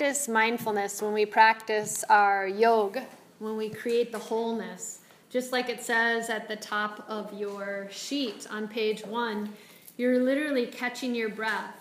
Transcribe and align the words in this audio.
practice 0.00 0.28
mindfulness, 0.28 1.02
when 1.02 1.12
we 1.12 1.26
practice 1.26 2.02
our 2.08 2.48
yoga, 2.48 3.04
when 3.38 3.54
we 3.58 3.68
create 3.68 4.10
the 4.10 4.18
wholeness, 4.18 5.00
just 5.28 5.52
like 5.52 5.68
it 5.68 5.82
says 5.82 6.30
at 6.30 6.48
the 6.48 6.56
top 6.56 7.04
of 7.06 7.38
your 7.38 7.86
sheet 7.90 8.46
on 8.50 8.66
page 8.66 9.04
one, 9.04 9.52
you're 9.98 10.18
literally 10.18 10.64
catching 10.64 11.14
your 11.14 11.28
breath. 11.28 11.76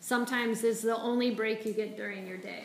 Sometimes 0.00 0.64
is 0.64 0.82
the 0.82 0.96
only 0.96 1.30
break 1.30 1.64
you 1.64 1.72
get 1.72 1.96
during 1.96 2.26
your 2.26 2.38
day. 2.38 2.64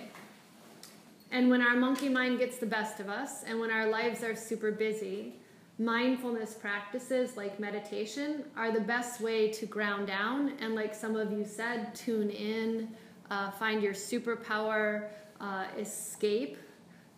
And 1.29 1.51
when 1.51 1.61
our 1.61 1.75
monkey 1.75 2.09
mind 2.09 2.39
gets 2.39 2.57
the 2.57 2.65
best 2.65 2.99
of 2.99 3.09
us, 3.09 3.43
and 3.43 3.59
when 3.59 3.69
our 3.69 3.87
lives 3.87 4.23
are 4.23 4.35
super 4.35 4.71
busy, 4.71 5.35
mindfulness 5.77 6.55
practices 6.55 7.37
like 7.37 7.59
meditation 7.59 8.43
are 8.57 8.71
the 8.71 8.81
best 8.81 9.21
way 9.21 9.51
to 9.51 9.67
ground 9.67 10.07
down 10.07 10.53
and, 10.59 10.73
like 10.73 10.95
some 10.95 11.15
of 11.15 11.31
you 11.31 11.45
said, 11.45 11.93
tune 11.93 12.31
in, 12.31 12.87
uh, 13.29 13.51
find 13.51 13.81
your 13.81 13.93
superpower, 13.93 15.09
uh, 15.39 15.65
escape, 15.77 16.57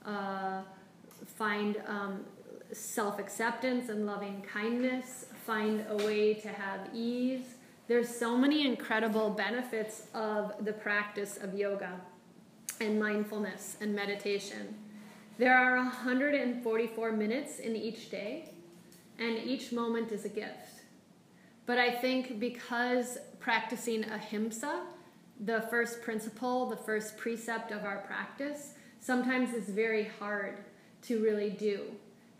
uh, 0.05 0.61
find 1.25 1.81
um, 1.87 2.25
self 2.71 3.19
acceptance 3.19 3.89
and 3.89 4.05
loving 4.05 4.41
kindness, 4.41 5.25
find 5.45 5.85
a 5.89 5.97
way 5.97 6.33
to 6.33 6.49
have 6.49 6.89
ease. 6.93 7.55
There's 7.87 8.09
so 8.09 8.37
many 8.37 8.65
incredible 8.65 9.31
benefits 9.31 10.03
of 10.13 10.53
the 10.63 10.73
practice 10.73 11.37
of 11.37 11.53
yoga 11.53 11.99
and 12.79 12.99
mindfulness 12.99 13.77
and 13.81 13.93
meditation. 13.93 14.75
There 15.37 15.57
are 15.57 15.77
144 15.77 17.11
minutes 17.11 17.59
in 17.59 17.75
each 17.75 18.09
day, 18.09 18.49
and 19.19 19.37
each 19.37 19.71
moment 19.71 20.11
is 20.11 20.25
a 20.25 20.29
gift. 20.29 20.83
But 21.65 21.77
I 21.77 21.91
think 21.91 22.39
because 22.39 23.17
practicing 23.39 24.03
ahimsa, 24.05 24.83
the 25.41 25.61
first 25.69 26.01
principle, 26.01 26.69
the 26.69 26.77
first 26.77 27.17
precept 27.17 27.71
of 27.71 27.83
our 27.83 27.97
practice, 27.99 28.73
sometimes 28.99 29.53
is 29.53 29.69
very 29.69 30.09
hard 30.19 30.59
to 31.03 31.21
really 31.21 31.49
do. 31.49 31.83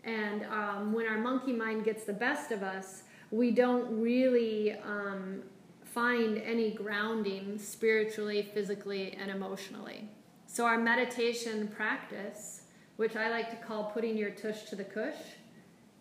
And 0.04 0.44
um, 0.46 0.92
when 0.92 1.06
our 1.06 1.18
monkey 1.18 1.52
mind 1.52 1.84
gets 1.84 2.04
the 2.04 2.12
best 2.12 2.52
of 2.52 2.62
us, 2.62 3.02
we 3.30 3.50
don't 3.50 4.00
really 4.00 4.72
um, 4.72 5.42
find 5.84 6.38
any 6.38 6.70
grounding 6.70 7.58
spiritually, 7.58 8.50
physically, 8.54 9.16
and 9.20 9.30
emotionally. 9.30 10.08
So, 10.46 10.66
our 10.66 10.78
meditation 10.78 11.68
practice, 11.68 12.62
which 12.96 13.16
I 13.16 13.30
like 13.30 13.50
to 13.50 13.66
call 13.66 13.84
putting 13.84 14.16
your 14.16 14.30
tush 14.30 14.64
to 14.64 14.76
the 14.76 14.84
kush, 14.84 15.16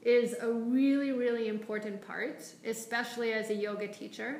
is 0.02 0.36
a 0.41 0.52
really, 0.52 1.11
really 1.11 1.47
important 1.47 2.05
part, 2.05 2.43
especially 2.65 3.33
as 3.33 3.49
a 3.49 3.55
yoga 3.55 3.88
teacher, 3.88 4.39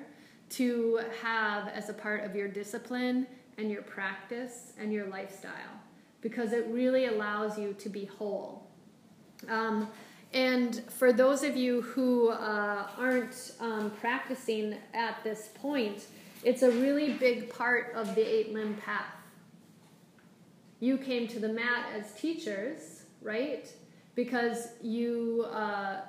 to 0.52 1.02
have 1.22 1.68
as 1.70 1.90
a 1.90 1.94
part 1.94 2.24
of 2.24 2.36
your 2.36 2.48
discipline 2.48 3.28
and 3.58 3.70
your 3.70 3.82
practice 3.82 4.74
and 4.80 4.92
your 4.92 5.08
lifestyle, 5.08 5.80
because 6.22 6.54
it 6.54 6.68
really 6.70 7.06
allows 7.06 7.58
you 7.58 7.74
to 7.74 7.90
be 7.90 8.06
whole. 8.06 8.68
Um, 9.50 9.88
and 10.34 10.82
for 10.90 11.12
those 11.12 11.44
of 11.44 11.58
you 11.58 11.82
who 11.82 12.30
uh, 12.30 12.88
aren't 12.98 13.52
um, 13.60 13.92
practicing 14.00 14.76
at 14.94 15.24
this 15.24 15.50
point, 15.56 16.06
it's 16.44 16.64
a 16.64 16.72
really 16.72 17.14
big 17.14 17.50
part 17.50 17.94
of 17.96 18.16
the 18.16 18.22
eight 18.22 18.54
limb 18.54 18.76
path 18.76 19.16
you 20.82 20.98
came 20.98 21.28
to 21.28 21.40
the 21.40 21.48
mat 21.48 21.86
as 21.96 22.12
teachers, 22.14 23.04
right? 23.22 23.72
Because 24.16 24.70
you 24.82 25.46
uh, 25.54 26.02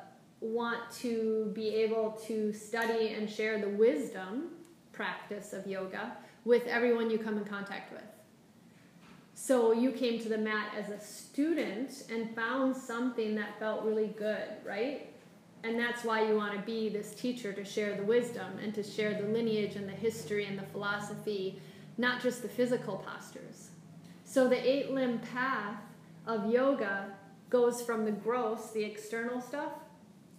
want 0.43 0.91
to 0.91 1.51
be 1.55 1.69
able 1.69 2.21
to 2.27 2.53
study 2.53 3.11
and 3.11 3.31
share 3.31 3.59
the 3.61 3.69
wisdom 3.69 4.49
practice 4.93 5.53
of 5.53 5.67
yoga 5.67 6.17
with 6.45 6.67
everyone 6.67 7.09
you 7.09 7.19
come 7.19 7.39
in 7.39 7.45
contact 7.45 7.93
with. 7.93 8.03
So 9.35 9.73
you 9.73 9.93
came 9.93 10.21
to 10.21 10.29
the 10.29 10.39
mat 10.39 10.73
as 10.77 10.91
a 10.91 11.01
student 11.01 12.05
and 12.11 12.35
found 12.35 12.77
something 12.77 13.35
that 13.37 13.59
felt 13.59 13.85
really 13.85 14.09
good, 14.09 14.49
right? 14.67 15.09
And 15.65 15.79
that's 15.79 16.05
why 16.05 16.27
you 16.27 16.37
want 16.37 16.55
to 16.55 16.61
be 16.61 16.89
this 16.89 17.15
teacher 17.15 17.53
to 17.53 17.65
share 17.65 17.97
the 17.97 18.03
wisdom 18.03 18.59
and 18.61 18.75
to 18.75 18.83
share 18.83 19.15
the 19.15 19.29
lineage 19.29 19.77
and 19.77 19.89
the 19.89 19.93
history 19.93 20.47
and 20.47 20.59
the 20.59 20.67
philosophy, 20.67 21.63
not 21.99 22.21
just 22.21 22.43
the 22.43 22.49
physical 22.49 22.97
postures. 22.97 23.71
So 24.25 24.49
the 24.49 24.69
eight 24.69 24.91
limb 24.91 25.21
path 25.33 25.81
of 26.27 26.51
yoga 26.51 27.13
goes 27.49 27.81
from 27.81 28.05
the 28.05 28.11
gross, 28.11 28.71
the 28.73 28.83
external 28.83 29.41
stuff, 29.41 29.73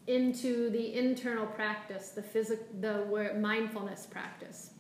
into 0.08 0.70
the 0.70 0.96
internal 0.96 1.46
practice, 1.46 2.10
the 2.10 2.22
physical, 2.22 2.66
the 2.82 3.34
mindfulness 3.40 4.06
practice. 4.06 4.72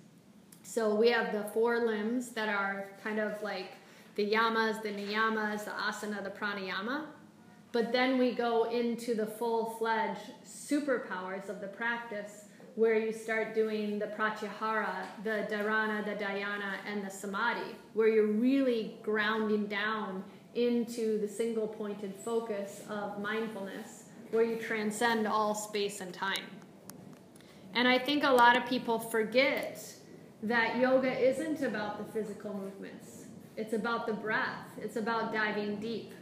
So 0.63 0.95
we 0.95 1.09
have 1.11 1.31
the 1.31 1.43
four 1.53 1.85
limbs 1.85 2.29
that 2.29 2.49
are 2.49 2.87
kind 3.03 3.19
of 3.19 3.41
like 3.41 3.73
the 4.15 4.31
yamas, 4.31 4.81
the 4.81 4.89
niyamas, 4.89 5.65
the 5.65 5.71
asana, 5.71 6.23
the 6.23 6.29
pranayama. 6.29 7.05
But 7.71 7.91
then 7.91 8.17
we 8.17 8.33
go 8.33 8.65
into 8.65 9.15
the 9.15 9.25
full 9.25 9.71
fledged 9.79 10.31
superpowers 10.45 11.49
of 11.49 11.59
the 11.59 11.67
practice 11.67 12.45
where 12.75 12.97
you 12.97 13.11
start 13.11 13.53
doing 13.53 13.99
the 13.99 14.07
pratyahara, 14.07 15.05
the 15.23 15.47
dharana, 15.49 16.03
the 16.05 16.23
dhyana, 16.23 16.75
and 16.87 17.05
the 17.05 17.09
samadhi, 17.09 17.75
where 17.93 18.07
you're 18.07 18.27
really 18.27 18.97
grounding 19.03 19.67
down 19.67 20.23
into 20.55 21.19
the 21.19 21.27
single 21.27 21.67
pointed 21.67 22.15
focus 22.15 22.81
of 22.89 23.19
mindfulness, 23.19 24.02
where 24.33 24.43
you 24.43 24.55
transcend 24.55 25.27
all 25.27 25.53
space 25.53 26.01
and 26.01 26.13
time. 26.13 26.45
And 27.75 27.87
I 27.87 27.97
think 27.97 28.23
a 28.23 28.31
lot 28.31 28.57
of 28.57 28.65
people 28.65 28.99
forget 28.99 29.83
that 30.41 30.77
yoga 30.77 31.11
isn't 31.17 31.61
about 31.61 31.97
the 31.97 32.11
physical 32.11 32.53
movements, 32.53 33.25
it's 33.55 33.73
about 33.73 34.07
the 34.07 34.13
breath, 34.13 34.67
it's 34.77 34.95
about 34.95 35.33
diving 35.33 35.79
deep. 35.79 36.13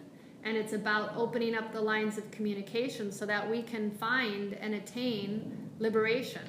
And 0.44 0.58
it's 0.58 0.74
about 0.74 1.16
opening 1.16 1.54
up 1.54 1.72
the 1.72 1.82
lines 1.82 2.18
of 2.18 2.30
communication 2.32 3.12
so 3.12 3.28
that 3.28 3.48
we 3.48 3.62
can 3.62 3.92
find 3.92 4.54
and 4.54 4.74
attain 4.74 5.70
liberation. 5.78 6.42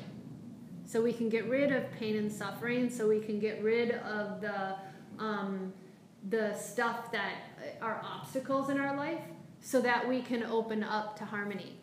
So 0.87 1.03
we 1.03 1.12
can 1.12 1.29
get 1.29 1.47
rid 1.47 1.71
of 1.73 1.91
pain 1.93 2.17
and 2.17 2.33
suffering, 2.33 2.89
so 2.89 3.06
we 3.06 3.21
can 3.21 3.39
get 3.39 3.62
rid 3.62 3.91
of 3.91 4.41
the, 4.41 4.77
um, 5.19 5.75
the 6.31 6.55
stuff 6.55 7.12
that 7.12 7.34
are 7.83 8.00
obstacles 8.03 8.71
in 8.71 8.81
our 8.81 8.97
life, 8.97 9.21
so 9.62 9.81
that 9.81 10.06
we 10.06 10.21
can 10.21 10.43
open 10.43 10.83
up 10.83 11.17
to 11.17 11.25
harmony 11.25 11.78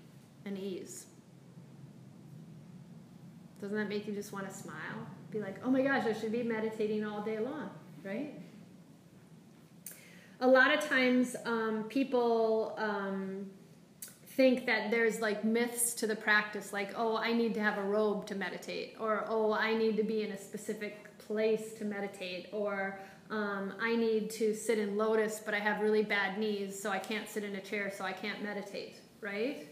and 0.45 0.57
ease. 0.57 1.07
Doesn't 3.61 3.75
that 3.75 3.89
make 3.89 4.05
you 4.05 4.13
just 4.13 4.31
want 4.31 4.47
to 4.47 4.53
smile? 4.53 5.07
Be 5.31 5.39
like, 5.39 5.55
oh 5.63 5.71
my 5.71 5.81
gosh, 5.81 6.05
I 6.05 6.13
should 6.13 6.31
be 6.31 6.43
meditating 6.43 7.05
all 7.05 7.21
day 7.21 7.39
long, 7.39 7.69
right? 8.03 8.33
A 10.41 10.47
lot 10.47 10.73
of 10.73 10.87
times, 10.87 11.35
um, 11.45 11.85
people 11.89 12.75
um, 12.77 13.49
think 14.27 14.65
that 14.65 14.91
there's 14.91 15.19
like 15.19 15.43
myths 15.43 15.93
to 15.95 16.07
the 16.07 16.15
practice, 16.15 16.71
like, 16.71 16.91
oh, 16.95 17.17
I 17.17 17.33
need 17.33 17.53
to 17.55 17.61
have 17.61 17.77
a 17.77 17.83
robe 17.83 18.25
to 18.27 18.35
meditate, 18.35 18.95
or 18.99 19.25
oh, 19.27 19.53
I 19.53 19.75
need 19.75 19.97
to 19.97 20.03
be 20.03 20.23
in 20.23 20.31
a 20.31 20.37
specific 20.37 21.17
place 21.17 21.73
to 21.77 21.85
meditate, 21.85 22.47
or 22.53 22.99
um, 23.29 23.73
I 23.79 23.95
need 23.95 24.29
to 24.31 24.53
sit 24.53 24.79
in 24.79 24.97
lotus, 24.97 25.41
but 25.43 25.53
I 25.53 25.59
have 25.59 25.81
really 25.81 26.03
bad 26.03 26.39
knees, 26.39 26.81
so 26.81 26.89
I 26.89 26.99
can't 26.99 27.27
sit 27.27 27.43
in 27.43 27.55
a 27.55 27.61
chair, 27.61 27.91
so 27.95 28.03
I 28.03 28.11
can't 28.11 28.43
meditate, 28.43 28.97
right? 29.21 29.67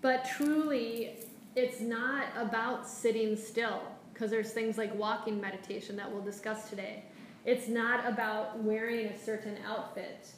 But 0.00 0.26
truly, 0.36 1.18
it's 1.54 1.80
not 1.80 2.26
about 2.36 2.88
sitting 2.88 3.36
still, 3.36 3.82
because 4.12 4.30
there's 4.30 4.52
things 4.52 4.78
like 4.78 4.94
walking 4.94 5.40
meditation 5.40 5.96
that 5.96 6.10
we'll 6.10 6.24
discuss 6.24 6.70
today. 6.70 7.04
It's 7.44 7.68
not 7.68 8.06
about 8.06 8.62
wearing 8.62 9.06
a 9.06 9.18
certain 9.18 9.58
outfit 9.66 10.28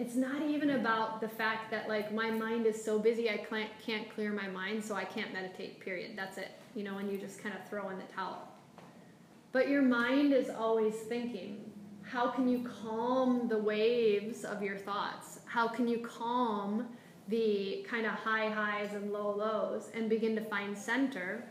it's 0.00 0.14
not 0.14 0.40
even 0.42 0.70
about 0.70 1.20
the 1.20 1.28
fact 1.28 1.70
that 1.70 1.86
like 1.88 2.12
my 2.12 2.30
mind 2.30 2.66
is 2.66 2.82
so 2.82 2.98
busy 2.98 3.28
I 3.28 3.36
can't 3.36 3.70
can't 3.84 4.08
clear 4.14 4.32
my 4.32 4.48
mind 4.48 4.82
so 4.82 4.94
I 4.94 5.04
can't 5.04 5.32
meditate 5.32 5.80
period 5.80 6.12
that's 6.16 6.38
it 6.38 6.52
you 6.74 6.84
know 6.84 6.98
and 6.98 7.12
you 7.12 7.18
just 7.18 7.42
kind 7.42 7.54
of 7.54 7.68
throw 7.68 7.90
in 7.90 7.98
the 7.98 8.04
towel 8.04 8.48
but 9.52 9.68
your 9.68 9.82
mind 9.82 10.32
is 10.32 10.50
always 10.50 10.94
thinking 10.94 11.64
how 12.02 12.28
can 12.28 12.48
you 12.48 12.66
calm 12.82 13.48
the 13.48 13.58
waves 13.58 14.44
of 14.44 14.62
your 14.62 14.76
thoughts 14.76 15.40
how 15.44 15.68
can 15.68 15.86
you 15.86 15.98
calm 15.98 16.86
the 17.28 17.86
kind 17.88 18.06
of 18.06 18.12
high 18.12 18.48
highs 18.48 18.92
and 18.94 19.12
low 19.12 19.34
lows 19.36 19.90
and 19.94 20.08
begin 20.08 20.34
to 20.34 20.42
find 20.42 20.76
center 20.76 21.44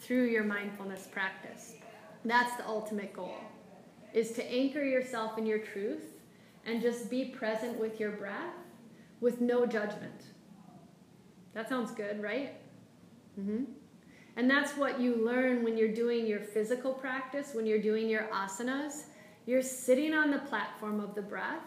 through 0.00 0.24
your 0.24 0.44
mindfulness 0.44 1.06
practice 1.10 1.74
that's 2.24 2.56
the 2.56 2.66
ultimate 2.66 3.12
goal 3.12 3.38
is 4.12 4.32
to 4.32 4.44
anchor 4.50 4.82
yourself 4.82 5.36
in 5.36 5.44
your 5.44 5.58
truth 5.58 6.16
and 6.64 6.82
just 6.82 7.08
be 7.08 7.26
present 7.26 7.78
with 7.78 8.00
your 8.00 8.10
breath 8.10 8.54
with 9.20 9.40
no 9.40 9.66
judgment. 9.66 10.22
That 11.54 11.68
sounds 11.68 11.92
good, 11.92 12.22
right? 12.22 12.54
Mm-hmm. 13.40 13.64
And 14.36 14.50
that's 14.50 14.76
what 14.76 15.00
you 15.00 15.24
learn 15.24 15.64
when 15.64 15.78
you're 15.78 15.94
doing 15.94 16.26
your 16.26 16.40
physical 16.40 16.92
practice, 16.92 17.52
when 17.54 17.66
you're 17.66 17.80
doing 17.80 18.08
your 18.08 18.24
asanas. 18.24 19.04
You're 19.46 19.62
sitting 19.62 20.12
on 20.12 20.30
the 20.30 20.40
platform 20.40 21.00
of 21.00 21.14
the 21.14 21.22
breath 21.22 21.64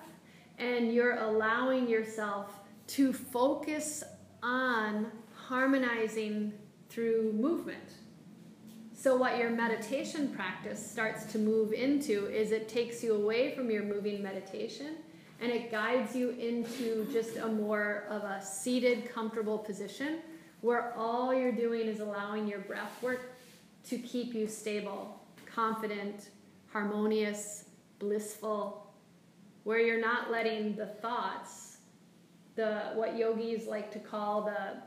and 0.60 0.94
you're 0.94 1.18
allowing 1.18 1.90
yourself 1.90 2.60
to 2.88 3.12
focus 3.12 4.04
on 4.44 5.12
harmonizing 5.34 6.54
through 6.90 7.34
movement. 7.34 7.94
So, 8.94 9.16
what 9.16 9.38
your 9.38 9.50
meditation 9.50 10.28
practice 10.30 10.92
starts 10.92 11.32
to 11.32 11.40
move 11.40 11.72
into 11.72 12.26
is 12.28 12.52
it 12.52 12.68
takes 12.68 13.02
you 13.02 13.16
away 13.16 13.56
from 13.56 13.72
your 13.72 13.84
moving 13.84 14.22
meditation 14.22 14.98
and 15.40 15.52
it 15.52 15.72
guides 15.72 16.16
you 16.16 16.32
into 16.32 17.08
just 17.12 17.38
a 17.38 17.48
more 17.48 18.04
of 18.10 18.24
a 18.24 18.44
seated, 18.44 19.10
comfortable 19.10 19.58
position 19.58 20.20
where 20.62 20.94
all 20.98 21.34
you're 21.34 21.52
doing 21.52 21.88
is 21.88 22.00
allowing 22.00 22.48
your 22.48 22.60
breath 22.60 23.02
work 23.02 23.32
to 23.86 23.98
keep 23.98 24.34
you 24.34 24.48
stable, 24.48 25.20
confident, 25.46 26.30
harmonious, 26.72 27.66
blissful, 27.98 28.92
where 29.64 29.80
you're 29.80 30.02
not 30.02 30.32
letting 30.32 30.76
the 30.76 30.86
thoughts, 30.86 31.78
the 32.56 32.92
what 32.96 33.18
yogis 33.18 33.68
like 33.68 33.92
to 33.92 34.00
call 34.00 34.44
the 34.44 34.78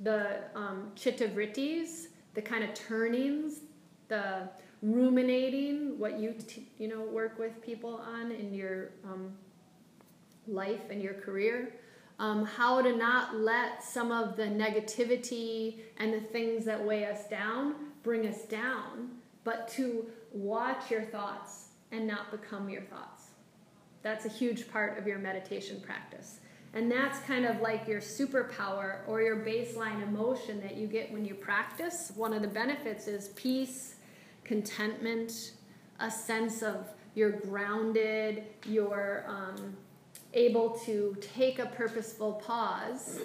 the 0.00 0.38
um, 0.54 0.92
chitta 0.94 1.26
vrittis, 1.26 2.06
the 2.34 2.42
kind 2.42 2.62
of 2.62 2.72
turnings, 2.74 3.60
the 4.06 4.48
ruminating, 4.80 5.98
what 5.98 6.20
you 6.20 6.34
t- 6.46 6.68
you 6.78 6.88
know 6.88 7.00
work 7.00 7.38
with 7.38 7.60
people 7.62 7.96
on 7.96 8.30
in 8.30 8.54
your 8.54 8.90
um, 9.04 9.32
life 10.46 10.90
and 10.90 11.02
your 11.02 11.14
career. 11.14 11.74
Um, 12.18 12.44
how 12.44 12.82
to 12.82 12.96
not 12.96 13.36
let 13.36 13.82
some 13.82 14.10
of 14.10 14.36
the 14.36 14.42
negativity 14.42 15.80
and 15.98 16.12
the 16.12 16.20
things 16.20 16.64
that 16.64 16.84
weigh 16.84 17.06
us 17.06 17.28
down 17.28 17.74
bring 18.02 18.26
us 18.26 18.42
down, 18.46 19.10
but 19.44 19.68
to 19.68 20.06
watch 20.32 20.90
your 20.90 21.02
thoughts 21.02 21.66
and 21.92 22.06
not 22.06 22.30
become 22.30 22.68
your 22.68 22.82
thoughts. 22.82 23.28
That's 24.02 24.24
a 24.24 24.28
huge 24.28 24.70
part 24.70 24.98
of 24.98 25.06
your 25.06 25.18
meditation 25.18 25.80
practice. 25.80 26.40
And 26.74 26.90
that's 26.90 27.18
kind 27.20 27.46
of 27.46 27.60
like 27.60 27.88
your 27.88 28.00
superpower 28.00 29.00
or 29.06 29.22
your 29.22 29.36
baseline 29.36 30.02
emotion 30.02 30.60
that 30.60 30.76
you 30.76 30.86
get 30.86 31.10
when 31.10 31.24
you 31.24 31.34
practice. 31.34 32.12
One 32.14 32.32
of 32.32 32.42
the 32.42 32.48
benefits 32.48 33.06
is 33.08 33.28
peace, 33.30 33.96
contentment, 34.44 35.52
a 35.98 36.10
sense 36.10 36.62
of 36.62 36.88
you're 37.14 37.32
grounded, 37.32 38.44
you're 38.66 39.24
um, 39.26 39.76
able 40.46 40.70
to 40.86 41.16
take 41.36 41.58
a 41.58 41.66
purposeful 41.66 42.32
pause 42.34 43.20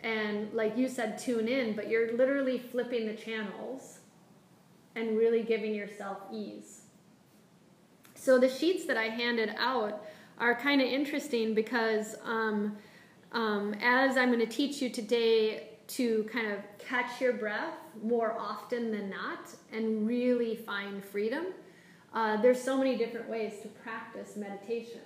and, 0.00 0.52
like 0.52 0.76
you 0.76 0.88
said, 0.88 1.18
tune 1.18 1.48
in, 1.48 1.74
but 1.74 1.88
you're 1.88 2.12
literally 2.12 2.58
flipping 2.58 3.06
the 3.06 3.14
channels 3.14 4.00
and 4.94 5.16
really 5.16 5.42
giving 5.42 5.74
yourself 5.74 6.18
ease. 6.32 6.82
So 8.14 8.38
the 8.38 8.48
sheets 8.48 8.84
that 8.86 8.96
I 8.96 9.04
handed 9.04 9.54
out 9.58 10.04
are 10.38 10.54
kind 10.54 10.80
of 10.80 10.88
interesting 10.88 11.54
because 11.54 12.16
um, 12.24 12.76
um, 13.32 13.74
as 13.82 14.16
I'm 14.16 14.28
going 14.32 14.46
to 14.46 14.54
teach 14.62 14.80
you 14.82 14.88
today 14.90 15.68
to 15.86 16.24
kind 16.32 16.52
of 16.52 16.58
catch 16.78 17.20
your 17.20 17.34
breath 17.34 17.74
more 18.02 18.36
often 18.38 18.90
than 18.90 19.10
not 19.10 19.50
and 19.72 20.06
really 20.06 20.56
find 20.56 21.04
freedom, 21.04 21.46
uh, 22.12 22.40
there's 22.42 22.60
so 22.60 22.76
many 22.76 22.96
different 22.96 23.28
ways 23.28 23.54
to 23.62 23.68
practice 23.68 24.36
meditation. 24.36 25.00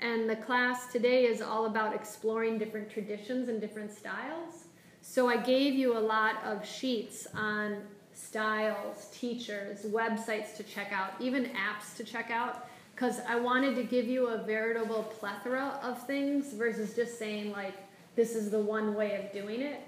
And 0.00 0.28
the 0.28 0.36
class 0.36 0.92
today 0.92 1.24
is 1.24 1.40
all 1.40 1.66
about 1.66 1.94
exploring 1.94 2.58
different 2.58 2.90
traditions 2.90 3.48
and 3.48 3.60
different 3.60 3.92
styles. 3.92 4.64
So 5.00 5.28
I 5.28 5.36
gave 5.36 5.74
you 5.74 5.96
a 5.96 6.00
lot 6.00 6.42
of 6.44 6.66
sheets 6.66 7.26
on 7.34 7.78
styles, 8.12 9.08
teachers, 9.12 9.82
websites 9.82 10.56
to 10.56 10.62
check 10.62 10.92
out, 10.92 11.12
even 11.20 11.44
apps 11.46 11.96
to 11.96 12.04
check 12.04 12.30
out, 12.30 12.68
because 12.94 13.20
I 13.28 13.36
wanted 13.36 13.76
to 13.76 13.84
give 13.84 14.06
you 14.06 14.28
a 14.28 14.38
veritable 14.38 15.02
plethora 15.02 15.78
of 15.82 16.04
things 16.06 16.52
versus 16.52 16.94
just 16.94 17.18
saying, 17.18 17.52
like, 17.52 17.74
this 18.16 18.34
is 18.34 18.50
the 18.50 18.58
one 18.58 18.94
way 18.94 19.16
of 19.16 19.32
doing 19.32 19.60
it 19.60 19.80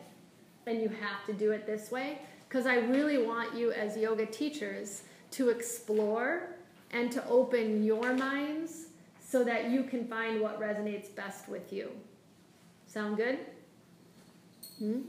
and 0.67 0.83
you 0.83 0.89
have 0.89 1.25
to 1.27 1.33
do 1.33 1.53
it 1.53 1.67
this 1.67 1.91
way. 1.91 2.19
Because 2.49 2.67
I 2.67 2.77
really 2.77 3.19
want 3.19 3.57
you 3.57 3.73
as 3.73 3.97
yoga 3.97 4.27
teachers 4.27 5.03
to 5.33 5.49
explore 5.49 6.51
and 6.93 7.11
to 7.13 7.27
open 7.27 7.83
your 7.83 8.15
minds 8.15 8.88
so 9.29 9.45
that 9.45 9.71
you 9.71 9.83
can 9.83 10.07
find 10.07 10.41
what 10.41 10.61
resonates 10.61 11.15
best 11.15 11.49
with 11.49 11.73
you. 11.73 11.91
Sound 12.87 13.17
good? 13.17 13.39
Hmm? 14.79 15.01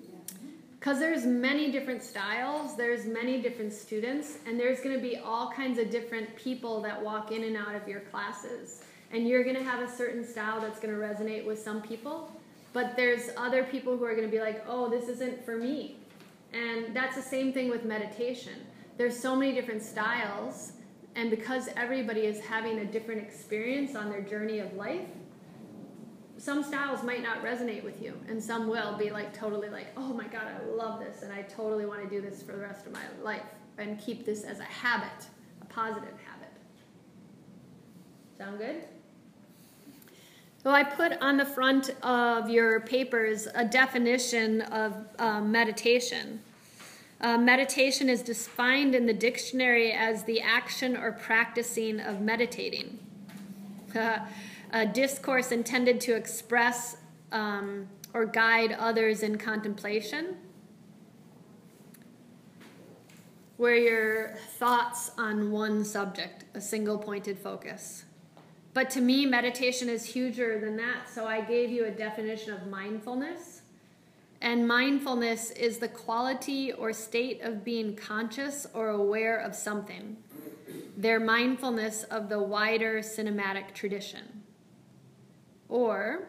because 0.80 1.00
there's 1.00 1.26
many 1.26 1.72
different 1.72 2.02
styles 2.02 2.76
there's 2.78 3.06
many 3.06 3.42
different 3.42 3.74
students 3.74 4.38
and 4.46 4.60
there's 4.60 4.80
going 4.80 4.96
to 4.96 5.02
be 5.02 5.18
all 5.18 5.52
kinds 5.52 5.78
of 5.78 5.90
different 5.92 6.34
people 6.36 6.82
that 6.82 7.00
walk 7.02 7.32
in 7.32 7.44
and 7.44 7.58
out 7.58 7.76
of 7.76 7.88
your 7.88 8.00
classes 8.00 8.82
and 9.12 9.28
you're 9.28 9.44
going 9.44 9.56
to 9.56 9.64
have 9.64 9.82
a 9.82 9.92
certain 9.92 10.26
style 10.26 10.62
that's 10.62 10.80
going 10.80 10.94
to 10.94 11.00
resonate 11.00 11.46
with 11.46 11.60
some 11.60 11.82
people 11.82 12.32
but 12.72 12.96
there's 12.96 13.30
other 13.36 13.64
people 13.64 13.98
who 13.98 14.06
are 14.06 14.16
going 14.16 14.28
to 14.28 14.32
be 14.32 14.40
like 14.40 14.64
oh 14.68 14.90
this 14.90 15.10
isn't 15.10 15.44
for 15.44 15.58
me 15.58 15.98
and 16.54 16.96
that's 16.96 17.16
the 17.16 17.22
same 17.22 17.52
thing 17.52 17.70
with 17.70 17.84
meditation 17.84 18.54
there's 18.98 19.18
so 19.18 19.36
many 19.36 19.54
different 19.54 19.84
styles 19.84 20.74
and 21.20 21.30
because 21.30 21.68
everybody 21.76 22.22
is 22.22 22.40
having 22.40 22.80
a 22.80 22.86
different 22.86 23.22
experience 23.22 23.94
on 23.94 24.10
their 24.10 24.22
journey 24.22 24.60
of 24.60 24.74
life 24.74 25.10
some 26.38 26.64
styles 26.64 27.04
might 27.04 27.22
not 27.22 27.44
resonate 27.44 27.84
with 27.84 28.02
you 28.02 28.18
and 28.30 28.42
some 28.42 28.70
will 28.70 28.98
be 28.98 29.10
like 29.10 29.34
totally 29.38 29.68
like 29.70 29.88
oh 29.98 30.14
my 30.14 30.26
god 30.28 30.44
i 30.48 30.66
love 30.66 31.02
this 31.02 31.22
and 31.22 31.34
i 31.34 31.42
totally 31.42 31.86
want 31.86 32.02
to 32.02 32.10
do 32.10 32.22
this 32.22 32.42
for 32.42 32.54
the 32.54 32.58
rest 32.58 32.86
of 32.86 32.94
my 32.94 33.04
life 33.22 33.42
and 33.78 34.00
keep 34.00 34.26
this 34.26 34.44
as 34.44 34.60
a 34.60 34.64
habit 34.64 35.28
a 35.62 35.66
positive 35.66 36.16
habit. 36.26 36.50
Sound 38.38 38.58
good? 38.58 38.84
So 40.64 40.72
i 40.72 40.84
put 40.84 41.22
on 41.22 41.36
the 41.36 41.46
front 41.46 41.90
of 42.02 42.50
your 42.50 42.80
papers 42.82 43.48
a 43.56 43.66
definition 43.66 44.62
of 44.62 44.96
uh, 45.18 45.42
meditation 45.42 46.40
uh, 47.22 47.38
meditation 47.38 48.10
is 48.10 48.22
defined 48.22 48.96
in 48.96 49.06
the 49.06 49.14
dictionary 49.14 49.92
as 49.92 50.24
the 50.24 50.40
action 50.42 50.96
or 50.96 51.12
practicing 51.12 52.00
of 52.00 52.22
meditating 52.22 53.00
a 54.72 54.86
discourse 54.86 55.52
intended 55.52 56.00
to 56.02 56.16
express 56.16 56.98
um, 57.32 57.88
or 58.14 58.26
guide 58.26 58.72
others 58.74 59.24
in 59.24 59.38
contemplation, 59.38 60.38
where 63.58 63.76
your 63.76 64.38
thoughts 64.58 65.12
on 65.18 65.52
one 65.52 65.84
subject, 65.84 66.46
a 66.54 66.62
single 66.62 66.98
pointed 66.98 67.38
focus. 67.38 68.06
But 68.74 68.90
to 68.92 69.02
me, 69.02 69.26
meditation 69.26 69.90
is 69.90 70.06
huger 70.06 70.60
than 70.60 70.78
that, 70.78 71.10
so 71.14 71.26
I 71.26 71.42
gave 71.42 71.70
you 71.70 71.86
a 71.86 71.92
definition 71.92 72.54
of 72.54 72.68
mindfulness. 72.68 73.59
And 74.42 74.68
mindfulness 74.68 75.52
is 75.52 75.80
the 75.80 75.88
quality 75.88 76.72
or 76.72 76.94
state 76.94 77.42
of 77.42 77.64
being 77.64 77.96
conscious 77.96 78.66
or 78.74 78.90
aware 78.90 79.38
of 79.38 79.54
something, 79.54 80.18
their 80.96 81.20
mindfulness 81.20 82.04
of 82.04 82.30
the 82.30 82.40
wider 82.40 83.00
cinematic 83.00 83.74
tradition 83.74 84.40
or 85.70 86.28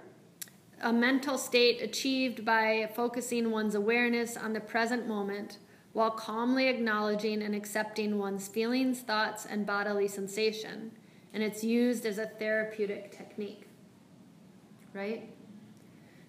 a 0.83 0.93
mental 0.93 1.37
state 1.37 1.83
achieved 1.83 2.45
by 2.45 2.89
focusing 2.95 3.51
one's 3.51 3.75
awareness 3.75 4.37
on 4.37 4.53
the 4.53 4.61
present 4.61 5.09
moment 5.09 5.59
while 5.93 6.11
calmly 6.11 6.69
acknowledging 6.69 7.43
and 7.43 7.55
accepting 7.55 8.17
one's 8.17 8.47
feelings, 8.47 9.01
thoughts, 9.01 9.45
and 9.45 9.67
bodily 9.67 10.07
sensation. 10.07 10.93
And 11.35 11.43
it's 11.43 11.65
used 11.65 12.07
as 12.07 12.19
a 12.19 12.27
therapeutic 12.27 13.11
technique. 13.11 13.67
Right? 14.95 15.33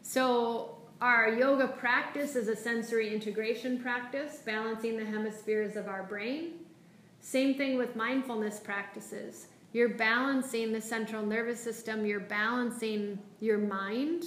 So, 0.01 0.81
our 1.01 1.34
yoga 1.34 1.67
practice 1.67 2.36
is 2.36 2.48
a 2.48 2.55
sensory 2.55 3.12
integration 3.12 3.79
practice, 3.79 4.38
balancing 4.46 4.98
the 4.98 5.05
hemispheres 5.05 5.75
of 5.75 5.88
our 5.88 6.03
brain. 6.03 6.53
Same 7.20 7.55
thing 7.55 7.75
with 7.75 7.96
mindfulness 7.96 8.60
practices. 8.60 9.48
You're 9.74 9.89
balancing 9.89 10.72
the 10.72 10.81
central 10.81 11.25
nervous 11.25 11.60
system, 11.60 12.05
you're 12.05 12.20
balancing 12.20 13.17
your 13.39 13.58
mind 13.58 14.25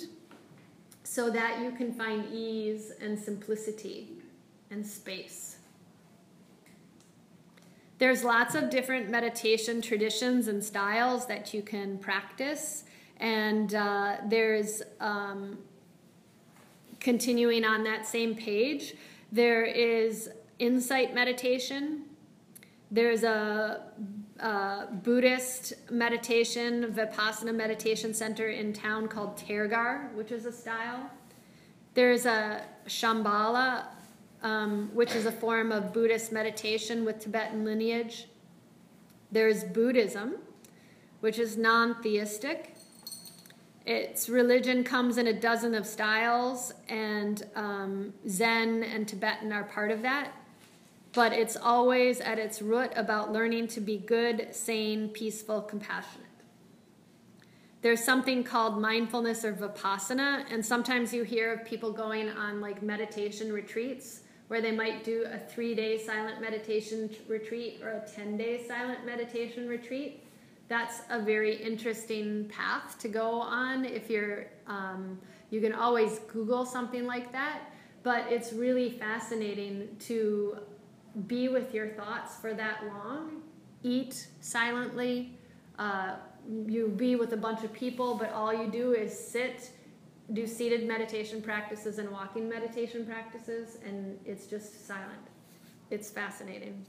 so 1.04 1.31
that 1.31 1.61
you 1.62 1.71
can 1.71 1.93
find 1.93 2.26
ease 2.33 2.93
and 3.00 3.16
simplicity 3.16 4.09
and 4.71 4.85
space. 4.85 5.59
There's 7.99 8.25
lots 8.25 8.57
of 8.57 8.71
different 8.71 9.11
meditation 9.11 9.81
traditions 9.81 10.49
and 10.49 10.64
styles 10.64 11.26
that 11.26 11.54
you 11.54 11.62
can 11.62 11.99
practice, 11.99 12.85
and 13.19 13.73
uh, 13.75 14.16
there's 14.28 14.83
um, 14.99 15.59
continuing 17.05 17.65
on 17.67 17.85
that 17.85 18.07
same 18.07 18.35
page, 18.35 18.95
there 19.31 19.65
is 19.65 20.31
insight 20.59 21.15
meditation, 21.15 22.05
there's 22.91 23.25
a 23.25 23.83
uh, 24.41 24.87
Buddhist 24.87 25.75
meditation, 25.91 26.93
Vipassana 26.93 27.55
meditation 27.55 28.15
center 28.15 28.49
in 28.49 28.73
town 28.73 29.07
called 29.07 29.37
Tergar, 29.37 30.13
which 30.15 30.33
is 30.33 30.47
a 30.47 30.53
style. 30.53 31.11
There's 31.93 32.25
a 32.25 32.65
Shambhala, 32.87 33.85
um, 34.43 34.91
which 34.95 35.15
is 35.15 35.27
a 35.27 35.33
form 35.33 35.73
of 35.73 35.93
Buddhist 35.93 36.33
meditation 36.33 37.05
with 37.05 37.21
Tibetan 37.21 37.65
lineage. 37.65 38.29
There's 39.31 39.63
Buddhism, 39.63 40.37
which 41.21 41.39
is 41.39 41.57
non 41.57 42.03
theistic. 42.03 42.74
Its 43.87 44.29
religion 44.29 44.83
comes 44.83 45.19
in 45.19 45.26
a 45.26 45.33
dozen 45.33 45.75
of 45.75 45.87
styles, 45.87 46.73
and 46.88 47.43
um, 47.55 48.14
Zen 48.29 48.83
and 48.83 49.07
Tibetan 49.07 49.53
are 49.53 49.64
part 49.64 49.91
of 49.91 50.03
that. 50.03 50.33
but 51.14 51.33
it's 51.33 51.57
always 51.57 52.21
at 52.21 52.38
its 52.38 52.61
root 52.61 52.91
about 52.97 53.33
learning 53.33 53.69
to 53.69 53.81
be 53.81 53.97
good, 53.97 54.49
sane, 54.53 55.09
peaceful, 55.09 55.62
compassionate. 55.62 56.26
There's 57.83 58.03
something 58.03 58.43
called 58.43 58.81
mindfulness 58.81 59.45
or 59.45 59.53
vipassana, 59.53 60.45
and 60.50 60.64
sometimes 60.64 61.12
you 61.14 61.23
hear 61.23 61.53
of 61.53 61.64
people 61.64 61.93
going 61.93 62.31
on 62.31 62.61
like 62.61 62.83
meditation 62.83 63.53
retreats 63.53 64.23
where 64.49 64.61
they 64.61 64.73
might 64.73 65.05
do 65.05 65.25
a 65.31 65.38
three 65.38 65.75
day 65.75 65.99
silent 65.99 66.41
meditation 66.41 67.11
retreat 67.29 67.81
or 67.83 67.91
a 67.91 68.09
10 68.09 68.37
day 68.37 68.67
silent 68.67 69.07
meditation 69.07 69.69
retreat. 69.69 70.24
That's 70.68 71.02
a 71.11 71.21
very 71.21 71.56
interesting 71.56 72.49
path 72.49 72.99
to 73.00 73.09
go 73.09 73.40
on 73.40 73.85
if 73.85 74.09
you're, 74.09 74.47
um, 74.66 75.18
you 75.50 75.61
can 75.61 75.73
always 75.73 76.21
Google 76.33 76.64
something 76.64 77.06
like 77.06 77.33
that, 77.33 77.61
but 78.02 78.26
it's 78.30 78.52
really 78.52 78.90
fascinating 78.90 79.88
to 80.00 80.59
be 81.26 81.49
with 81.49 81.75
your 81.75 81.88
thoughts 81.88 82.37
for 82.37 82.54
that 82.54 82.85
long, 82.87 83.42
eat 83.83 84.28
silently. 84.40 85.38
Uh, 85.78 86.16
you 86.66 86.88
be 86.88 87.16
with 87.16 87.33
a 87.33 87.37
bunch 87.37 87.62
of 87.64 87.73
people, 87.73 88.14
but 88.14 88.30
all 88.33 88.52
you 88.52 88.71
do 88.71 88.92
is 88.92 89.16
sit 89.16 89.71
do 90.33 90.47
seated 90.47 90.88
meditation 90.88 91.42
practices 91.42 91.99
and 91.99 92.11
walking 92.11 92.49
meditation 92.49 93.04
practices, 93.04 93.76
and 93.85 94.18
it's 94.25 94.47
just 94.47 94.87
silent. 94.87 95.21
It's 95.90 96.09
fascinating. 96.09 96.87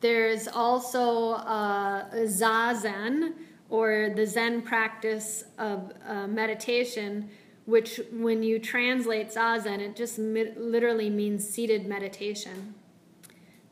There's 0.00 0.46
also 0.48 1.32
uh, 1.32 2.10
Zazen, 2.26 3.32
or 3.68 4.12
the 4.14 4.26
Zen 4.26 4.62
practice 4.62 5.44
of 5.58 5.92
uh, 6.06 6.26
meditation, 6.26 7.28
which, 7.66 8.00
when 8.12 8.42
you 8.42 8.58
translate 8.58 9.30
Zazen, 9.30 9.80
it 9.80 9.96
just 9.96 10.18
mi- 10.18 10.52
literally 10.56 11.10
means 11.10 11.48
seated 11.48 11.86
meditation. 11.86 12.74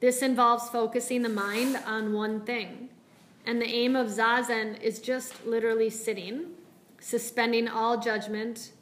This 0.01 0.21
involves 0.21 0.69
focusing 0.69 1.23
the 1.23 1.29
mind 1.29 1.79
on 1.87 2.13
one 2.13 2.43
thing. 2.43 2.91
And 3.47 3.61
the 3.61 3.67
aim 3.67 3.97
of 3.97 4.09
Zazen 4.09 4.81
is 4.83 4.99
just 4.99 5.47
literally 5.47 5.89
sitting 5.89 6.57
suspending 7.01 7.69
all 7.69 8.01
judgment, 8.01 8.73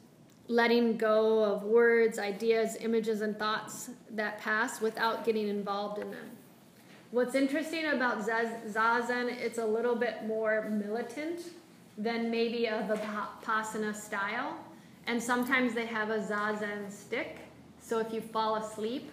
letting 0.47 0.97
go 0.97 1.43
of 1.43 1.63
words, 1.63 2.19
ideas, 2.19 2.75
images, 2.79 3.21
and 3.21 3.37
thoughts 3.37 3.91
that 4.09 4.39
pass 4.39 4.81
without 4.81 5.25
getting 5.25 5.47
involved 5.47 6.01
in 6.01 6.09
them. 6.11 6.31
What's 7.15 7.33
interesting 7.33 7.85
about 7.85 8.27
Zazen, 8.27 9.29
it's 9.39 9.57
a 9.57 9.65
little 9.65 9.95
bit 9.95 10.27
more 10.27 10.69
militant 10.69 11.43
than 11.97 12.29
maybe 12.29 12.65
a 12.65 12.81
Vipassana 12.81 13.95
style. 13.95 14.57
And 15.07 15.23
sometimes 15.23 15.73
they 15.73 15.85
have 15.85 16.09
a 16.09 16.19
Zazen 16.19 16.91
stick. 16.91 17.37
So 17.79 17.99
if 17.99 18.11
you 18.11 18.19
fall 18.19 18.57
asleep, 18.57 19.09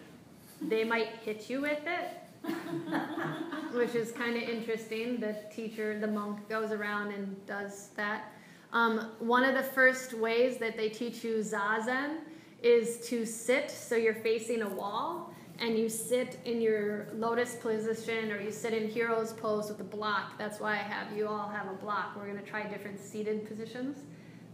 they 0.61 0.83
might 0.83 1.11
hit 1.25 1.49
you 1.49 1.61
with 1.61 1.79
it, 1.87 2.53
which 3.73 3.95
is 3.95 4.11
kind 4.11 4.37
of 4.37 4.49
interesting. 4.49 5.21
The 5.21 5.37
teacher, 5.55 5.97
the 5.97 6.09
monk, 6.09 6.49
goes 6.49 6.73
around 6.73 7.13
and 7.13 7.47
does 7.47 7.91
that. 7.95 8.33
Um, 8.73 9.13
one 9.21 9.45
of 9.45 9.55
the 9.55 9.63
first 9.63 10.13
ways 10.13 10.57
that 10.57 10.77
they 10.77 10.89
teach 10.89 11.23
you 11.23 11.37
zazen 11.37 12.17
is 12.65 13.07
to 13.11 13.25
sit 13.25 13.71
so 13.71 13.95
you're 13.95 14.13
facing 14.13 14.63
a 14.63 14.69
wall 14.69 15.32
and 15.59 15.79
you 15.79 15.89
sit 15.89 16.39
in 16.45 16.61
your 16.61 17.09
lotus 17.15 17.57
position 17.57 18.33
or 18.33 18.41
you 18.41 18.51
sit 18.51 18.75
in 18.75 18.89
hero's 18.89 19.33
pose 19.33 19.69
with 19.69 19.81
a 19.81 19.85
block. 19.85 20.39
That's 20.39 20.61
why 20.61 20.73
I 20.73 20.83
have 20.83 21.17
you 21.17 21.29
all 21.29 21.49
have 21.49 21.69
a 21.69 21.75
block. 21.75 22.17
We're 22.17 22.27
going 22.27 22.43
to 22.43 22.49
try 22.49 22.65
different 22.65 22.99
seated 22.99 23.47
positions. 23.47 23.99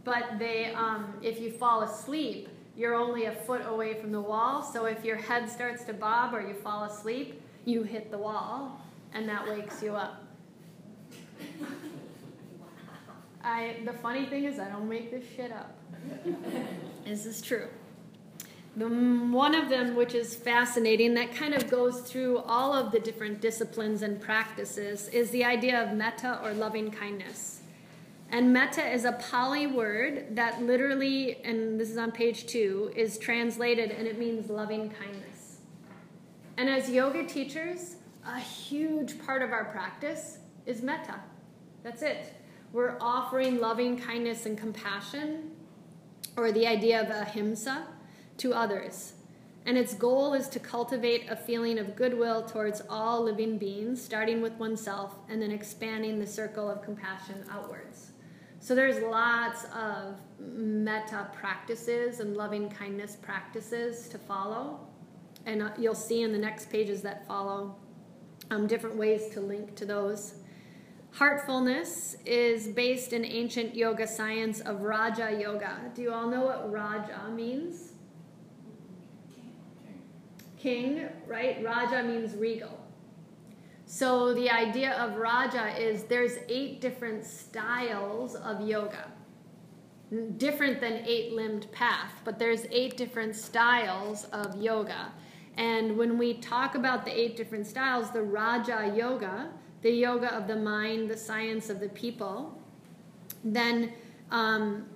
But 0.05 0.39
they, 0.39 0.73
um, 0.75 1.15
if 1.23 1.41
you 1.41 1.51
fall 1.51 1.83
asleep, 1.83 2.49
you're 2.77 2.95
only 2.95 3.25
a 3.25 3.33
foot 3.33 3.63
away 3.67 4.01
from 4.01 4.13
the 4.13 4.21
wall. 4.21 4.63
So 4.63 4.85
if 4.85 5.05
your 5.05 5.17
head 5.17 5.51
starts 5.51 5.85
to 5.85 5.93
bob 5.93 6.35
or 6.35 6.41
you 6.41 6.55
fall 6.55 6.85
asleep, 6.85 7.41
you 7.65 7.83
hit 7.83 8.11
the 8.11 8.19
wall 8.19 8.81
and 9.13 9.29
that 9.29 9.49
wakes 9.49 9.83
you 9.83 9.95
up. 9.95 10.25
I 13.43 13.77
the 13.85 13.93
funny 13.93 14.27
thing 14.27 14.45
is 14.45 14.59
I 14.59 14.69
don't 14.69 14.89
make 14.89 15.11
this 15.11 15.25
shit 15.37 15.53
up. 15.53 15.77
this 17.05 17.27
is 17.27 17.41
true. 17.41 17.69
The, 18.79 18.87
one 18.87 19.57
of 19.57 19.69
them, 19.69 19.97
which 19.97 20.15
is 20.15 20.37
fascinating, 20.37 21.15
that 21.15 21.35
kind 21.35 21.53
of 21.53 21.69
goes 21.69 22.01
through 22.03 22.39
all 22.39 22.73
of 22.73 22.93
the 22.93 23.01
different 23.01 23.41
disciplines 23.41 24.03
and 24.03 24.21
practices, 24.21 25.09
is 25.09 25.31
the 25.31 25.45
idea 25.45 25.83
of 25.83 25.97
metta 25.97 26.41
or 26.45 26.53
loving 26.53 26.93
kindness. 26.93 27.63
And 28.31 28.53
metta 28.53 28.89
is 28.89 29.05
a 29.05 29.13
Pali 29.13 29.67
word 29.67 30.37
that 30.37 30.63
literally, 30.63 31.43
and 31.45 31.81
this 31.81 31.91
is 31.91 31.97
on 31.97 32.13
page 32.13 32.47
two, 32.47 32.93
is 32.95 33.19
translated 33.19 33.91
and 33.91 34.07
it 34.07 34.17
means 34.17 34.49
loving 34.49 34.91
kindness. 34.91 35.57
And 36.57 36.69
as 36.69 36.89
yoga 36.89 37.27
teachers, 37.27 37.97
a 38.25 38.39
huge 38.39 39.19
part 39.27 39.43
of 39.43 39.51
our 39.51 39.65
practice 39.65 40.39
is 40.67 40.83
metta. 40.83 41.19
That's 41.83 42.03
it. 42.03 42.33
We're 42.73 42.97
offering 43.01 43.59
loving 43.59 43.99
kindness 43.99 44.47
and 44.47 44.57
compassion, 44.57 45.51
or 46.37 46.53
the 46.53 46.67
idea 46.67 47.01
of 47.03 47.11
ahimsa, 47.11 47.87
to 48.39 48.55
others. 48.55 49.15
And 49.67 49.77
its 49.77 49.93
goal 49.93 50.33
is 50.33 50.49
to 50.49 50.59
cultivate 50.59 51.29
a 51.29 51.37
feeling 51.37 51.79
of 51.79 51.95
goodwill 51.95 52.43
towards 52.43 52.81
all 52.89 53.23
living 53.23 53.59
beings, 53.59 54.03
starting 54.03 54.41
with 54.41 54.55
oneself 54.55 55.17
and 55.29 55.43
then 55.43 55.51
expanding 55.51 56.19
the 56.19 56.27
circle 56.27 56.71
of 56.71 56.83
compassion 56.83 57.45
outwards. 57.51 58.13
So 58.61 58.75
there's 58.75 59.03
lots 59.03 59.65
of 59.75 60.17
metta 60.39 61.29
practices 61.35 62.21
and 62.21 62.37
loving 62.37 62.71
kindness 62.71 63.17
practices 63.21 64.09
to 64.09 64.19
follow. 64.19 64.81
And 65.47 65.63
uh, 65.63 65.71
you'll 65.79 65.95
see 65.95 66.23
in 66.23 66.33
the 66.33 66.39
next 66.39 66.71
pages 66.71 67.03
that 67.03 67.27
follow 67.27 67.77
um, 68.51 68.67
different 68.67 68.97
ways 68.97 69.29
to 69.35 69.41
link 69.41 69.77
to 69.77 69.85
those. 69.85 70.35
Heartfulness 71.13 72.17
is 72.25 72.69
based 72.69 73.13
in 73.13 73.25
ancient 73.25 73.75
yoga 73.75 74.07
science 74.07 74.61
of 74.61 74.83
Raja 74.83 75.37
Yoga. 75.39 75.79
Do 75.95 76.03
you 76.03 76.13
all 76.13 76.29
know 76.29 76.45
what 76.45 76.71
Raja 76.71 77.31
means? 77.31 77.93
King, 80.59 81.09
right? 81.27 81.63
Raja 81.65 82.03
means 82.03 82.35
regal. 82.35 82.79
So 83.87 84.35
the 84.35 84.51
idea 84.51 84.93
of 84.93 85.17
Raja 85.17 85.75
is 85.81 86.05
there's 86.05 86.39
eight 86.49 86.81
different 86.81 87.25
styles 87.25 88.35
of 88.35 88.61
yoga. 88.61 89.11
Different 90.37 90.81
than 90.81 91.05
eight 91.07 91.33
limbed 91.33 91.71
path, 91.73 92.13
but 92.25 92.39
there's 92.39 92.65
eight 92.71 92.97
different 92.97 93.37
styles 93.37 94.25
of 94.27 94.61
yoga. 94.61 95.13
And 95.57 95.97
when 95.97 96.19
we 96.19 96.35
talk 96.35 96.75
about 96.75 97.05
the 97.05 97.19
eight 97.19 97.37
different 97.37 97.67
styles, 97.67 98.11
the 98.11 98.23
Raja 98.23 98.93
Yoga 98.97 99.51
the 99.83 99.91
yoga 99.91 100.35
of 100.35 100.47
the 100.47 100.57
mind, 100.57 101.11
the 101.11 101.17
science 101.17 101.71
of 101.71 101.81
the 101.81 101.89
people, 101.91 102.61
then 103.45 103.93
um, 104.31 104.87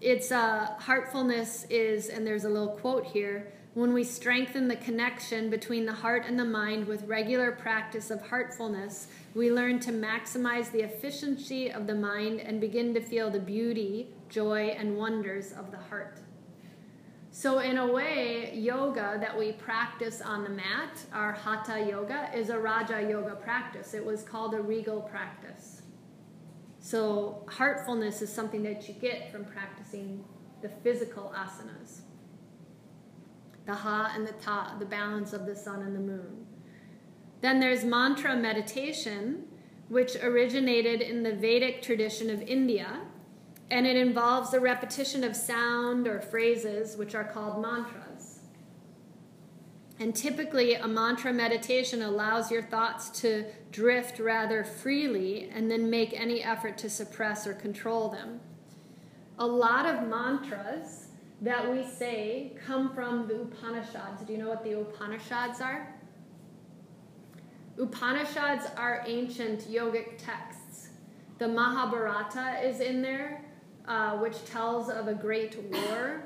it's 0.00 0.32
uh, 0.32 0.74
heartfulness 0.78 1.66
is, 1.68 2.08
and 2.08 2.26
there's 2.26 2.44
a 2.44 2.48
little 2.48 2.76
quote 2.78 3.04
here 3.04 3.52
when 3.74 3.92
we 3.92 4.02
strengthen 4.02 4.66
the 4.66 4.76
connection 4.76 5.48
between 5.48 5.86
the 5.86 5.92
heart 5.92 6.24
and 6.26 6.36
the 6.36 6.44
mind 6.44 6.86
with 6.86 7.04
regular 7.04 7.52
practice 7.52 8.10
of 8.10 8.20
heartfulness, 8.20 9.06
we 9.34 9.52
learn 9.52 9.78
to 9.78 9.92
maximize 9.92 10.72
the 10.72 10.80
efficiency 10.80 11.70
of 11.70 11.86
the 11.86 11.94
mind 11.94 12.40
and 12.40 12.60
begin 12.60 12.92
to 12.94 13.00
feel 13.00 13.30
the 13.30 13.38
beauty, 13.38 14.08
joy, 14.28 14.74
and 14.76 14.96
wonders 14.96 15.52
of 15.52 15.70
the 15.70 15.76
heart. 15.76 16.18
So, 17.30 17.60
in 17.60 17.78
a 17.78 17.86
way, 17.86 18.52
yoga 18.56 19.16
that 19.20 19.38
we 19.38 19.52
practice 19.52 20.20
on 20.20 20.42
the 20.42 20.50
mat, 20.50 20.98
our 21.12 21.30
hatha 21.30 21.86
yoga, 21.88 22.28
is 22.34 22.50
a 22.50 22.58
raja 22.58 23.06
yoga 23.08 23.36
practice. 23.36 23.94
It 23.94 24.04
was 24.04 24.24
called 24.24 24.52
a 24.52 24.60
regal 24.60 25.00
practice. 25.00 25.82
So, 26.80 27.46
heartfulness 27.46 28.20
is 28.20 28.32
something 28.32 28.64
that 28.64 28.88
you 28.88 28.94
get 28.94 29.30
from 29.30 29.44
practicing 29.44 30.24
the 30.60 30.70
physical 30.82 31.32
asanas 31.36 31.99
the 33.66 33.74
ha 33.74 34.12
and 34.14 34.26
the 34.26 34.32
ta, 34.32 34.76
the 34.78 34.86
balance 34.86 35.32
of 35.32 35.46
the 35.46 35.54
sun 35.54 35.82
and 35.82 35.94
the 35.94 36.00
moon. 36.00 36.46
Then 37.40 37.60
there's 37.60 37.84
mantra 37.84 38.36
meditation, 38.36 39.44
which 39.88 40.16
originated 40.16 41.00
in 41.00 41.22
the 41.22 41.34
Vedic 41.34 41.82
tradition 41.82 42.30
of 42.30 42.42
India 42.42 43.00
and 43.70 43.86
it 43.86 43.96
involves 43.96 44.50
the 44.50 44.60
repetition 44.60 45.22
of 45.22 45.36
sound 45.36 46.08
or 46.08 46.20
phrases, 46.20 46.96
which 46.96 47.14
are 47.14 47.24
called 47.24 47.62
mantras. 47.62 48.40
And 50.00 50.14
typically, 50.14 50.74
a 50.74 50.88
mantra 50.88 51.32
meditation 51.32 52.02
allows 52.02 52.50
your 52.50 52.62
thoughts 52.62 53.10
to 53.20 53.44
drift 53.70 54.18
rather 54.18 54.64
freely 54.64 55.50
and 55.50 55.70
then 55.70 55.88
make 55.88 56.18
any 56.18 56.42
effort 56.42 56.78
to 56.78 56.90
suppress 56.90 57.46
or 57.46 57.52
control 57.52 58.08
them. 58.08 58.40
A 59.38 59.46
lot 59.46 59.86
of 59.86 60.08
mantras 60.08 61.08
that 61.42 61.70
we 61.70 61.84
say 61.84 62.52
come 62.66 62.94
from 62.94 63.26
the 63.28 63.42
Upanishads. 63.42 64.22
Do 64.26 64.32
you 64.32 64.38
know 64.38 64.48
what 64.48 64.64
the 64.64 64.80
Upanishads 64.80 65.60
are? 65.60 65.94
Upanishads 67.78 68.66
are 68.76 69.02
ancient 69.06 69.62
yogic 69.70 70.18
texts. 70.18 70.90
The 71.38 71.48
Mahabharata 71.48 72.60
is 72.62 72.80
in 72.80 73.00
there, 73.02 73.42
uh, 73.88 74.18
which 74.18 74.44
tells 74.44 74.90
of 74.90 75.08
a 75.08 75.14
great 75.14 75.56
war 75.72 76.24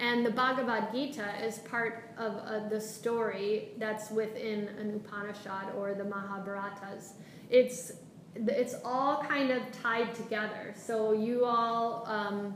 And 0.00 0.24
the 0.24 0.30
Bhagavad 0.30 0.92
Gita 0.92 1.44
is 1.44 1.58
part 1.58 2.10
of 2.18 2.36
uh, 2.36 2.68
the 2.68 2.80
story 2.80 3.70
that's 3.78 4.10
within 4.10 4.68
an 4.80 4.94
Upanishad 4.94 5.74
or 5.76 5.94
the 5.94 6.04
Mahabharatas. 6.04 7.14
It's 7.50 7.92
it's 8.36 8.76
all 8.84 9.24
kind 9.24 9.50
of 9.50 9.62
tied 9.72 10.14
together. 10.14 10.72
So 10.76 11.12
you 11.12 11.44
all 11.44 12.04
um, 12.06 12.54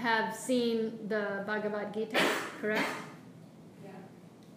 have 0.00 0.34
seen 0.34 0.98
the 1.08 1.44
Bhagavad 1.46 1.92
Gita, 1.94 2.20
correct? 2.60 2.88
Yeah. 3.84 3.90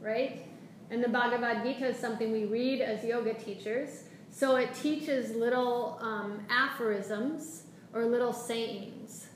Right? 0.02 0.46
And 0.90 1.04
the 1.04 1.10
Bhagavad 1.10 1.64
Gita 1.64 1.88
is 1.88 1.98
something 1.98 2.32
we 2.32 2.46
read 2.46 2.82
as 2.82 3.04
yoga 3.04 3.34
teachers. 3.34 4.04
So 4.30 4.56
it 4.56 4.74
teaches 4.74 5.36
little 5.36 6.00
um, 6.02 6.40
aphorisms 6.50 7.64
or 7.94 8.06
little 8.06 8.34
sayings. 8.34 9.28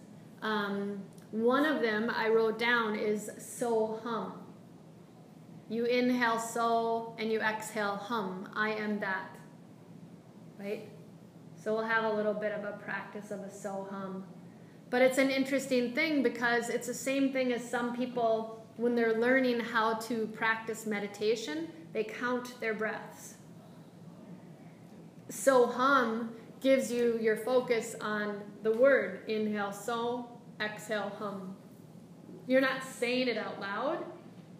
Um, 0.42 1.02
one 1.32 1.66
of 1.66 1.82
them 1.82 2.10
I 2.10 2.30
wrote 2.30 2.58
down 2.58 2.96
is 2.96 3.30
so 3.38 4.00
hum. 4.04 4.34
You 5.70 5.86
inhale 5.86 6.40
so 6.40 7.16
and 7.20 7.32
you 7.32 7.42
exhale 7.42 7.98
hum. 7.98 8.50
I 8.56 8.72
am 8.72 9.00
that. 9.00 9.36
Right? 10.58 10.90
So 11.62 11.74
we'll 11.74 11.84
have 11.84 12.06
a 12.06 12.14
little 12.14 12.34
bit 12.34 12.54
of 12.54 12.64
a 12.64 12.78
practice 12.78 13.32
of 13.32 13.42
a 13.42 13.52
so 13.52 13.88
hum. 13.92 14.24
But 14.89 15.01
it's 15.01 15.17
an 15.17 15.29
interesting 15.29 15.94
thing 15.94 16.24
because 16.24 16.70
it's 16.70 16.88
the 16.88 16.94
same 16.94 17.34
thing 17.34 17.51
as 17.51 17.67
some 17.67 17.96
people, 17.96 18.65
when 18.77 18.96
they're 18.96 19.20
learning 19.20 19.60
how 19.60 19.96
to 19.96 20.27
practice 20.27 20.86
meditation, 20.86 21.70
they 21.94 22.03
count 22.03 22.60
their 22.62 22.74
breaths. 22.74 23.36
So 25.29 25.65
hum 25.65 26.32
gives 26.62 26.91
you 26.91 27.20
your 27.22 27.36
focus 27.38 27.96
on 28.00 28.41
the 28.63 28.72
word 28.72 29.22
inhale 29.27 29.74
so 29.74 30.29
exhale 30.62 31.12
hum. 31.20 31.56
You're 32.48 32.62
not 32.62 32.82
saying 32.82 33.27
it 33.27 33.38
out 33.38 33.60
loud, 33.60 34.06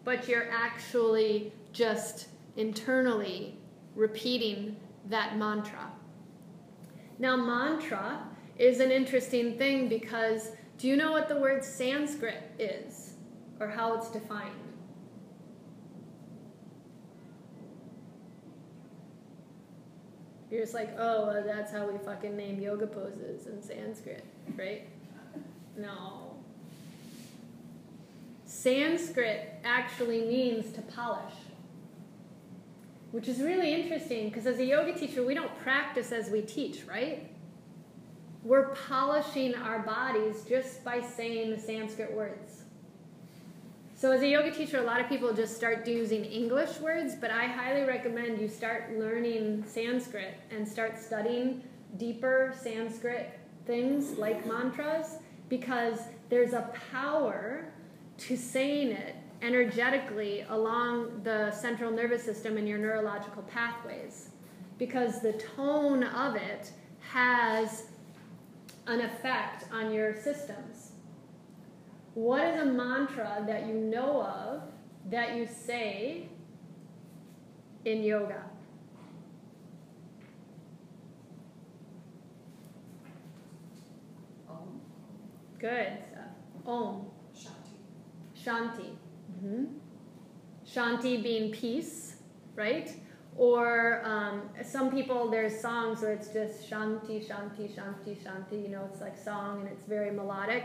but 0.04 0.28
you're 0.28 0.50
actually 0.50 1.52
just 1.72 2.28
internally 2.56 3.56
repeating 3.94 4.76
that 5.06 5.38
mantra. 5.38 5.90
Now, 7.18 7.36
mantra 7.36 8.27
is 8.58 8.80
an 8.80 8.90
interesting 8.90 9.56
thing 9.56 9.88
because 9.88 10.50
do 10.78 10.88
you 10.88 10.96
know 10.96 11.12
what 11.12 11.28
the 11.28 11.36
word 11.36 11.64
Sanskrit 11.64 12.42
is 12.58 13.14
or 13.60 13.68
how 13.68 13.94
it's 13.94 14.10
defined? 14.10 14.52
You're 20.50 20.62
just 20.62 20.74
like, 20.74 20.94
oh, 20.98 21.26
well, 21.26 21.42
that's 21.44 21.70
how 21.70 21.86
we 21.86 21.98
fucking 21.98 22.36
name 22.36 22.60
yoga 22.60 22.86
poses 22.86 23.46
in 23.46 23.62
Sanskrit, 23.62 24.24
right? 24.56 24.88
No. 25.76 26.36
Sanskrit 28.46 29.60
actually 29.62 30.22
means 30.22 30.72
to 30.72 30.80
polish, 30.82 31.34
which 33.10 33.28
is 33.28 33.40
really 33.40 33.74
interesting 33.74 34.28
because 34.30 34.46
as 34.46 34.58
a 34.58 34.64
yoga 34.64 34.94
teacher, 34.94 35.22
we 35.22 35.34
don't 35.34 35.54
practice 35.58 36.12
as 36.12 36.30
we 36.30 36.40
teach, 36.40 36.84
right? 36.86 37.30
We're 38.48 38.74
polishing 38.88 39.54
our 39.56 39.80
bodies 39.80 40.42
just 40.48 40.82
by 40.82 41.02
saying 41.02 41.50
the 41.50 41.60
Sanskrit 41.60 42.10
words. 42.10 42.62
So, 43.94 44.10
as 44.10 44.22
a 44.22 44.26
yoga 44.26 44.50
teacher, 44.50 44.78
a 44.78 44.84
lot 44.84 45.02
of 45.02 45.08
people 45.10 45.34
just 45.34 45.54
start 45.54 45.86
using 45.86 46.24
English 46.24 46.78
words, 46.78 47.14
but 47.14 47.30
I 47.30 47.44
highly 47.44 47.82
recommend 47.82 48.40
you 48.40 48.48
start 48.48 48.98
learning 48.98 49.64
Sanskrit 49.66 50.32
and 50.50 50.66
start 50.66 50.98
studying 50.98 51.62
deeper 51.98 52.54
Sanskrit 52.58 53.38
things 53.66 54.16
like 54.16 54.46
mantras 54.46 55.18
because 55.50 56.00
there's 56.30 56.54
a 56.54 56.72
power 56.90 57.66
to 58.16 58.34
saying 58.34 58.92
it 58.92 59.14
energetically 59.42 60.46
along 60.48 61.20
the 61.22 61.50
central 61.50 61.90
nervous 61.90 62.22
system 62.22 62.56
and 62.56 62.66
your 62.66 62.78
neurological 62.78 63.42
pathways 63.42 64.30
because 64.78 65.20
the 65.20 65.34
tone 65.54 66.02
of 66.02 66.34
it 66.34 66.72
has 67.00 67.88
an 68.88 69.02
effect 69.02 69.66
on 69.70 69.92
your 69.92 70.14
systems. 70.14 70.92
What 72.14 72.42
is 72.42 72.60
a 72.60 72.64
mantra 72.64 73.44
that 73.46 73.66
you 73.66 73.74
know 73.74 74.22
of 74.22 74.62
that 75.10 75.36
you 75.36 75.46
say 75.46 76.28
in 77.84 78.02
yoga? 78.02 78.42
Om. 84.48 84.80
Good 85.58 85.98
Om. 86.66 87.06
Shanti. 87.36 88.42
Shanti. 88.42 88.96
Mm-hmm. 89.44 89.64
Shanti 90.66 91.22
being 91.22 91.52
peace, 91.52 92.16
right? 92.56 92.90
Or 93.38 94.02
um, 94.04 94.42
some 94.64 94.90
people, 94.90 95.30
there's 95.30 95.58
songs 95.60 96.02
where 96.02 96.12
it's 96.12 96.28
just 96.28 96.68
Shanti, 96.68 97.24
Shanti, 97.24 97.72
Shanti, 97.72 98.20
Shanti. 98.20 98.60
You 98.60 98.68
know, 98.68 98.88
it's 98.92 99.00
like 99.00 99.16
song 99.16 99.60
and 99.60 99.68
it's 99.68 99.84
very 99.84 100.10
melodic. 100.10 100.64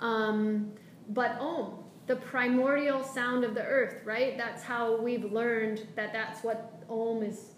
Um, 0.00 0.72
but 1.10 1.38
Om, 1.38 1.84
the 2.06 2.16
primordial 2.16 3.04
sound 3.04 3.44
of 3.44 3.54
the 3.54 3.62
earth, 3.62 4.00
right? 4.06 4.38
That's 4.38 4.62
how 4.62 4.98
we've 4.98 5.30
learned 5.30 5.86
that 5.94 6.14
that's 6.14 6.42
what 6.42 6.82
Om 6.88 7.22
is 7.22 7.52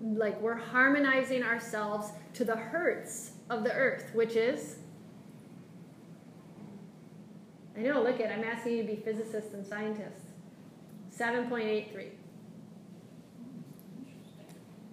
like. 0.00 0.40
We're 0.40 0.54
harmonizing 0.54 1.42
ourselves 1.42 2.12
to 2.34 2.44
the 2.44 2.56
hertz 2.56 3.32
of 3.50 3.64
the 3.64 3.72
earth, 3.72 4.10
which 4.14 4.36
is 4.36 4.76
I 7.76 7.82
know, 7.82 8.02
look 8.02 8.20
at 8.20 8.32
I'm 8.32 8.42
asking 8.42 8.76
you 8.76 8.82
to 8.82 8.88
be 8.88 8.96
physicists 8.96 9.54
and 9.54 9.64
scientists. 9.64 10.24
7.83. 11.16 12.10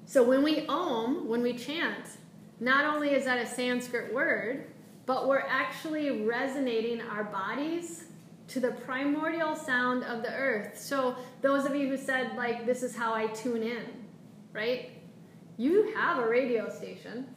So 0.05 0.23
when 0.23 0.43
we 0.43 0.65
om, 0.67 1.27
when 1.27 1.41
we 1.41 1.53
chant, 1.53 2.05
not 2.59 2.85
only 2.85 3.09
is 3.09 3.25
that 3.25 3.39
a 3.39 3.45
Sanskrit 3.45 4.13
word, 4.13 4.67
but 5.05 5.27
we're 5.27 5.39
actually 5.39 6.23
resonating 6.23 7.01
our 7.01 7.23
bodies 7.23 8.05
to 8.47 8.59
the 8.59 8.71
primordial 8.71 9.55
sound 9.55 10.03
of 10.03 10.21
the 10.21 10.31
earth. 10.31 10.79
So 10.79 11.15
those 11.41 11.65
of 11.65 11.75
you 11.75 11.87
who 11.87 11.97
said 11.97 12.35
like 12.35 12.65
this 12.65 12.83
is 12.83 12.95
how 12.95 13.13
I 13.13 13.27
tune 13.27 13.63
in, 13.63 13.85
right? 14.53 14.91
You 15.57 15.93
have 15.95 16.19
a 16.19 16.27
radio 16.27 16.69
station 16.69 17.27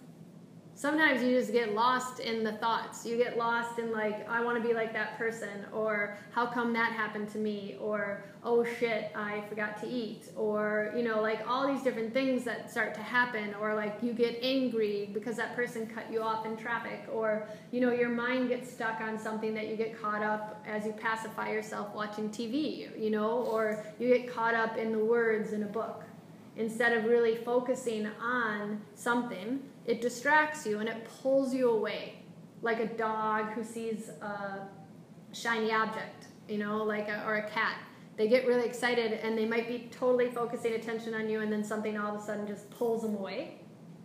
sometimes 0.79 1.21
you 1.25 1.37
just 1.37 1.53
get 1.53 1.75
lost 1.75 2.21
in 2.21 2.45
the 2.45 2.53
thoughts. 2.53 3.05
You 3.05 3.17
get 3.17 3.37
lost 3.37 3.81
in 3.81 3.91
like, 3.91 4.29
I 4.31 4.45
want 4.45 4.63
to 4.63 4.67
be 4.67 4.73
like 4.73 4.93
that 4.93 5.19
person, 5.19 5.67
or 5.73 6.17
how 6.31 6.47
come 6.47 6.73
that 6.75 6.93
happened 6.93 7.29
to 7.33 7.39
me, 7.39 7.77
or 7.81 8.23
oh 8.45 8.65
shit, 8.79 9.11
I 9.17 9.43
forgot 9.49 9.81
to 9.83 9.89
eat, 9.89 10.31
or 10.37 10.93
you 10.97 11.03
know, 11.03 11.21
like 11.21 11.41
all 11.49 11.67
these 11.67 11.83
different 11.83 12.15
things 12.15 12.45
that 12.45 12.71
start 12.71 12.95
to 12.95 13.01
happen, 13.01 13.57
or 13.61 13.75
like 13.75 13.99
you 14.03 14.13
get 14.13 14.39
angry 14.41 15.11
because 15.13 15.37
that 15.37 15.57
person 15.57 15.85
cut 15.85 16.13
you 16.13 16.23
off 16.23 16.47
in 16.47 16.57
traffic, 16.57 17.07
or 17.13 17.49
you 17.73 17.81
know, 17.81 17.93
your 17.93 18.11
mind 18.11 18.49
gets 18.49 18.73
stuck 18.73 19.01
on 19.01 19.19
something 19.19 19.55
that 19.55 19.67
you 19.67 19.75
get 19.75 20.01
caught 20.01 20.23
up 20.23 20.65
as 20.65 20.87
you 20.87 20.93
pacify 20.93 21.51
yourself 21.51 21.93
watching 21.93 22.31
TV, 22.31 22.97
you 22.97 23.11
know, 23.11 23.31
or 23.31 23.85
you 23.99 24.17
get 24.17 24.33
caught 24.33 24.55
up 24.55 24.77
in 24.77 24.93
the 24.93 25.05
words 25.05 25.53
in 25.53 25.65
a 25.65 25.67
book. 25.67 26.05
Instead 26.57 26.97
of 26.97 27.05
really 27.05 27.37
focusing 27.37 28.09
on 28.21 28.81
something 28.97 29.61
it 29.89 30.03
distracts 30.03 30.67
you 30.67 30.79
and 30.79 30.89
it 30.89 31.09
pulls 31.23 31.53
you 31.55 31.71
away 31.71 32.23
like 32.61 32.79
a 32.79 32.87
dog 32.87 33.47
who 33.53 33.65
sees 33.65 34.11
a 34.21 34.69
shiny 35.33 35.73
object 35.73 36.27
you 36.47 36.59
know 36.59 36.85
like 36.85 37.09
a, 37.09 37.25
or 37.27 37.37
a 37.37 37.51
cat. 37.51 37.79
They 38.17 38.29
get 38.29 38.47
really 38.47 38.67
excited 38.67 39.13
and 39.13 39.39
they 39.39 39.47
might 39.47 39.67
be 39.67 39.89
totally 39.91 40.31
focusing 40.31 40.75
attention 40.75 41.15
on 41.15 41.29
you 41.29 41.41
and 41.41 41.51
then 41.51 41.65
something 41.65 41.97
all 41.97 42.15
of 42.15 42.21
a 42.21 42.25
sudden 42.25 42.47
just 42.47 42.71
pulls 42.71 43.03
them 43.03 43.15
away. 43.15 43.61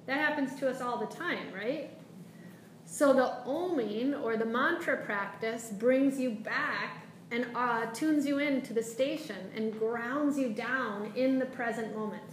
That 0.06 0.20
happens 0.20 0.58
to 0.60 0.70
us 0.70 0.82
all 0.82 0.98
the 0.98 1.14
time 1.14 1.54
right? 1.54 1.92
So 2.86 3.12
the 3.14 3.38
oming 3.46 4.22
or 4.24 4.38
the 4.38 4.46
mantra 4.46 4.98
practice 5.04 5.72
brings 5.72 6.18
you 6.18 6.32
back 6.32 7.08
and 7.32 7.48
uh, 7.56 7.88
tunes 7.88 8.26
you 8.26 8.38
in 8.38 8.62
to 8.62 8.74
the 8.74 8.84
station 8.84 9.52
and 9.56 9.78
grounds 9.78 10.38
you 10.38 10.50
down 10.50 11.12
in 11.16 11.40
the 11.40 11.46
present 11.48 11.96
moment. 11.96 12.24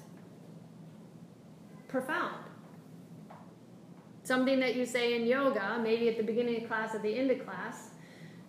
Profound 1.89 2.50
something 4.31 4.61
that 4.61 4.77
you 4.77 4.87
say 4.87 5.17
in 5.17 5.27
yoga, 5.27 5.77
maybe 5.83 6.09
at 6.09 6.17
the 6.17 6.23
beginning 6.23 6.63
of 6.63 6.69
class, 6.69 6.95
at 6.95 7.03
the 7.03 7.13
end 7.19 7.33
of 7.33 7.45
class, 7.45 7.91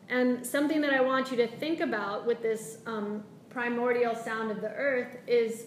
and 0.10 0.46
something 0.46 0.80
that 0.80 0.94
I 0.94 1.02
want 1.02 1.32
you 1.32 1.38
to 1.38 1.48
think 1.48 1.80
about 1.80 2.28
with 2.28 2.44
this 2.44 2.78
um, 2.86 3.24
primordial 3.50 4.14
sound 4.14 4.52
of 4.52 4.62
the 4.62 4.70
earth 4.70 5.18
is 5.26 5.66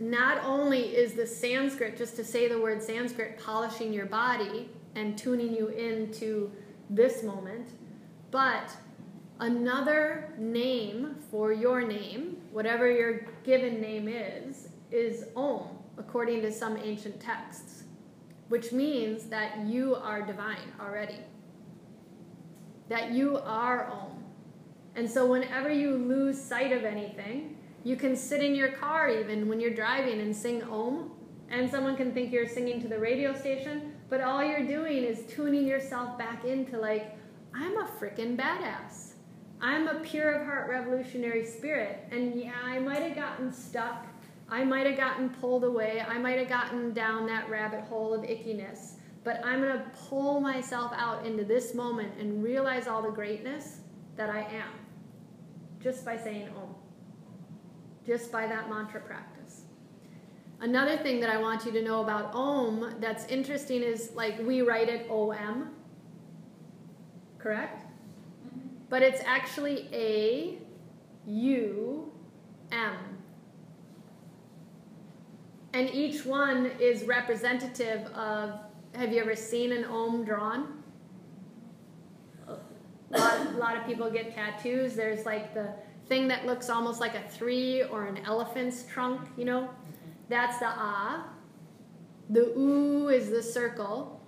not 0.00 0.42
only 0.42 0.96
is 0.96 1.12
the 1.12 1.26
Sanskrit, 1.26 1.98
just 1.98 2.16
to 2.16 2.24
say 2.24 2.48
the 2.48 2.58
word 2.58 2.82
Sanskrit, 2.82 3.38
polishing 3.38 3.92
your 3.92 4.06
body 4.06 4.70
and 4.94 5.18
tuning 5.18 5.54
you 5.54 5.68
into 5.68 6.50
this 6.88 7.22
moment, 7.22 7.72
but 8.30 8.74
another 9.40 10.32
name 10.38 11.16
for 11.30 11.52
your 11.52 11.86
name, 11.86 12.38
whatever 12.52 12.90
your 12.90 13.26
given 13.44 13.82
name 13.82 14.08
is, 14.08 14.68
is 14.90 15.26
Om, 15.36 15.68
according 15.98 16.40
to 16.40 16.50
some 16.50 16.78
ancient 16.78 17.20
texts 17.20 17.83
which 18.48 18.72
means 18.72 19.24
that 19.24 19.66
you 19.66 19.94
are 19.96 20.22
divine 20.22 20.72
already. 20.80 21.18
That 22.88 23.12
you 23.12 23.38
are 23.38 23.90
Om. 23.90 24.24
And 24.96 25.10
so, 25.10 25.26
whenever 25.26 25.70
you 25.70 25.96
lose 25.96 26.40
sight 26.40 26.72
of 26.72 26.84
anything, 26.84 27.56
you 27.82 27.96
can 27.96 28.16
sit 28.16 28.42
in 28.42 28.54
your 28.54 28.72
car 28.72 29.08
even 29.08 29.48
when 29.48 29.60
you're 29.60 29.74
driving 29.74 30.20
and 30.20 30.34
sing 30.34 30.62
Om, 30.62 31.10
and 31.50 31.70
someone 31.70 31.96
can 31.96 32.12
think 32.12 32.32
you're 32.32 32.48
singing 32.48 32.80
to 32.80 32.88
the 32.88 32.98
radio 32.98 33.34
station, 33.34 33.92
but 34.08 34.20
all 34.20 34.42
you're 34.42 34.66
doing 34.66 35.04
is 35.04 35.24
tuning 35.28 35.66
yourself 35.66 36.16
back 36.16 36.44
into, 36.44 36.78
like, 36.78 37.16
I'm 37.54 37.76
a 37.78 37.88
freaking 38.00 38.36
badass. 38.36 39.12
I'm 39.60 39.88
a 39.88 40.00
pure 40.00 40.30
of 40.32 40.46
heart 40.46 40.68
revolutionary 40.68 41.44
spirit. 41.44 42.06
And 42.10 42.34
yeah, 42.34 42.52
I 42.62 42.78
might 42.78 43.02
have 43.02 43.14
gotten 43.14 43.52
stuck. 43.52 44.06
I 44.54 44.62
might 44.62 44.86
have 44.86 44.96
gotten 44.96 45.30
pulled 45.30 45.64
away. 45.64 46.00
I 46.06 46.16
might 46.16 46.38
have 46.38 46.48
gotten 46.48 46.92
down 46.92 47.26
that 47.26 47.50
rabbit 47.50 47.80
hole 47.80 48.14
of 48.14 48.22
ickiness. 48.22 48.92
But 49.24 49.44
I'm 49.44 49.60
going 49.60 49.76
to 49.76 49.84
pull 50.08 50.40
myself 50.40 50.92
out 50.94 51.26
into 51.26 51.44
this 51.44 51.74
moment 51.74 52.12
and 52.20 52.40
realize 52.40 52.86
all 52.86 53.02
the 53.02 53.10
greatness 53.10 53.80
that 54.14 54.30
I 54.30 54.42
am 54.42 54.70
just 55.80 56.04
by 56.04 56.16
saying 56.16 56.50
Om, 56.56 56.72
just 58.06 58.30
by 58.30 58.46
that 58.46 58.70
mantra 58.70 59.00
practice. 59.00 59.62
Another 60.60 60.98
thing 60.98 61.18
that 61.18 61.30
I 61.30 61.36
want 61.36 61.66
you 61.66 61.72
to 61.72 61.82
know 61.82 62.02
about 62.04 62.32
Om 62.32 62.94
that's 63.00 63.26
interesting 63.26 63.82
is 63.82 64.12
like 64.14 64.38
we 64.38 64.62
write 64.62 64.88
it 64.88 65.10
OM, 65.10 65.70
correct? 67.40 67.82
Mm-hmm. 68.46 68.68
but 68.88 69.02
it's 69.02 69.20
actually 69.26 69.88
A 69.92 70.58
U 71.26 72.12
M. 72.70 73.13
And 75.74 75.90
each 75.92 76.24
one 76.24 76.70
is 76.78 77.02
representative 77.02 78.06
of 78.12 78.60
have 78.94 79.12
you 79.12 79.20
ever 79.20 79.34
seen 79.34 79.72
an 79.72 79.84
Om 79.84 80.24
drawn? 80.24 80.84
A 82.46 83.18
lot, 83.18 83.46
a 83.46 83.58
lot 83.58 83.76
of 83.76 83.84
people 83.84 84.08
get 84.08 84.32
tattoos. 84.32 84.94
There's 84.94 85.26
like 85.26 85.52
the 85.52 85.74
thing 86.06 86.28
that 86.28 86.46
looks 86.46 86.70
almost 86.70 87.00
like 87.00 87.16
a 87.16 87.22
three 87.28 87.82
or 87.82 88.04
an 88.04 88.18
elephant's 88.18 88.84
trunk, 88.84 89.20
you 89.36 89.44
know? 89.44 89.68
That's 90.28 90.58
the 90.58 90.68
Ah. 90.68 91.28
The 92.30 92.52
U 92.56 93.08
is 93.08 93.30
the 93.30 93.42
circle. 93.42 94.20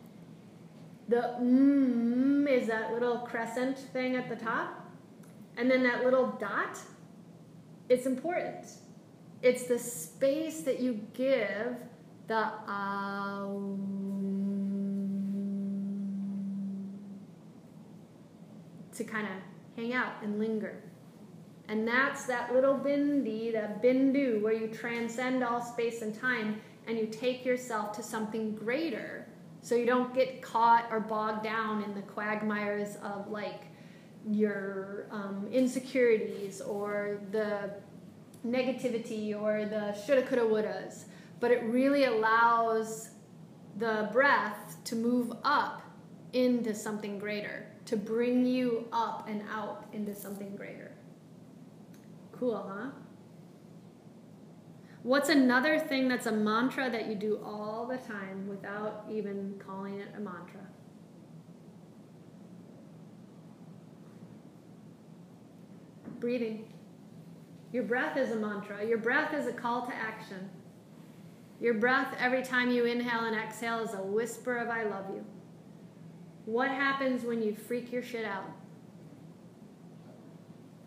The 1.09 1.37
mm 1.41 2.51
is 2.51 2.67
that 2.67 2.93
little 2.93 3.19
crescent 3.19 3.79
thing 3.79 4.17
at 4.17 4.29
the 4.29 4.37
top. 4.37 4.85
And 5.57 5.71
then 5.71 5.85
that 5.85 6.05
little 6.05 6.27
dot, 6.41 6.77
it's 7.89 8.07
important. 8.07 8.67
It's 9.47 9.63
the 9.63 9.79
space 9.79 10.63
that 10.63 10.81
you 10.81 11.01
give 11.15 11.77
the 12.27 12.49
um, 12.69 13.79
to 18.93 19.05
kind 19.05 19.29
of 19.29 19.35
hang 19.77 19.93
out 19.93 20.15
and 20.25 20.41
linger. 20.41 20.83
And 21.69 21.87
that's 21.87 22.27
that 22.27 22.53
little 22.53 22.75
bindi, 22.75 23.53
that 23.53 23.81
bindu, 23.81 24.43
where 24.43 24.53
you 24.53 24.67
transcend 24.67 25.45
all 25.45 25.63
space 25.63 26.03
and 26.03 26.13
time 26.13 26.61
and 26.89 26.99
you 26.99 27.07
take 27.07 27.45
yourself 27.45 27.93
to 27.99 28.03
something 28.03 28.53
greater 28.57 29.29
so 29.61 29.77
you 29.77 29.87
don't 29.87 30.13
get 30.13 30.43
caught 30.43 30.89
or 30.91 30.99
bogged 30.99 31.45
down 31.45 31.85
in 31.85 31.95
the 31.95 32.03
quagmires 32.03 32.97
of 32.97 33.31
like 33.31 33.63
your 34.29 35.07
um, 35.13 35.49
insecurities 35.53 36.61
or 36.61 37.21
the 37.31 37.71
negativity 38.47 39.35
or 39.35 39.65
the 39.65 39.93
shoulda, 40.07 40.23
coulda, 40.23 40.45
wouldas. 40.45 41.05
But 41.41 41.51
it 41.51 41.63
really 41.65 42.05
allows 42.05 43.11
the 43.77 44.09
breath 44.13 44.77
to 44.85 44.97
move 44.97 45.33
up 45.45 45.83
into 46.33 46.75
something 46.75 47.19
greater, 47.19 47.67
to 47.87 47.97
bring 47.97 48.47
you 48.47 48.89
up 48.93 49.29
and 49.29 49.43
out 49.51 49.87
into 49.93 50.15
something 50.15 50.57
greater. 50.57 50.93
Cool, 52.33 52.57
huh? 52.69 52.91
What's 55.03 55.29
another 55.29 55.79
thing 55.79 56.09
that's 56.09 56.27
a 56.27 56.33
mantra 56.33 56.91
that 56.91 57.07
you 57.07 57.15
do 57.15 57.41
all 57.45 57.87
the 57.87 57.97
time 57.97 58.49
without 58.49 59.05
even 59.11 59.55
calling 59.65 60.01
it 60.01 60.09
a 60.17 60.21
mantra? 60.21 60.61
Breathing. 66.19 66.65
Your 67.77 67.85
breath 67.85 68.17
is 68.17 68.31
a 68.31 68.37
mantra. 68.37 68.83
Your 68.87 68.97
breath 68.97 69.35
is 69.35 69.47
a 69.47 69.53
call 69.53 69.85
to 69.87 69.95
action. 69.95 70.49
Your 71.61 71.75
breath, 71.75 72.17
every 72.19 72.43
time 72.43 72.71
you 72.71 72.87
inhale 72.87 73.27
and 73.27 73.37
exhale, 73.37 73.81
is 73.81 73.93
a 73.93 74.01
whisper 74.01 74.57
of 74.57 74.71
I 74.71 74.85
love 74.85 75.05
you. 75.11 75.23
What 76.47 76.71
happens 76.71 77.23
when 77.23 77.43
you 77.43 77.55
freak 77.55 77.93
your 77.93 78.03
shit 78.03 78.25
out? 78.25 78.51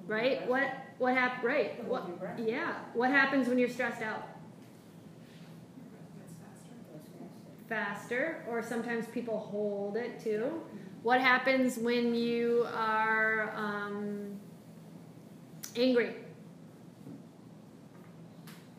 Right? 0.08 0.48
What 0.48 0.68
what 0.98 1.14
hap- 1.14 1.44
right? 1.44 1.86
What 1.86 2.10
yeah. 2.40 2.74
What 2.96 3.12
happens 3.12 3.48
when 3.48 3.60
you're 3.60 3.70
stressed 3.70 4.02
out? 4.02 4.28
Faster, 7.68 8.44
or 8.50 8.64
sometimes 8.64 9.06
people 9.06 9.38
hold 9.38 9.96
it 9.96 10.20
too. 10.20 10.64
What 11.04 11.22
happens 11.22 11.78
when 11.78 12.16
you 12.16 12.66
are 12.74 13.54
um, 13.56 14.40
angry? 15.76 16.16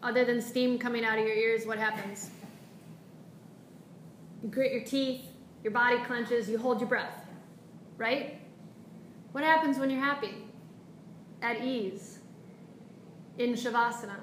Other 0.02 0.24
than 0.24 0.40
steam 0.40 0.78
coming 0.78 1.04
out 1.04 1.18
of 1.18 1.26
your 1.26 1.36
ears, 1.36 1.66
what 1.66 1.78
happens? 1.78 2.30
You 4.42 4.48
grit 4.48 4.72
your 4.72 4.82
teeth, 4.82 5.26
your 5.62 5.72
body 5.72 5.98
clenches, 6.06 6.48
you 6.48 6.56
hold 6.56 6.80
your 6.80 6.88
breath, 6.88 7.26
right? 7.98 8.40
What 9.32 9.44
happens 9.44 9.78
when 9.78 9.90
you're 9.90 10.00
happy? 10.00 10.34
At 11.42 11.62
ease, 11.62 12.18
in 13.38 13.52
Shavasana. 13.52 14.16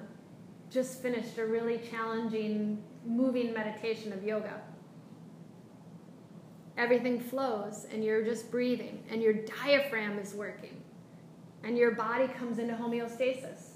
Just 0.70 1.02
finished 1.02 1.38
a 1.38 1.46
really 1.46 1.80
challenging, 1.90 2.84
moving 3.06 3.54
meditation 3.54 4.12
of 4.12 4.24
yoga. 4.24 4.62
Everything 6.78 7.20
flows, 7.20 7.88
and 7.92 8.04
you're 8.04 8.24
just 8.24 8.52
breathing, 8.52 9.04
and 9.10 9.22
your 9.22 9.34
diaphragm 9.34 10.20
is 10.20 10.34
working, 10.34 10.82
and 11.63 11.78
your 11.78 11.92
body 11.92 12.28
comes 12.28 12.60
into 12.60 12.74
homeostasis. 12.74 13.66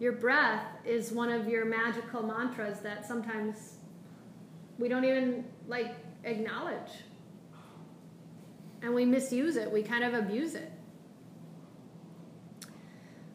Your 0.00 0.12
breath 0.12 0.64
is 0.86 1.12
one 1.12 1.30
of 1.30 1.46
your 1.46 1.66
magical 1.66 2.22
mantras 2.22 2.80
that 2.80 3.06
sometimes 3.06 3.76
we 4.78 4.88
don't 4.88 5.04
even 5.04 5.44
like 5.68 5.94
acknowledge. 6.24 6.90
And 8.82 8.94
we 8.94 9.04
misuse 9.04 9.56
it, 9.56 9.70
we 9.70 9.82
kind 9.82 10.02
of 10.02 10.14
abuse 10.14 10.54
it. 10.54 10.72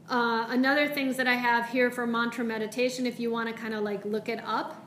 Uh, 0.10 0.48
another 0.50 0.88
things 0.88 1.18
that 1.18 1.28
I 1.28 1.36
have 1.36 1.70
here 1.70 1.92
for 1.92 2.08
mantra 2.08 2.44
meditation, 2.44 3.06
if 3.06 3.20
you 3.20 3.30
want 3.32 3.48
to 3.48 3.54
kind 3.54 3.76
of 3.76 3.84
like 3.84 4.04
look 4.04 4.28
it 4.28 4.44
up, 4.44 4.82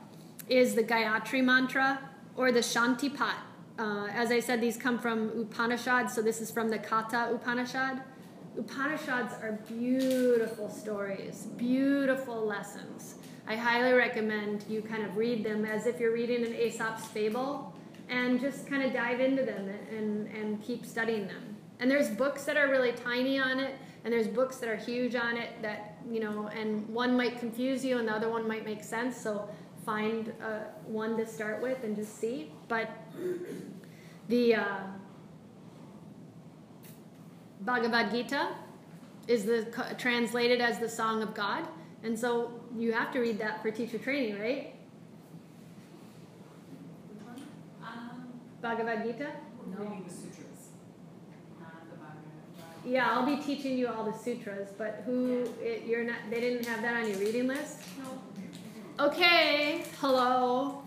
is 0.49 0.75
the 0.75 0.83
Gayatri 0.83 1.41
mantra 1.41 1.99
or 2.35 2.51
the 2.51 2.59
Shantipat. 2.59 3.35
Uh, 3.77 4.07
as 4.07 4.31
I 4.31 4.41
said, 4.41 4.59
these 4.59 4.75
come 4.75 4.99
from 4.99 5.29
upanishad 5.29 6.09
so 6.09 6.21
this 6.21 6.41
is 6.41 6.51
from 6.51 6.69
the 6.69 6.79
Katha 6.79 7.33
Upanishad. 7.33 8.01
Upanishads 8.59 9.35
are 9.41 9.57
beautiful 9.69 10.69
stories, 10.69 11.47
beautiful 11.55 12.45
lessons. 12.45 13.15
I 13.47 13.55
highly 13.55 13.93
recommend 13.93 14.65
you 14.67 14.81
kind 14.81 15.01
of 15.01 15.15
read 15.15 15.45
them 15.45 15.63
as 15.63 15.85
if 15.85 15.97
you're 15.97 16.11
reading 16.11 16.45
an 16.45 16.53
Aesop's 16.53 17.05
fable 17.05 17.73
and 18.09 18.37
just 18.41 18.67
kind 18.67 18.83
of 18.83 18.91
dive 18.91 19.21
into 19.21 19.43
them 19.43 19.69
and, 19.95 20.27
and 20.35 20.61
keep 20.61 20.85
studying 20.85 21.25
them. 21.25 21.55
And 21.79 21.89
there's 21.89 22.09
books 22.09 22.43
that 22.43 22.57
are 22.57 22.67
really 22.67 22.91
tiny 22.91 23.39
on 23.39 23.61
it, 23.61 23.75
and 24.03 24.11
there's 24.11 24.27
books 24.27 24.57
that 24.57 24.67
are 24.67 24.75
huge 24.75 25.15
on 25.15 25.37
it 25.37 25.61
that, 25.61 25.97
you 26.11 26.19
know, 26.19 26.49
and 26.49 26.85
one 26.89 27.15
might 27.15 27.39
confuse 27.39 27.85
you 27.85 27.97
and 27.97 28.09
the 28.09 28.13
other 28.13 28.29
one 28.29 28.45
might 28.45 28.65
make 28.65 28.83
sense. 28.83 29.15
So 29.15 29.47
find 29.85 30.33
uh, 30.43 30.65
one 30.85 31.15
to 31.15 31.25
start 31.25 31.61
with 31.61 31.85
and 31.85 31.95
just 31.95 32.19
see. 32.19 32.51
But 32.67 32.89
the 34.27 34.55
uh, 34.55 34.79
Bhagavad 37.61 38.11
Gita 38.11 38.49
is 39.27 39.45
the 39.45 39.67
translated 39.97 40.61
as 40.61 40.79
the 40.79 40.89
Song 40.89 41.21
of 41.21 41.33
God, 41.33 41.67
and 42.03 42.17
so 42.17 42.51
you 42.75 42.93
have 42.93 43.11
to 43.13 43.19
read 43.19 43.37
that 43.39 43.61
for 43.61 43.69
teacher 43.69 43.97
training, 43.97 44.39
right? 44.39 44.73
Um, 47.83 48.29
Bhagavad 48.61 49.03
Gita. 49.03 49.27
no. 49.71 49.83
Reading 49.83 50.03
the 50.07 50.13
sutras, 50.13 50.69
not 51.59 51.89
the 51.89 51.97
Bhagavad 51.97 52.17
Gita. 52.55 52.89
Yeah, 52.89 53.11
I'll 53.11 53.25
be 53.25 53.41
teaching 53.43 53.77
you 53.77 53.89
all 53.89 54.09
the 54.09 54.17
sutras, 54.17 54.69
but 54.77 55.03
who 55.05 55.43
it, 55.61 55.83
you're 55.85 56.05
not? 56.05 56.17
They 56.29 56.39
didn't 56.39 56.65
have 56.65 56.81
that 56.81 56.95
on 57.03 57.09
your 57.09 57.19
reading 57.19 57.47
list. 57.47 57.79
No. 57.97 59.05
Okay, 59.05 59.83
hello. 59.99 60.83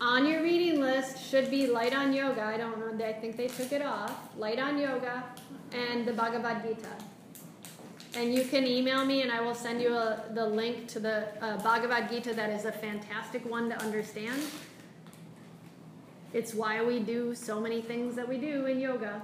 On 0.00 0.26
your 0.26 0.42
reading 0.42 0.80
list 0.80 1.22
should 1.22 1.50
be 1.50 1.66
Light 1.66 1.94
on 1.94 2.12
Yoga. 2.12 2.42
I 2.42 2.56
don't 2.56 2.78
know. 2.78 3.04
I 3.04 3.12
think 3.12 3.36
they 3.36 3.48
took 3.48 3.72
it 3.72 3.82
off. 3.82 4.14
Light 4.38 4.58
on 4.58 4.78
Yoga 4.78 5.24
and 5.72 6.06
the 6.06 6.12
Bhagavad 6.12 6.62
Gita. 6.62 6.88
And 8.14 8.34
you 8.34 8.44
can 8.44 8.66
email 8.66 9.04
me, 9.04 9.22
and 9.22 9.30
I 9.30 9.40
will 9.40 9.54
send 9.54 9.80
you 9.80 9.94
a, 9.94 10.24
the 10.34 10.44
link 10.44 10.88
to 10.88 11.00
the 11.00 11.28
uh, 11.40 11.58
Bhagavad 11.62 12.10
Gita. 12.10 12.34
That 12.34 12.50
is 12.50 12.64
a 12.64 12.72
fantastic 12.72 13.48
one 13.48 13.68
to 13.70 13.80
understand. 13.80 14.42
It's 16.32 16.54
why 16.54 16.82
we 16.82 17.00
do 17.00 17.34
so 17.34 17.60
many 17.60 17.80
things 17.82 18.16
that 18.16 18.28
we 18.28 18.36
do 18.38 18.66
in 18.66 18.80
yoga. 18.80 19.22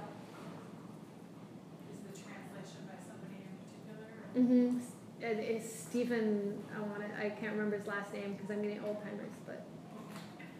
Is 1.91 1.99
the 1.99 2.21
translation 2.21 2.87
by 2.87 2.95
somebody 3.07 3.43
in 4.35 4.45
particular? 4.45 4.79
Mm-hmm. 4.79 4.79
It's 5.21 5.79
Stephen. 5.79 6.63
I 6.75 6.79
want 6.81 7.01
to. 7.01 7.25
I 7.25 7.29
can't 7.29 7.53
remember 7.53 7.77
his 7.77 7.87
last 7.87 8.13
name 8.13 8.33
because 8.33 8.49
I'm 8.51 8.61
getting 8.61 8.83
old 8.85 9.01
timers, 9.03 9.31
but. 9.45 9.65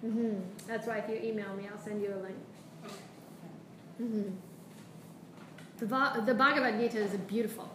Mm-hmm. 0.05 0.41
That's 0.67 0.85
why 0.85 0.97
if 0.97 1.09
you 1.09 1.15
email 1.29 1.53
me, 1.55 1.67
I'll 1.71 1.83
send 1.83 2.01
you 2.01 2.13
a 2.13 2.21
link. 2.21 2.37
Mm-hmm. 4.01 4.29
The 5.77 5.85
the 6.25 6.33
Bhagavad 6.33 6.79
Gita 6.79 6.97
is 6.97 7.11
beautiful. 7.27 7.69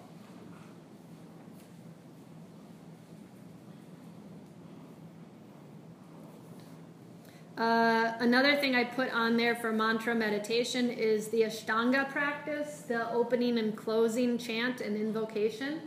Uh, 7.56 8.14
another 8.18 8.56
thing 8.56 8.74
I 8.74 8.82
put 8.82 9.12
on 9.12 9.36
there 9.36 9.54
for 9.54 9.72
mantra 9.72 10.16
meditation 10.16 10.90
is 10.90 11.28
the 11.28 11.42
Ashtanga 11.42 12.10
practice, 12.10 12.82
the 12.88 13.08
opening 13.12 13.58
and 13.58 13.76
closing 13.76 14.36
chant 14.36 14.80
and 14.80 14.96
invocation. 14.96 15.82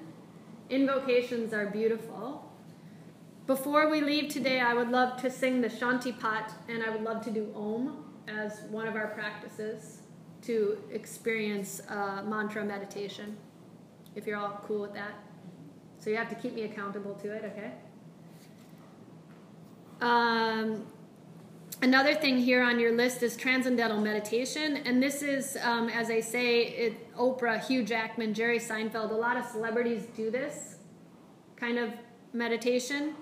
Invocations 0.69 1.53
are 1.53 1.65
beautiful. 1.65 2.49
Before 3.45 3.89
we 3.89 3.99
leave 3.99 4.29
today, 4.31 4.61
I 4.61 4.73
would 4.73 4.89
love 4.89 5.21
to 5.21 5.29
sing 5.29 5.59
the 5.59 5.67
Shantipat 5.67 6.53
and 6.69 6.81
I 6.81 6.91
would 6.91 7.03
love 7.03 7.21
to 7.25 7.31
do 7.31 7.51
Om 7.53 8.05
as 8.27 8.61
one 8.71 8.87
of 8.87 8.95
our 8.95 9.07
practices 9.07 9.94
to 10.45 10.77
experience 10.91 11.81
uh, 11.89 12.23
mantra 12.25 12.63
meditation, 12.63 13.37
if 14.15 14.25
you're 14.27 14.37
all 14.37 14.61
cool 14.65 14.81
with 14.81 14.93
that. 14.93 15.13
So 15.99 16.09
you 16.09 16.17
have 16.17 16.29
to 16.29 16.35
keep 16.35 16.53
me 16.53 16.63
accountable 16.63 17.15
to 17.15 17.31
it, 17.31 17.43
okay? 17.45 17.71
Um, 20.01 20.85
Another 21.81 22.15
thing 22.15 22.37
here 22.37 22.63
on 22.63 22.79
your 22.79 22.93
list 22.93 23.21
is 23.21 23.35
transcendental 23.35 23.99
meditation, 23.99 24.77
and 24.77 25.03
this 25.03 25.21
is, 25.21 25.57
um, 25.61 25.89
as 25.89 26.09
I 26.09 26.21
say, 26.21 26.61
it, 26.61 27.15
Oprah, 27.15 27.63
Hugh 27.63 27.83
Jackman, 27.83 28.33
Jerry 28.33 28.59
Seinfeld, 28.59 29.11
a 29.11 29.13
lot 29.13 29.35
of 29.37 29.45
celebrities 29.45 30.07
do 30.15 30.31
this 30.31 30.77
kind 31.57 31.77
of 31.77 31.91
meditation. 32.33 33.13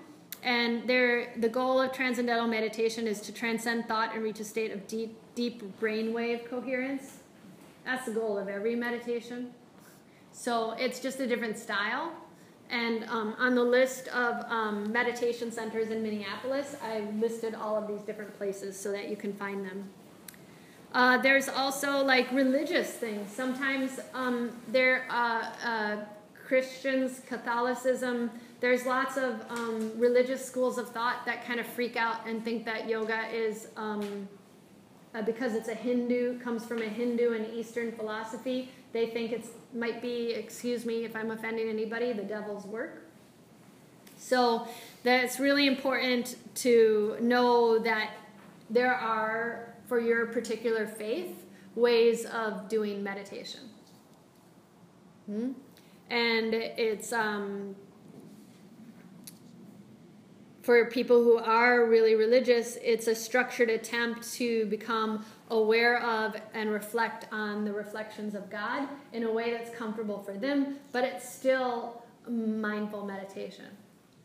And 0.42 0.86
the 0.86 1.48
goal 1.50 1.80
of 1.80 1.92
transcendental 1.92 2.46
meditation 2.46 3.06
is 3.06 3.20
to 3.22 3.32
transcend 3.32 3.88
thought 3.88 4.14
and 4.14 4.22
reach 4.22 4.40
a 4.40 4.44
state 4.44 4.72
of 4.72 4.86
deep, 4.86 5.18
deep 5.34 5.62
brainwave 5.80 6.48
coherence. 6.48 7.18
That's 7.84 8.06
the 8.06 8.12
goal 8.12 8.38
of 8.38 8.48
every 8.48 8.74
meditation. 8.74 9.52
So 10.32 10.72
it's 10.72 11.00
just 11.00 11.20
a 11.20 11.26
different 11.26 11.58
style. 11.58 12.12
And 12.70 13.04
um, 13.04 13.36
on 13.38 13.54
the 13.54 13.62
list 13.62 14.08
of 14.08 14.44
um, 14.50 14.90
meditation 14.90 15.52
centers 15.52 15.90
in 15.90 16.02
Minneapolis, 16.02 16.76
I 16.82 17.00
listed 17.20 17.54
all 17.54 17.76
of 17.76 17.86
these 17.86 18.00
different 18.00 18.36
places 18.36 18.78
so 18.78 18.90
that 18.92 19.08
you 19.08 19.16
can 19.16 19.32
find 19.34 19.64
them. 19.64 19.88
Uh, 20.92 21.18
there's 21.18 21.48
also 21.48 22.04
like 22.04 22.30
religious 22.32 22.88
things. 22.88 23.30
Sometimes 23.30 24.00
um, 24.14 24.50
there 24.68 25.06
uh, 25.10 25.50
uh, 25.64 25.96
Christians, 26.46 27.20
Catholicism. 27.26 28.30
There's 28.60 28.86
lots 28.86 29.16
of 29.16 29.44
um, 29.50 29.92
religious 29.98 30.44
schools 30.44 30.78
of 30.78 30.88
thought 30.90 31.26
that 31.26 31.44
kind 31.44 31.58
of 31.58 31.66
freak 31.66 31.96
out 31.96 32.26
and 32.26 32.44
think 32.44 32.64
that 32.64 32.88
yoga 32.88 33.26
is 33.32 33.68
um, 33.76 34.28
uh, 35.14 35.22
because 35.22 35.54
it's 35.54 35.68
a 35.68 35.74
Hindu, 35.74 36.40
comes 36.40 36.64
from 36.64 36.82
a 36.82 36.88
Hindu 36.88 37.32
and 37.32 37.52
Eastern 37.54 37.92
philosophy. 37.92 38.70
They 38.92 39.06
think 39.06 39.32
it 39.32 39.46
might 39.72 40.02
be, 40.02 40.32
excuse 40.32 40.84
me 40.84 41.04
if 41.04 41.14
I'm 41.14 41.30
offending 41.30 41.68
anybody, 41.68 42.12
the 42.12 42.22
devil's 42.22 42.64
work. 42.66 43.02
So 44.16 44.66
that's 45.02 45.38
really 45.38 45.66
important 45.66 46.36
to 46.56 47.16
know 47.20 47.78
that 47.78 48.10
there 48.70 48.94
are, 48.94 49.74
for 49.86 50.00
your 50.00 50.26
particular 50.26 50.86
faith, 50.86 51.44
ways 51.74 52.24
of 52.26 52.68
doing 52.68 53.02
meditation. 53.02 53.60
Hmm? 55.26 55.52
And 56.10 56.54
it's 56.54 57.12
um, 57.12 57.76
for 60.64 60.86
people 60.86 61.22
who 61.22 61.36
are 61.36 61.84
really 61.84 62.14
religious, 62.14 62.78
it's 62.82 63.06
a 63.06 63.14
structured 63.14 63.68
attempt 63.68 64.32
to 64.32 64.64
become 64.66 65.22
aware 65.50 66.02
of 66.02 66.36
and 66.54 66.70
reflect 66.70 67.26
on 67.30 67.66
the 67.66 67.72
reflections 67.72 68.34
of 68.34 68.48
God 68.48 68.88
in 69.12 69.24
a 69.24 69.30
way 69.30 69.50
that's 69.50 69.76
comfortable 69.76 70.22
for 70.22 70.32
them, 70.32 70.78
but 70.90 71.04
it's 71.04 71.28
still 71.28 72.02
mindful 72.26 73.04
meditation. 73.04 73.66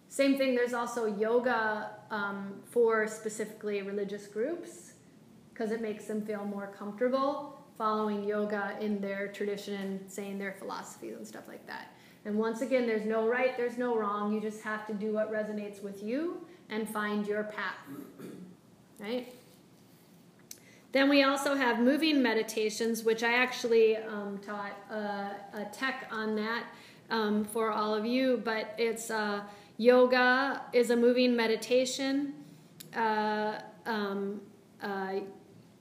Same 0.08 0.38
thing, 0.38 0.56
there's 0.56 0.74
also 0.74 1.08
yoga 1.18 1.92
um, 2.10 2.54
for 2.72 3.06
specifically 3.06 3.82
religious 3.82 4.26
groups 4.26 4.94
because 5.54 5.72
it 5.72 5.82
makes 5.82 6.06
them 6.06 6.26
feel 6.26 6.46
more 6.46 6.68
comfortable 6.68 7.62
following 7.78 8.24
yoga 8.24 8.78
in 8.80 9.02
their 9.02 9.28
tradition 9.28 9.74
and 9.76 10.12
saying 10.12 10.40
their 10.40 10.54
philosophies 10.54 11.18
and 11.18 11.28
stuff 11.28 11.48
like 11.50 11.66
that. 11.68 11.94
And 12.26 12.38
once 12.38 12.62
again, 12.62 12.86
there's 12.86 13.06
no 13.06 13.28
right, 13.28 13.56
there's 13.56 13.78
no 13.78 13.98
wrong. 13.98 14.34
You 14.34 14.42
just 14.42 14.62
have 14.64 14.86
to 14.88 14.94
do 14.94 15.14
what 15.14 15.32
resonates 15.32 15.82
with 15.82 16.04
you 16.04 16.46
and 16.70 16.88
find 16.88 17.26
your 17.26 17.44
path. 17.44 17.76
Right? 19.00 19.34
Then 20.92 21.08
we 21.08 21.24
also 21.24 21.56
have 21.56 21.80
moving 21.80 22.22
meditations, 22.22 23.04
which 23.04 23.24
I 23.24 23.34
actually 23.34 23.98
um, 23.98 24.40
taught 24.40 24.74
uh, 24.92 25.34
a 25.54 25.66
tech 25.72 26.08
on 26.12 26.36
that 26.36 26.64
um, 27.10 27.46
for 27.46 27.72
all 27.72 27.94
of 27.94 28.06
you. 28.06 28.42
But 28.44 28.74
it's 28.78 29.12
uh, 29.12 29.42
yoga 29.78 30.62
is 30.74 30.90
a 30.90 30.96
moving 30.96 31.36
meditation. 31.36 32.34
Uh, 32.96 33.60
um, 33.86 34.42
uh, 34.82 35.14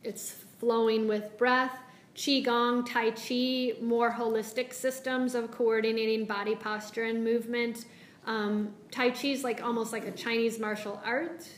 it's 0.05 0.31
flowing 0.59 1.09
with 1.09 1.37
breath. 1.39 1.79
Qigong, 2.19 2.85
Tai 2.85 3.13
Chi, 3.13 3.81
more 3.81 4.11
holistic 4.11 4.73
systems 4.73 5.37
of 5.37 5.53
coordinating 5.53 6.25
body 6.25 6.57
posture 6.57 7.05
and 7.05 7.23
movement. 7.23 7.85
Um, 8.27 8.75
tai 8.91 9.11
Chi 9.11 9.29
is 9.29 9.45
like 9.45 9.63
almost 9.63 9.93
like 9.93 10.05
a 10.05 10.11
Chinese 10.11 10.59
martial 10.59 11.01
art. 11.05 11.49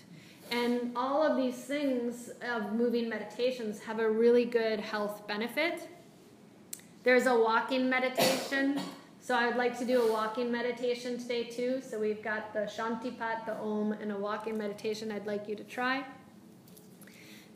And 0.50 0.92
all 0.94 1.22
of 1.22 1.38
these 1.38 1.54
things 1.54 2.30
of 2.42 2.74
moving 2.74 3.08
meditations 3.08 3.80
have 3.80 4.00
a 4.00 4.10
really 4.10 4.44
good 4.44 4.80
health 4.80 5.26
benefit. 5.26 5.88
There's 7.04 7.24
a 7.24 7.34
walking 7.34 7.88
meditation. 7.88 8.82
So 9.22 9.34
I 9.34 9.46
would 9.46 9.56
like 9.56 9.78
to 9.78 9.86
do 9.86 10.02
a 10.02 10.12
walking 10.12 10.52
meditation 10.52 11.16
today 11.16 11.44
too. 11.44 11.80
So 11.80 11.98
we've 11.98 12.22
got 12.22 12.52
the 12.52 12.60
Shantipat, 12.60 13.46
the 13.46 13.56
Om, 13.56 13.92
and 13.92 14.12
a 14.12 14.16
walking 14.18 14.58
meditation 14.58 15.10
I'd 15.10 15.26
like 15.26 15.48
you 15.48 15.56
to 15.56 15.64
try. 15.64 16.04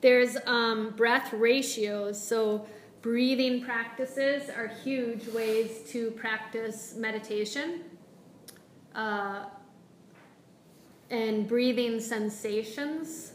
There's 0.00 0.38
um, 0.46 0.94
breath 0.96 1.34
ratios. 1.34 2.22
So 2.22 2.66
breathing 3.04 3.62
practices 3.62 4.48
are 4.48 4.66
huge 4.82 5.26
ways 5.28 5.82
to 5.86 6.10
practice 6.12 6.94
meditation. 6.96 7.82
Uh, 8.94 9.44
and 11.10 11.46
breathing 11.46 12.00
sensations 12.00 13.32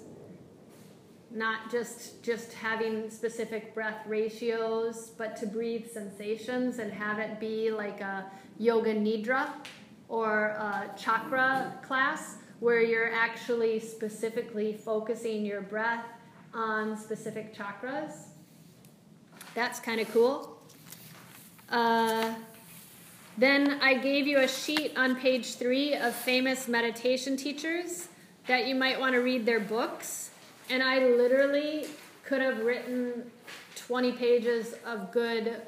not 1.30 1.70
just 1.70 2.24
just 2.24 2.52
having 2.54 3.12
specific 3.12 3.76
breath 3.76 4.04
ratios 4.08 5.12
but 5.16 5.36
to 5.36 5.46
breathe 5.46 5.88
sensations 5.88 6.80
and 6.80 6.92
have 6.92 7.20
it 7.20 7.40
be 7.40 7.70
like 7.70 8.02
a 8.02 8.26
yoga 8.58 8.96
nidra 8.96 9.52
or 10.08 10.48
a 10.48 10.90
chakra 10.98 11.78
class 11.84 12.38
where 12.60 12.82
you're 12.82 13.14
actually 13.14 13.80
specifically 13.80 14.74
focusing 14.74 15.46
your 15.46 15.62
breath 15.62 16.06
on 16.56 16.98
specific 16.98 17.56
chakras 17.56 18.29
that's 19.56 19.80
kind 19.80 20.00
of 20.00 20.12
cool 20.12 20.60
uh, 21.70 22.34
then 23.38 23.80
I 23.82 23.94
gave 23.94 24.28
you 24.28 24.40
a 24.40 24.48
sheet 24.48 24.98
on 24.98 25.16
page 25.16 25.56
three 25.56 25.94
of 25.94 26.14
famous 26.14 26.68
meditation 26.68 27.38
teachers 27.38 28.10
that 28.48 28.68
you 28.68 28.76
might 28.76 29.00
want 29.00 29.14
to 29.14 29.20
read 29.20 29.46
their 29.46 29.60
books. 29.60 30.32
And 30.70 30.84
I 30.84 31.06
literally 31.06 31.86
could 32.26 32.42
have 32.42 32.60
written 32.66 33.32
20 33.76 34.12
pages 34.14 34.76
of 34.86 35.12
good 35.12 35.62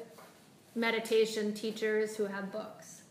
meditation 0.74 1.54
teachers 1.54 2.16
who 2.16 2.24
have 2.24 2.52
books. 2.52 3.02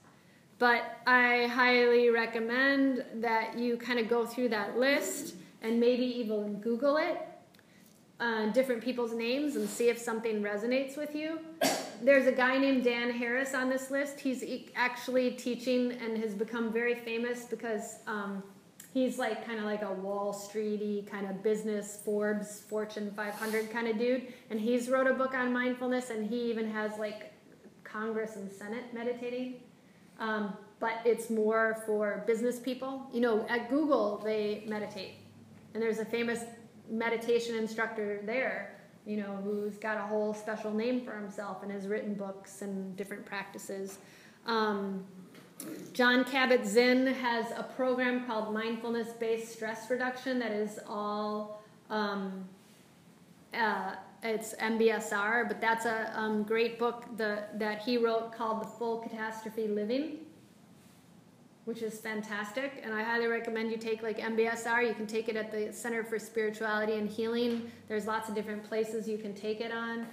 But 0.60 1.00
I 1.08 1.48
highly 1.48 2.10
recommend 2.10 3.04
that 3.16 3.58
you 3.58 3.78
kind 3.78 4.00
of 4.00 4.08
go 4.10 4.26
through 4.26 4.50
that 4.50 4.78
list 4.78 5.36
and 5.64 5.80
maybe 5.80 6.06
even 6.06 6.60
Google 6.60 6.98
it 6.98 7.20
uh, 8.22 8.46
different 8.52 8.84
people's 8.84 9.14
names 9.14 9.56
and 9.56 9.68
see 9.68 9.90
if 9.90 9.98
something 9.98 10.44
resonates 10.44 10.96
with 10.96 11.16
you. 11.16 11.40
There's 12.04 12.28
a 12.28 12.32
guy 12.32 12.58
named 12.58 12.84
Dan 12.84 13.10
Harris 13.12 13.54
on 13.56 13.68
this 13.68 13.90
list. 13.90 14.20
He's 14.20 14.44
actually 14.76 15.32
teaching 15.32 15.94
and 15.94 16.18
has 16.20 16.34
become 16.36 16.72
very 16.72 16.96
famous 16.96 17.46
because 17.46 17.98
um, 18.06 18.44
he's 18.94 19.18
like 19.18 19.46
kind 19.46 19.58
of 19.58 19.66
like 19.66 19.82
a 19.82 19.92
Wall 19.92 20.34
Streety 20.34 21.10
kind 21.10 21.28
of 21.28 21.42
business 21.42 22.00
Forbes 22.06 22.62
Fortune 22.62 23.12
500 23.16 23.72
kind 23.72 23.88
of 23.88 23.98
dude. 23.98 24.32
And 24.52 24.60
he's 24.60 24.88
wrote 24.88 25.08
a 25.08 25.14
book 25.14 25.34
on 25.34 25.52
mindfulness 25.52 26.12
and 26.12 26.30
he 26.30 26.50
even 26.50 26.70
has 26.70 26.98
like 27.00 27.34
Congress 27.84 28.36
and 28.36 28.52
Senate 28.52 28.86
meditating. 28.94 29.56
Um, 30.20 30.54
but 30.80 30.94
it's 31.06 31.30
more 31.32 31.82
for 31.86 32.24
business 32.28 32.60
people. 32.60 33.08
You 33.12 33.22
know, 33.22 33.46
at 33.50 33.70
Google 33.70 34.22
they 34.24 34.64
meditate, 34.68 35.14
and 35.74 35.82
there's 35.82 36.00
a 36.00 36.06
famous 36.06 36.44
meditation 36.92 37.56
instructor 37.56 38.22
there, 38.26 38.76
you 39.06 39.18
know, 39.18 39.40
who's 39.44 39.78
got 39.78 39.98
a 39.98 40.02
whole 40.02 40.34
special 40.34 40.72
name 40.72 41.02
for 41.02 41.14
himself 41.14 41.64
and 41.64 41.72
has 41.72 41.88
written 41.88 42.14
books 42.14 42.62
and 42.62 42.96
different 42.98 43.26
practices. 43.26 43.98
Um, 44.46 45.06
Jon 45.94 46.24
Kabat-Zinn 46.24 47.08
has 47.08 47.52
a 47.52 47.64
program 47.64 48.26
called 48.26 48.54
Mindfulness 48.54 49.10
Based 49.14 49.52
Stress 49.52 49.90
Reduction 49.90 50.40
that 50.40 50.52
is 50.52 50.80
all, 50.88 51.62
um, 51.90 52.48
uh, 53.54 53.96
it's 54.24 54.54
MBSR, 54.56 55.48
but 55.48 55.62
that's 55.62 55.86
a 55.86 56.12
um, 56.16 56.44
great 56.44 56.78
book 56.78 57.06
the, 57.18 57.44
that 57.56 57.82
he 57.82 57.98
wrote 57.98 58.36
called 58.36 58.62
The 58.62 58.68
Full 58.68 59.00
Catastrophe 59.00 59.68
Living, 59.68 60.20
which 61.66 61.82
is 61.82 62.00
fantastic. 62.00 62.82
And 62.84 62.94
I 62.94 63.04
highly 63.04 63.28
recommend 63.28 63.72
you 63.72 63.78
take 63.78 64.02
like 64.02 64.20
MBSR. 64.20 64.88
You 64.88 64.94
can 64.94 65.08
take 65.08 65.30
it 65.30 65.36
at 65.36 65.52
the 65.52 65.72
Center 65.72 66.04
for 66.04 66.18
Spirituality 66.18 66.94
and 66.94 67.08
Healing. 67.08 67.72
There's 67.88 68.08
lots 68.08 68.30
of 68.30 68.36
different 68.36 68.64
places 68.64 69.08
you 69.08 69.18
can 69.18 69.34
take 69.34 69.62
it 69.62 69.72
on. 69.72 70.08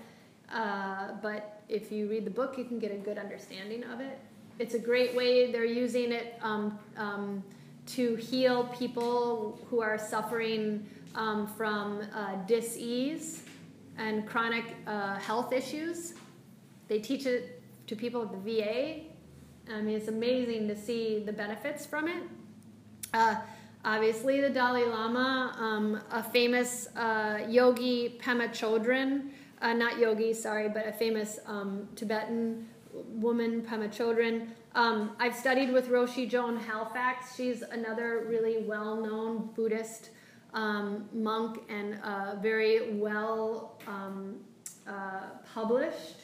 Uh, 0.53 1.13
but 1.23 1.63
if 1.69 1.93
you 1.93 2.09
read 2.09 2.25
the 2.25 2.31
book, 2.31 2.57
you 2.59 2.65
can 2.65 2.79
get 2.79 2.93
a 2.93 2.97
good 2.97 3.19
understanding 3.19 3.85
of 3.85 4.01
it. 4.01 4.19
It's 4.59 4.75
a 4.75 4.79
great 4.79 5.15
way. 5.15 5.53
They're 5.53 5.65
using 5.65 6.13
it 6.13 6.39
um, 6.43 6.79
um, 6.97 7.45
to 7.87 8.17
heal 8.17 8.65
people 8.79 9.59
who 9.71 9.81
are 9.81 9.99
suffering 9.99 10.87
um, 11.15 11.47
from 11.47 12.03
uh, 12.15 12.37
dis-ease 12.47 13.43
and 13.97 14.27
chronic 14.27 14.65
uh, 14.87 15.17
health 15.17 15.53
issues. 15.53 16.15
They 16.89 16.99
teach 16.99 17.27
it 17.27 17.63
to 17.87 17.97
people 17.97 18.23
at 18.23 18.33
the 18.33 18.39
VA. 18.39 19.08
I 19.73 19.81
mean, 19.81 19.97
it's 19.97 20.09
amazing 20.09 20.69
to 20.69 20.77
see 20.77 21.23
the 21.25 21.33
benefits 21.33 21.85
from 21.85 22.09
it. 22.09 22.23
Uh, 23.13 23.37
obviously, 23.85 24.41
the 24.41 24.51
Dalai 24.51 24.85
Lama, 24.85 25.55
um, 25.59 26.01
a 26.11 26.23
famous 26.23 26.89
uh, 26.97 27.45
yogi, 27.49 28.19
Pema 28.23 28.49
Chodron, 28.49 29.31
uh, 29.61 29.73
not 29.73 29.99
yogi, 29.99 30.33
sorry, 30.33 30.69
but 30.69 30.87
a 30.87 30.93
famous 30.93 31.39
um, 31.47 31.89
Tibetan 31.97 32.67
woman, 32.93 33.63
Pema 33.63 33.89
Chodron. 33.89 34.49
Um, 34.75 35.17
I've 35.19 35.35
studied 35.35 35.73
with 35.73 35.89
Roshi 35.89 36.29
Joan 36.29 36.57
Halifax. 36.57 37.35
She's 37.35 37.63
another 37.63 38.27
really 38.29 38.63
well 38.63 38.97
known 38.97 39.51
Buddhist 39.55 40.11
um, 40.55 41.09
monk 41.13 41.63
and 41.69 41.99
uh, 42.03 42.37
very 42.41 42.93
well 42.93 43.79
um, 43.87 44.37
uh, 44.87 45.23
published. 45.53 46.18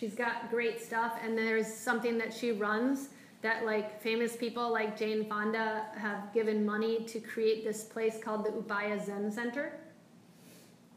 She's 0.00 0.14
got 0.14 0.48
great 0.48 0.82
stuff, 0.82 1.18
and 1.22 1.36
there's 1.36 1.66
something 1.66 2.16
that 2.16 2.32
she 2.32 2.52
runs 2.52 3.10
that 3.42 3.66
like 3.66 4.00
famous 4.00 4.34
people 4.34 4.72
like 4.72 4.98
Jane 4.98 5.26
Fonda 5.28 5.88
have 5.98 6.32
given 6.32 6.64
money 6.64 7.04
to 7.04 7.20
create 7.20 7.64
this 7.64 7.84
place 7.84 8.18
called 8.18 8.46
the 8.46 8.50
Upaya 8.50 9.04
Zen 9.04 9.30
Center. 9.30 9.78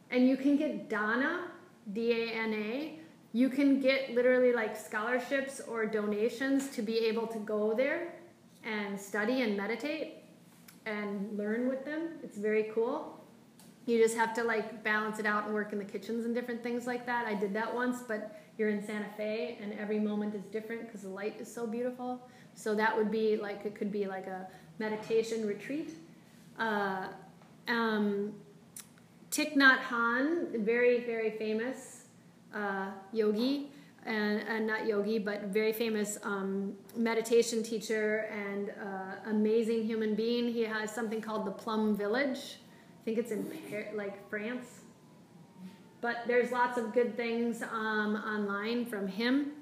And 0.09 0.25
you 0.25 0.37
can 0.37 0.55
get 0.55 0.89
Dana, 0.89 1.49
D 1.91 2.13
A 2.13 2.31
N 2.31 2.53
A, 2.53 2.99
you 3.33 3.49
can 3.49 3.81
get 3.81 4.13
literally 4.15 4.53
like 4.53 4.77
scholarships 4.77 5.59
or 5.67 5.85
donations 5.85 6.69
to 6.69 6.81
be 6.81 6.99
able 6.99 7.27
to 7.27 7.39
go 7.39 7.73
there 7.73 8.13
and 8.63 8.97
study 8.97 9.41
and 9.41 9.57
meditate 9.57 10.19
and 10.85 11.37
learn 11.37 11.67
with 11.67 11.83
them. 11.83 12.09
It's 12.23 12.37
very 12.37 12.71
cool. 12.73 13.19
You 13.85 14.01
just 14.01 14.15
have 14.15 14.33
to 14.35 14.43
like 14.45 14.81
balance 14.81 15.19
it 15.19 15.25
out 15.25 15.43
and 15.43 15.53
work 15.53 15.73
in 15.73 15.79
the 15.79 15.83
kitchens 15.83 16.25
and 16.25 16.33
different 16.33 16.63
things 16.63 16.87
like 16.87 17.05
that. 17.05 17.27
I 17.27 17.33
did 17.33 17.53
that 17.53 17.73
once, 17.75 18.01
but 18.07 18.39
you're 18.57 18.69
in 18.69 18.85
Santa 18.85 19.09
Fe 19.17 19.57
and 19.61 19.73
every 19.73 19.99
moment 19.99 20.35
is 20.35 20.43
different 20.45 20.85
because 20.85 21.01
the 21.01 21.09
light 21.09 21.39
is 21.39 21.53
so 21.53 21.65
beautiful. 21.65 22.21
So 22.55 22.75
that 22.75 22.95
would 22.95 23.11
be 23.11 23.37
like, 23.37 23.65
it 23.65 23.75
could 23.75 23.91
be 23.91 24.05
like 24.05 24.27
a 24.27 24.47
meditation 24.79 25.47
retreat. 25.47 25.91
Uh, 26.59 27.07
um, 27.67 28.33
Thich 29.31 29.55
Nhat 29.55 29.79
Hanh, 29.79 30.59
very, 30.59 31.03
very 31.03 31.31
famous 31.31 32.03
uh, 32.53 32.91
yogi, 33.11 33.71
and, 34.05 34.43
and, 34.47 34.67
not 34.67 34.85
yogi, 34.85 35.17
but 35.17 35.45
very 35.45 35.73
famous 35.73 36.19
um, 36.23 36.73
meditation 36.95 37.63
teacher 37.63 38.29
and 38.31 38.69
uh, 38.69 39.29
amazing 39.29 39.85
human 39.85 40.13
being. 40.13 40.53
He 40.53 40.61
has 40.61 40.91
something 40.91 41.21
called 41.21 41.45
the 41.45 41.51
Plum 41.51 41.95
Village. 41.95 42.57
I 43.01 43.05
think 43.05 43.17
it's 43.17 43.31
in 43.31 43.49
like 43.95 44.29
France. 44.29 44.82
But 46.03 46.25
there's 46.27 46.51
lots 46.51 46.77
of 46.77 46.93
good 46.93 47.15
things 47.15 47.63
um, 47.63 48.17
online 48.17 48.85
from 48.85 49.07
him. 49.07 49.53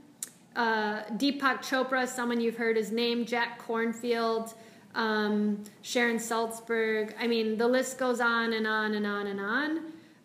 Uh, 0.55 1.03
Deepak 1.11 1.59
Chopra, 1.59 2.07
someone 2.07 2.41
you've 2.41 2.57
heard 2.57 2.75
his 2.75 2.91
name, 2.91 3.27
Jack 3.27 3.61
Kornfield, 3.61 4.55
um, 4.95 5.63
Sharon 5.83 6.17
Salzberg. 6.17 7.13
I 7.19 7.27
mean, 7.27 7.59
the 7.59 7.67
list 7.67 7.99
goes 7.99 8.19
on 8.19 8.53
and 8.53 8.65
on 8.65 8.95
and 8.95 9.05
on 9.05 9.27
and 9.27 9.39
on. 9.39 9.81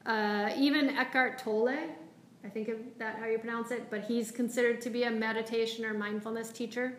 Uh, 0.07 0.55
even 0.57 0.89
Eckhart 0.89 1.39
Tolle, 1.39 1.69
I 1.69 2.49
think 2.49 2.69
of 2.69 2.79
that 2.97 3.17
how 3.19 3.27
you 3.27 3.37
pronounce 3.37 3.71
it, 3.71 3.91
but 3.91 4.03
he's 4.03 4.31
considered 4.31 4.81
to 4.81 4.89
be 4.89 5.03
a 5.03 5.11
meditation 5.11 5.85
or 5.85 5.93
mindfulness 5.93 6.51
teacher. 6.51 6.97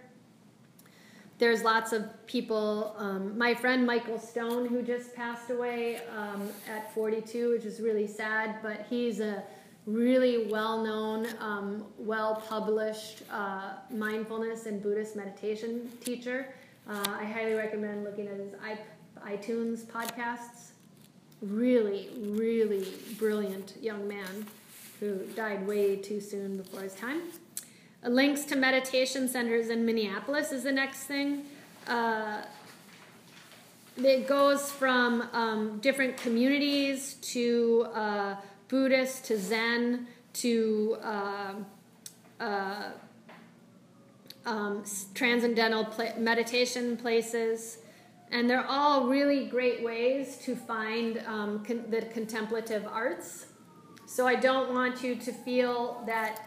There's 1.39 1.63
lots 1.63 1.93
of 1.93 2.25
people. 2.25 2.95
Um, 2.97 3.37
my 3.37 3.53
friend 3.53 3.85
Michael 3.85 4.17
Stone, 4.17 4.67
who 4.67 4.81
just 4.81 5.13
passed 5.15 5.51
away 5.51 6.01
um, 6.17 6.49
at 6.67 6.93
42, 6.95 7.51
which 7.51 7.65
is 7.65 7.79
really 7.79 8.07
sad, 8.07 8.55
but 8.63 8.87
he's 8.89 9.19
a 9.19 9.43
really 9.85 10.47
well 10.47 10.83
known, 10.83 11.27
um, 11.39 11.85
well 11.97 12.43
published 12.49 13.21
uh, 13.31 13.73
mindfulness 13.91 14.65
and 14.65 14.81
Buddhist 14.81 15.15
meditation 15.15 15.91
teacher. 16.03 16.53
Uh, 16.89 17.03
I 17.19 17.25
highly 17.25 17.53
recommend 17.53 18.03
looking 18.03 18.27
at 18.27 18.37
his 18.37 18.53
iTunes 19.25 19.85
podcasts. 19.85 20.71
Really, 21.41 22.09
really 22.17 22.87
brilliant 23.19 23.75
young 23.79 24.07
man 24.07 24.47
who 24.99 25.17
died 25.35 25.67
way 25.67 25.97
too 25.97 26.19
soon 26.19 26.57
before 26.57 26.81
his 26.81 26.95
time. 26.95 27.21
Links 28.07 28.45
to 28.45 28.55
meditation 28.55 29.27
centers 29.27 29.69
in 29.69 29.85
Minneapolis 29.85 30.51
is 30.53 30.63
the 30.63 30.71
next 30.71 31.03
thing. 31.03 31.43
Uh, 31.87 32.41
it 33.97 34.27
goes 34.27 34.71
from 34.71 35.27
um, 35.33 35.79
different 35.79 36.15
communities 36.15 37.15
to 37.15 37.87
uh, 37.93 38.35
Buddhist 38.69 39.25
to 39.25 39.37
Zen 39.37 40.07
to 40.33 40.97
uh, 41.03 41.53
uh, 42.39 42.89
um, 44.45 44.83
transcendental 45.13 45.87
meditation 46.17 46.95
places. 46.95 47.79
And 48.31 48.49
they're 48.49 48.67
all 48.67 49.07
really 49.07 49.47
great 49.47 49.83
ways 49.83 50.37
to 50.43 50.55
find 50.55 51.23
um, 51.25 51.63
con- 51.65 51.85
the 51.89 52.01
contemplative 52.03 52.85
arts. 52.85 53.47
So 54.05 54.27
I 54.27 54.35
don't 54.35 54.73
want 54.73 55.03
you 55.03 55.15
to 55.15 55.31
feel 55.33 56.03
that 56.05 56.41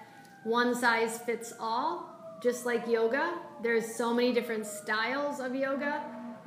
one 0.45 0.75
size 0.75 1.19
fits 1.19 1.53
all, 1.61 2.39
just 2.43 2.65
like 2.65 2.87
yoga. 2.87 3.35
There's 3.63 3.95
so 3.95 4.15
many 4.15 4.33
different 4.33 4.67
styles 4.67 5.41
of 5.41 5.55
yoga. 5.55 6.03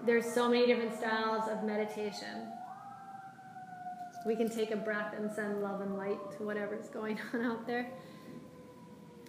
There's 0.05 0.25
so 0.25 0.49
many 0.49 0.65
different 0.65 0.95
styles 0.95 1.47
of 1.47 1.63
meditation. 1.63 2.47
We 4.25 4.35
can 4.35 4.49
take 4.49 4.71
a 4.71 4.75
breath 4.75 5.13
and 5.17 5.31
send 5.31 5.61
love 5.61 5.81
and 5.81 5.97
light 5.97 6.19
to 6.37 6.43
whatever's 6.43 6.87
going 6.89 7.19
on 7.33 7.41
out 7.43 7.67
there. 7.67 7.87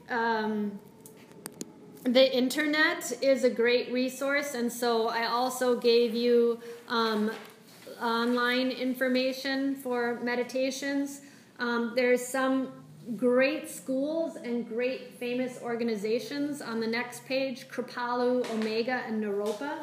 Um, 0.08 0.78
the 2.04 2.36
internet 2.36 3.12
is 3.22 3.44
a 3.44 3.50
great 3.50 3.90
resource, 3.92 4.54
and 4.54 4.70
so 4.70 5.08
I 5.08 5.26
also 5.26 5.78
gave 5.78 6.14
you 6.14 6.60
um, 6.88 7.30
online 8.00 8.70
information 8.70 9.74
for 9.76 10.20
meditations. 10.22 11.22
Um, 11.58 11.92
there's 11.96 12.24
some 12.24 12.83
great 13.16 13.68
schools 13.68 14.36
and 14.36 14.66
great 14.68 15.18
famous 15.18 15.58
organizations 15.62 16.62
on 16.62 16.80
the 16.80 16.86
next 16.86 17.24
page 17.26 17.68
Kripalu, 17.68 18.48
Omega, 18.50 19.02
and 19.06 19.22
Naropa. 19.22 19.78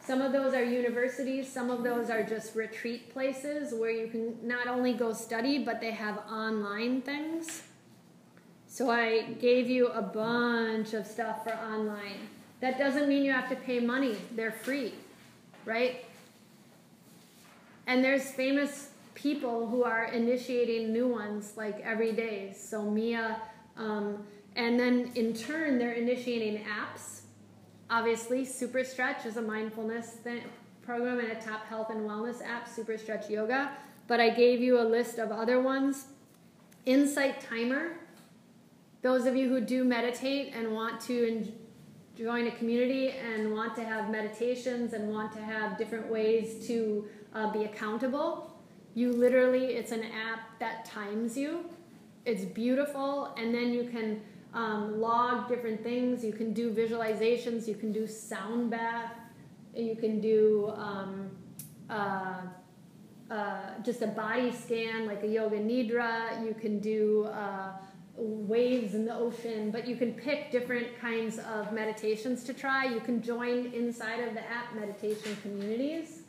Some 0.00 0.20
of 0.20 0.32
those 0.32 0.52
are 0.54 0.62
universities, 0.62 1.50
some 1.50 1.70
of 1.70 1.82
those 1.82 2.10
are 2.10 2.22
just 2.22 2.54
retreat 2.54 3.12
places 3.12 3.72
where 3.72 3.90
you 3.90 4.06
can 4.08 4.36
not 4.46 4.66
only 4.66 4.92
go 4.92 5.12
study, 5.12 5.58
but 5.64 5.80
they 5.80 5.90
have 5.90 6.18
online 6.30 7.00
things. 7.00 7.62
So 8.66 8.90
I 8.90 9.22
gave 9.40 9.68
you 9.68 9.88
a 9.88 10.02
bunch 10.02 10.94
of 10.94 11.06
stuff 11.06 11.44
for 11.44 11.54
online. 11.54 12.28
That 12.60 12.78
doesn't 12.78 13.08
mean 13.08 13.24
you 13.24 13.32
have 13.32 13.48
to 13.48 13.56
pay 13.56 13.80
money, 13.80 14.16
they're 14.34 14.52
free, 14.52 14.94
right? 15.64 16.04
And 17.86 18.04
there's 18.04 18.30
famous 18.30 18.90
people 19.14 19.66
who 19.68 19.84
are 19.84 20.04
initiating 20.04 20.92
new 20.92 21.08
ones 21.08 21.54
like 21.56 21.80
every 21.80 22.12
day. 22.12 22.54
So 22.56 22.82
Mia, 22.82 23.40
um, 23.76 24.24
and 24.56 24.78
then 24.78 25.10
in 25.14 25.34
turn, 25.34 25.78
they're 25.78 25.92
initiating 25.92 26.64
apps. 26.64 27.22
Obviously, 27.90 28.44
Super 28.44 28.84
Stretch 28.84 29.26
is 29.26 29.36
a 29.36 29.42
mindfulness 29.42 30.18
program 30.82 31.18
and 31.18 31.32
a 31.32 31.36
top 31.36 31.66
health 31.66 31.90
and 31.90 32.00
wellness 32.00 32.42
app, 32.42 32.68
Super 32.68 32.96
Stretch 32.98 33.30
Yoga. 33.30 33.72
But 34.06 34.20
I 34.20 34.30
gave 34.30 34.60
you 34.60 34.80
a 34.80 34.84
list 34.84 35.18
of 35.18 35.32
other 35.32 35.60
ones. 35.60 36.06
Insight 36.86 37.40
Timer. 37.40 37.92
Those 39.02 39.26
of 39.26 39.36
you 39.36 39.48
who 39.48 39.60
do 39.60 39.84
meditate 39.84 40.54
and 40.54 40.72
want 40.72 41.00
to 41.02 41.52
join 42.16 42.46
a 42.46 42.50
community 42.52 43.10
and 43.10 43.52
want 43.52 43.74
to 43.76 43.84
have 43.84 44.10
meditations 44.10 44.92
and 44.92 45.10
want 45.10 45.32
to 45.32 45.42
have 45.42 45.76
different 45.76 46.06
ways 46.06 46.66
to 46.66 47.06
uh, 47.34 47.50
be 47.52 47.64
accountable, 47.64 48.53
you 48.94 49.12
literally, 49.12 49.66
it's 49.74 49.92
an 49.92 50.04
app 50.04 50.58
that 50.60 50.84
times 50.84 51.36
you. 51.36 51.64
It's 52.24 52.44
beautiful, 52.44 53.34
and 53.36 53.54
then 53.54 53.72
you 53.72 53.84
can 53.84 54.20
um, 54.54 55.00
log 55.00 55.48
different 55.48 55.82
things. 55.82 56.24
You 56.24 56.32
can 56.32 56.52
do 56.52 56.72
visualizations. 56.72 57.66
You 57.66 57.74
can 57.74 57.92
do 57.92 58.06
sound 58.06 58.70
bath. 58.70 59.12
You 59.74 59.96
can 59.96 60.20
do 60.20 60.72
um, 60.76 61.30
uh, 61.90 62.42
uh, 63.30 63.80
just 63.82 64.02
a 64.02 64.06
body 64.06 64.52
scan, 64.52 65.06
like 65.06 65.22
a 65.24 65.26
yoga 65.26 65.58
nidra. 65.58 66.44
You 66.46 66.54
can 66.54 66.78
do 66.78 67.24
uh, 67.24 67.72
waves 68.16 68.94
in 68.94 69.04
the 69.04 69.14
ocean, 69.14 69.72
but 69.72 69.88
you 69.88 69.96
can 69.96 70.14
pick 70.14 70.52
different 70.52 70.86
kinds 71.00 71.38
of 71.38 71.72
meditations 71.72 72.44
to 72.44 72.54
try. 72.54 72.84
You 72.84 73.00
can 73.00 73.20
join 73.20 73.72
inside 73.74 74.20
of 74.20 74.34
the 74.34 74.42
app 74.48 74.74
meditation 74.74 75.36
communities. 75.42 76.20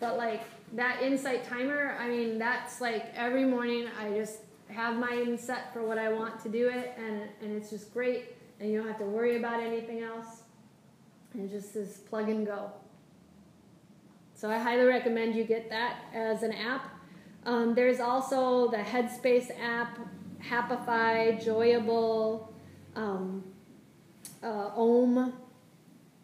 But 0.00 0.16
like 0.16 0.42
that 0.74 1.02
insight 1.02 1.44
timer, 1.44 1.96
I 1.98 2.08
mean, 2.08 2.38
that's 2.38 2.80
like 2.80 3.12
every 3.14 3.44
morning 3.44 3.88
I 3.98 4.10
just 4.10 4.38
have 4.68 4.96
mine 4.96 5.38
set 5.38 5.72
for 5.72 5.82
what 5.82 5.98
I 5.98 6.12
want 6.12 6.40
to 6.42 6.48
do 6.48 6.68
it, 6.68 6.94
and, 6.98 7.22
and 7.40 7.56
it's 7.56 7.70
just 7.70 7.92
great, 7.92 8.36
and 8.60 8.70
you 8.70 8.78
don't 8.78 8.88
have 8.88 8.98
to 8.98 9.04
worry 9.04 9.36
about 9.36 9.62
anything 9.62 10.02
else. 10.02 10.42
And 11.34 11.50
just 11.50 11.74
this 11.74 11.98
plug 11.98 12.28
and 12.30 12.46
go. 12.46 12.70
So 14.34 14.50
I 14.50 14.58
highly 14.58 14.84
recommend 14.84 15.34
you 15.34 15.44
get 15.44 15.68
that 15.70 15.96
as 16.14 16.42
an 16.42 16.52
app. 16.52 16.94
Um, 17.44 17.74
there's 17.74 18.00
also 18.00 18.70
the 18.70 18.78
Headspace 18.78 19.50
app, 19.60 19.98
Happify, 20.42 21.42
Joyable, 21.42 22.48
um, 22.94 23.44
uh, 24.42 24.70
Om, 24.76 25.32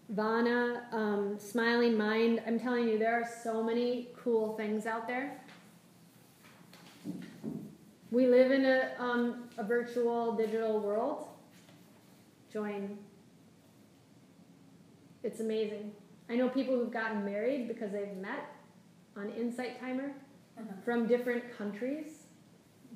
Vana, 0.08 0.84
um, 0.92 1.38
Smiling 1.38 1.96
Mind. 1.96 2.42
I'm 2.46 2.58
telling 2.58 2.88
you, 2.88 2.98
there 2.98 3.14
are 3.14 3.28
so 3.42 3.62
many 3.62 4.08
cool 4.16 4.56
things 4.56 4.86
out 4.86 5.06
there. 5.06 5.40
We 8.10 8.26
live 8.26 8.52
in 8.52 8.66
a, 8.66 8.90
um, 8.98 9.44
a 9.56 9.64
virtual 9.64 10.32
digital 10.32 10.80
world. 10.80 11.28
Join. 12.52 12.98
It's 15.22 15.40
amazing. 15.40 15.92
I 16.28 16.36
know 16.36 16.48
people 16.48 16.76
who've 16.76 16.92
gotten 16.92 17.24
married 17.24 17.68
because 17.68 17.92
they've 17.92 18.16
met 18.16 18.54
on 19.16 19.30
Insight 19.30 19.80
Timer 19.80 20.12
from 20.84 21.06
different 21.06 21.56
countries, 21.56 22.24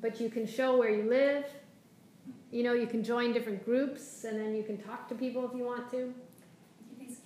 but 0.01 0.21
you 0.21 0.29
can 0.29 0.47
show 0.47 0.77
where 0.77 0.91
you 0.91 1.09
live. 1.09 1.47
You 2.51 2.63
know, 2.63 2.75
you 2.75 2.87
can 2.87 3.03
join 3.03 3.33
different 3.33 3.65
groups 3.65 4.25
and 4.25 4.39
then 4.39 4.55
you 4.55 4.63
can 4.63 4.77
talk 4.77 5.09
to 5.09 5.15
people 5.15 5.49
if 5.49 5.57
you 5.57 5.65
want 5.65 5.91
to. 5.93 6.13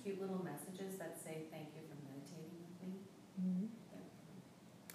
Cute 0.03 0.19
little 0.21 0.43
messages 0.43 0.97
that 0.97 1.17
say 1.23 1.43
thank 1.51 1.67
you 1.75 1.81
for 1.87 1.95
meditating 2.09 2.57
with 2.61 2.75
me. 2.81 2.95
Mm-hmm. 3.39 3.65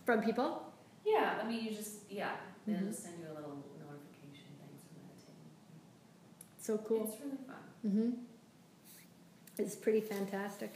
From 0.04 0.22
people? 0.22 0.72
Yeah, 1.04 1.40
I 1.42 1.46
mean, 1.48 1.64
you 1.64 1.70
just, 1.70 2.10
yeah, 2.10 2.36
they'll 2.66 2.76
Mhm. 2.76 2.88
just 2.88 3.02
send 3.04 3.20
you 3.20 3.26
a 3.26 3.34
little 3.34 3.62
notification, 3.78 4.48
thanks 4.58 4.82
for 4.82 4.98
meditating. 4.98 5.50
So 6.58 6.78
cool. 6.78 7.04
It's 7.04 7.20
really 7.20 7.36
fun. 7.46 7.62
Mm-hmm. 7.86 9.62
It's 9.62 9.76
pretty 9.76 10.00
fantastic. 10.00 10.74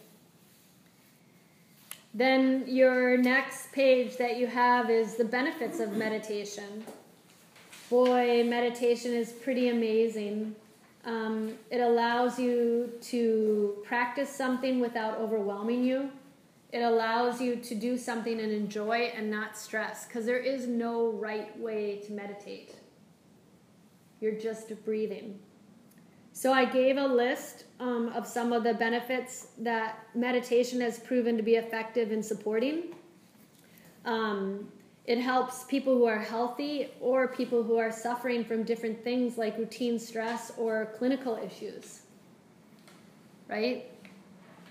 Then 2.14 2.64
your 2.66 3.16
next 3.16 3.72
page 3.72 4.16
that 4.16 4.36
you 4.36 4.46
have 4.46 4.90
is 4.90 5.16
the 5.16 5.24
benefits 5.24 5.78
of 5.80 5.92
meditation. 5.96 6.84
Boy, 7.88 8.44
meditation 8.44 9.12
is 9.12 9.32
pretty 9.32 9.68
amazing. 9.68 10.54
Um, 11.04 11.54
it 11.70 11.80
allows 11.80 12.38
you 12.38 12.92
to 13.02 13.82
practice 13.84 14.28
something 14.28 14.80
without 14.80 15.18
overwhelming 15.18 15.82
you. 15.82 16.10
It 16.72 16.82
allows 16.82 17.40
you 17.40 17.56
to 17.56 17.74
do 17.74 17.96
something 17.96 18.38
and 18.38 18.52
enjoy 18.52 19.12
and 19.16 19.30
not 19.30 19.56
stress 19.56 20.06
because 20.06 20.24
there 20.24 20.38
is 20.38 20.66
no 20.66 21.10
right 21.10 21.58
way 21.58 22.02
to 22.06 22.12
meditate. 22.12 22.74
You're 24.20 24.38
just 24.38 24.72
breathing. 24.84 25.38
So 26.32 26.52
I 26.52 26.64
gave 26.64 26.96
a 26.96 27.06
list 27.06 27.64
um, 27.80 28.08
of 28.14 28.26
some 28.26 28.52
of 28.52 28.62
the 28.62 28.74
benefits 28.74 29.48
that 29.58 30.06
meditation 30.14 30.80
has 30.80 30.98
proven 30.98 31.36
to 31.36 31.42
be 31.42 31.56
effective 31.56 32.12
in 32.12 32.22
supporting. 32.22 32.94
Um, 34.04 34.68
it 35.06 35.18
helps 35.18 35.64
people 35.64 35.94
who 35.96 36.04
are 36.04 36.18
healthy 36.18 36.88
or 37.00 37.28
people 37.28 37.62
who 37.62 37.76
are 37.78 37.90
suffering 37.90 38.44
from 38.44 38.62
different 38.62 39.02
things 39.02 39.38
like 39.38 39.56
routine 39.58 39.98
stress 39.98 40.52
or 40.56 40.92
clinical 40.98 41.36
issues. 41.36 42.02
Right? 43.48 43.90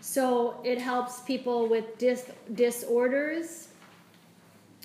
So 0.02 0.62
it 0.64 0.80
helps 0.80 1.22
people 1.22 1.68
with 1.68 1.98
dis- 1.98 2.32
disorders 2.54 3.68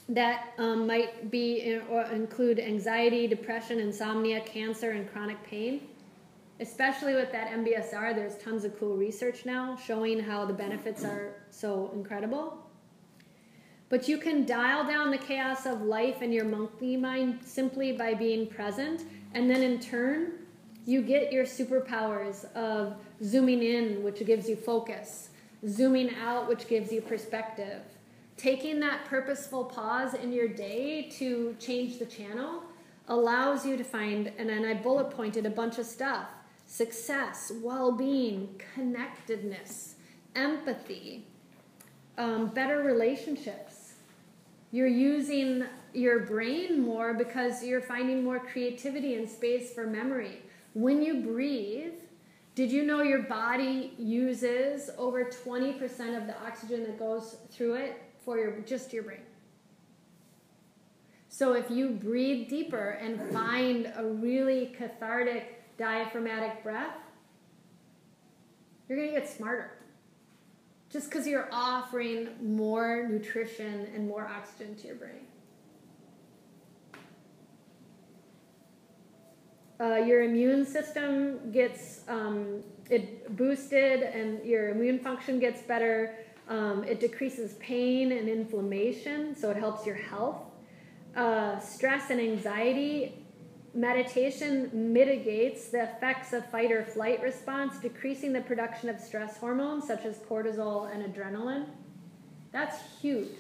that 0.09 0.53
um, 0.59 0.87
might 0.87 1.31
be 1.31 1.61
in, 1.61 1.83
or 1.89 2.03
include 2.07 2.59
anxiety, 2.59 3.27
depression, 3.27 3.79
insomnia, 3.79 4.41
cancer, 4.41 4.91
and 4.91 5.11
chronic 5.11 5.43
pain 5.45 5.81
especially 6.61 7.15
with 7.15 7.33
that 7.33 7.51
MBSR, 7.51 8.15
there's 8.15 8.37
tons 8.39 8.65
of 8.65 8.79
cool 8.79 8.97
research 8.97 9.45
now 9.45 9.77
showing 9.77 10.21
how 10.21 10.45
the 10.45 10.53
benefits 10.53 11.05
are 11.05 11.35
so 11.51 11.91
incredible. 11.95 12.64
But 13.95 14.09
you 14.09 14.19
can 14.19 14.45
dial 14.45 14.85
down 14.85 15.13
the 15.13 15.19
chaos 15.19 15.67
of 15.67 15.83
life 15.83 16.21
in 16.21 16.33
your 16.33 16.47
monkey 16.47 16.97
mind 16.97 17.39
simply 17.45 17.93
by 17.93 18.13
being 18.13 18.49
present, 18.49 19.05
and 19.35 19.49
then 19.49 19.63
in 19.63 19.79
turn, 19.79 20.33
you 20.85 21.01
get 21.01 21.33
your 21.33 21.45
superpowers 21.45 22.53
of 22.57 22.97
zooming 23.23 23.63
in, 23.63 24.03
which 24.03 24.27
gives 24.27 24.49
you 24.49 24.57
focus, 24.57 25.29
zooming 25.69 26.11
out, 26.17 26.49
which 26.49 26.67
gives 26.67 26.91
you 26.91 27.03
perspective, 27.03 27.83
taking 28.37 28.81
that 28.81 29.05
purposeful 29.05 29.63
pause 29.63 30.15
in 30.15 30.33
your 30.33 30.49
day 30.49 31.09
to 31.19 31.55
change 31.61 32.01
the 32.01 32.07
channel 32.07 32.65
allows 33.07 33.65
you 33.65 33.77
to 33.77 33.85
find, 33.85 34.33
and 34.39 34.49
then 34.49 34.65
I 34.65 34.75
bullet 34.75 35.13
pointed 35.13 35.47
a 35.47 35.51
bunch 35.51 35.79
of 35.79 35.87
stuff 35.87 36.27
success, 36.67 37.53
well 37.63 37.93
being, 37.93 38.61
connectedness, 38.75 39.95
empathy, 40.35 41.29
um, 42.19 42.49
better 42.49 42.83
relationships. 42.83 43.74
You're 44.75 44.89
using 44.89 45.67
your 45.93 46.27
brain 46.27 46.81
more 46.81 47.15
because 47.15 47.63
you're 47.63 47.81
finding 47.81 48.25
more 48.25 48.41
creativity 48.41 49.15
and 49.15 49.31
space 49.31 49.73
for 49.73 49.87
memory. 49.87 50.43
When 50.73 51.01
you 51.01 51.21
breathe, 51.21 51.93
did 52.57 52.73
you 52.73 52.85
know 52.85 53.01
your 53.01 53.23
body 53.23 53.93
uses 53.97 54.91
over 54.99 55.27
20% 55.27 55.81
of 56.21 56.27
the 56.27 56.35
oxygen 56.45 56.83
that 56.83 56.99
goes 56.99 57.37
through 57.53 57.75
it 57.75 58.03
for 58.25 58.37
your, 58.37 58.51
just 58.63 58.93
your 58.93 59.05
brain? 59.05 59.21
So 61.29 61.53
if 61.53 61.71
you 61.71 61.91
breathe 61.91 62.49
deeper 62.49 62.99
and 63.01 63.21
find 63.31 63.93
a 63.95 64.05
really 64.05 64.75
cathartic 64.77 65.77
diaphragmatic 65.79 66.65
breath, 66.65 66.97
you're 68.89 68.99
going 68.99 69.15
to 69.15 69.21
get 69.21 69.31
smarter. 69.31 69.84
Just 70.95 71.11
because 71.11 71.27
you're 71.27 71.49
offering 71.51 72.29
more 72.41 73.09
nutrition 73.09 73.89
and 73.97 74.07
more 74.07 74.29
oxygen 74.29 74.77
to 74.77 74.87
your 74.87 74.95
brain. 74.95 75.27
Uh, 79.81 79.97
your 79.97 80.23
immune 80.23 80.65
system 80.65 81.51
gets 81.51 82.03
um, 82.07 82.63
it 82.91 83.37
boosted 83.37 84.05
and 84.05 84.45
your 84.47 84.69
immune 84.69 85.01
function 85.01 85.41
gets 85.41 85.63
better. 85.63 86.15
Um, 86.49 86.85
it 86.85 87.01
decreases 87.01 87.55
pain 87.55 88.13
and 88.13 88.29
inflammation, 88.29 89.35
so 89.35 89.51
it 89.51 89.57
helps 89.57 89.85
your 89.85 89.97
health. 89.97 90.43
Uh, 91.17 91.59
stress 91.59 92.11
and 92.11 92.21
anxiety 92.21 93.24
meditation 93.75 94.71
mitigates 94.73 95.69
the 95.69 95.83
effects 95.83 96.33
of 96.33 96.49
fight 96.51 96.71
or 96.71 96.85
flight 96.85 97.21
response, 97.23 97.79
decreasing 97.79 98.33
the 98.33 98.41
production 98.41 98.89
of 98.89 99.01
stress 99.01 99.37
hormones 99.37 99.87
such 99.87 100.05
as 100.05 100.19
cortisol 100.19 100.93
and 100.93 101.03
adrenaline. 101.05 101.67
That's 102.53 102.79
huge. 103.01 103.37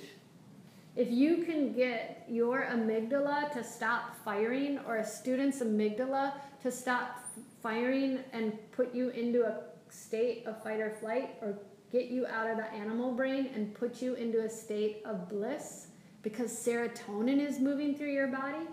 If 0.96 1.10
you 1.10 1.44
can 1.44 1.72
get 1.72 2.24
your 2.28 2.66
amygdala 2.70 3.52
to 3.52 3.64
stop 3.64 4.16
firing 4.24 4.78
or 4.86 4.96
a 4.96 5.06
student's 5.06 5.60
amygdala 5.60 6.34
to 6.62 6.70
stop 6.70 7.24
firing 7.62 8.20
and 8.32 8.56
put 8.72 8.94
you 8.94 9.10
into 9.10 9.42
a 9.42 9.60
state 9.88 10.46
of 10.46 10.62
fight 10.62 10.80
or 10.80 10.90
flight 10.90 11.36
or 11.42 11.58
get 11.90 12.06
you 12.06 12.26
out 12.26 12.48
of 12.48 12.56
the 12.56 12.72
animal 12.72 13.12
brain 13.12 13.50
and 13.54 13.74
put 13.74 14.02
you 14.02 14.14
into 14.14 14.44
a 14.44 14.48
state 14.48 15.02
of 15.04 15.28
bliss 15.28 15.88
because 16.22 16.50
serotonin 16.50 17.40
is 17.40 17.60
moving 17.60 17.94
through 17.94 18.12
your 18.12 18.26
body 18.28 18.66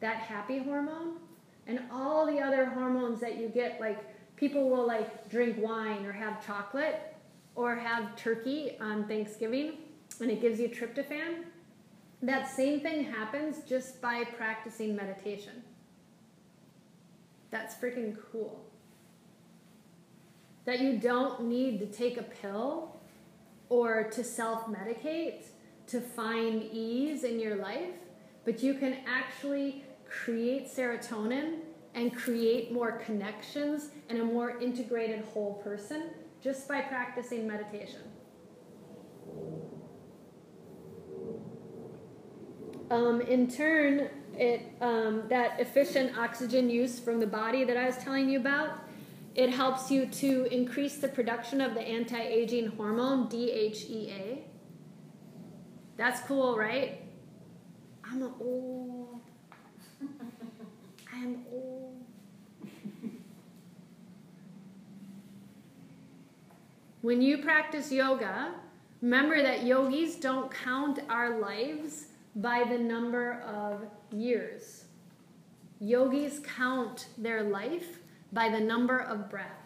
that 0.00 0.16
happy 0.16 0.58
hormone 0.58 1.16
and 1.66 1.80
all 1.90 2.26
the 2.26 2.38
other 2.40 2.66
hormones 2.66 3.20
that 3.20 3.38
you 3.38 3.48
get 3.48 3.80
like 3.80 3.98
people 4.36 4.68
will 4.68 4.86
like 4.86 5.28
drink 5.30 5.56
wine 5.58 6.04
or 6.04 6.12
have 6.12 6.44
chocolate 6.44 7.14
or 7.54 7.74
have 7.74 8.14
turkey 8.16 8.76
on 8.80 9.08
thanksgiving 9.08 9.78
and 10.20 10.30
it 10.30 10.40
gives 10.40 10.60
you 10.60 10.68
tryptophan. 10.68 11.44
That 12.22 12.48
same 12.50 12.80
thing 12.80 13.04
happens 13.04 13.58
just 13.68 14.00
by 14.00 14.24
practicing 14.24 14.94
meditation. 14.94 15.62
That's 17.50 17.74
freaking 17.74 18.16
cool. 18.30 18.64
That 20.64 20.80
you 20.80 20.98
don't 20.98 21.44
need 21.44 21.78
to 21.80 21.86
take 21.86 22.18
a 22.18 22.22
pill 22.22 23.00
or 23.68 24.04
to 24.04 24.24
self-medicate 24.24 25.44
to 25.88 26.00
find 26.00 26.62
ease 26.72 27.24
in 27.24 27.38
your 27.38 27.56
life 27.56 27.94
but 28.46 28.62
you 28.62 28.74
can 28.74 28.96
actually 29.06 29.84
create 30.08 30.68
serotonin 30.68 31.60
and 31.94 32.14
create 32.14 32.72
more 32.72 32.92
connections 32.92 33.90
and 34.08 34.20
a 34.20 34.24
more 34.24 34.58
integrated 34.60 35.24
whole 35.32 35.54
person 35.64 36.10
just 36.42 36.68
by 36.68 36.80
practicing 36.80 37.46
meditation. 37.46 38.02
Um, 42.90 43.20
in 43.20 43.50
turn, 43.50 44.10
it 44.34 44.62
um, 44.80 45.24
that 45.28 45.58
efficient 45.58 46.16
oxygen 46.16 46.70
use 46.70 47.00
from 47.00 47.18
the 47.18 47.26
body 47.26 47.64
that 47.64 47.76
I 47.76 47.86
was 47.86 47.96
telling 47.96 48.28
you 48.28 48.38
about, 48.38 48.78
it 49.34 49.50
helps 49.50 49.90
you 49.90 50.06
to 50.06 50.44
increase 50.54 50.96
the 50.96 51.08
production 51.08 51.60
of 51.60 51.74
the 51.74 51.80
anti-aging 51.80 52.68
hormone 52.68 53.28
DHEA. 53.28 54.42
That's 55.96 56.20
cool, 56.20 56.56
right? 56.56 57.02
I'm 58.04 58.22
an 58.22 58.32
old. 58.40 59.05
I 61.26 61.28
am 61.28 61.44
old. 61.52 61.94
when 67.00 67.20
you 67.20 67.38
practice 67.38 67.90
yoga, 67.90 68.54
remember 69.02 69.42
that 69.42 69.64
yogis 69.64 70.16
don't 70.16 70.52
count 70.52 71.00
our 71.08 71.40
lives 71.40 72.06
by 72.36 72.62
the 72.62 72.78
number 72.78 73.40
of 73.40 73.86
years. 74.12 74.84
Yogis 75.80 76.38
count 76.56 77.08
their 77.18 77.42
life 77.42 77.98
by 78.32 78.48
the 78.48 78.60
number 78.60 79.00
of 79.00 79.28
breaths. 79.28 79.65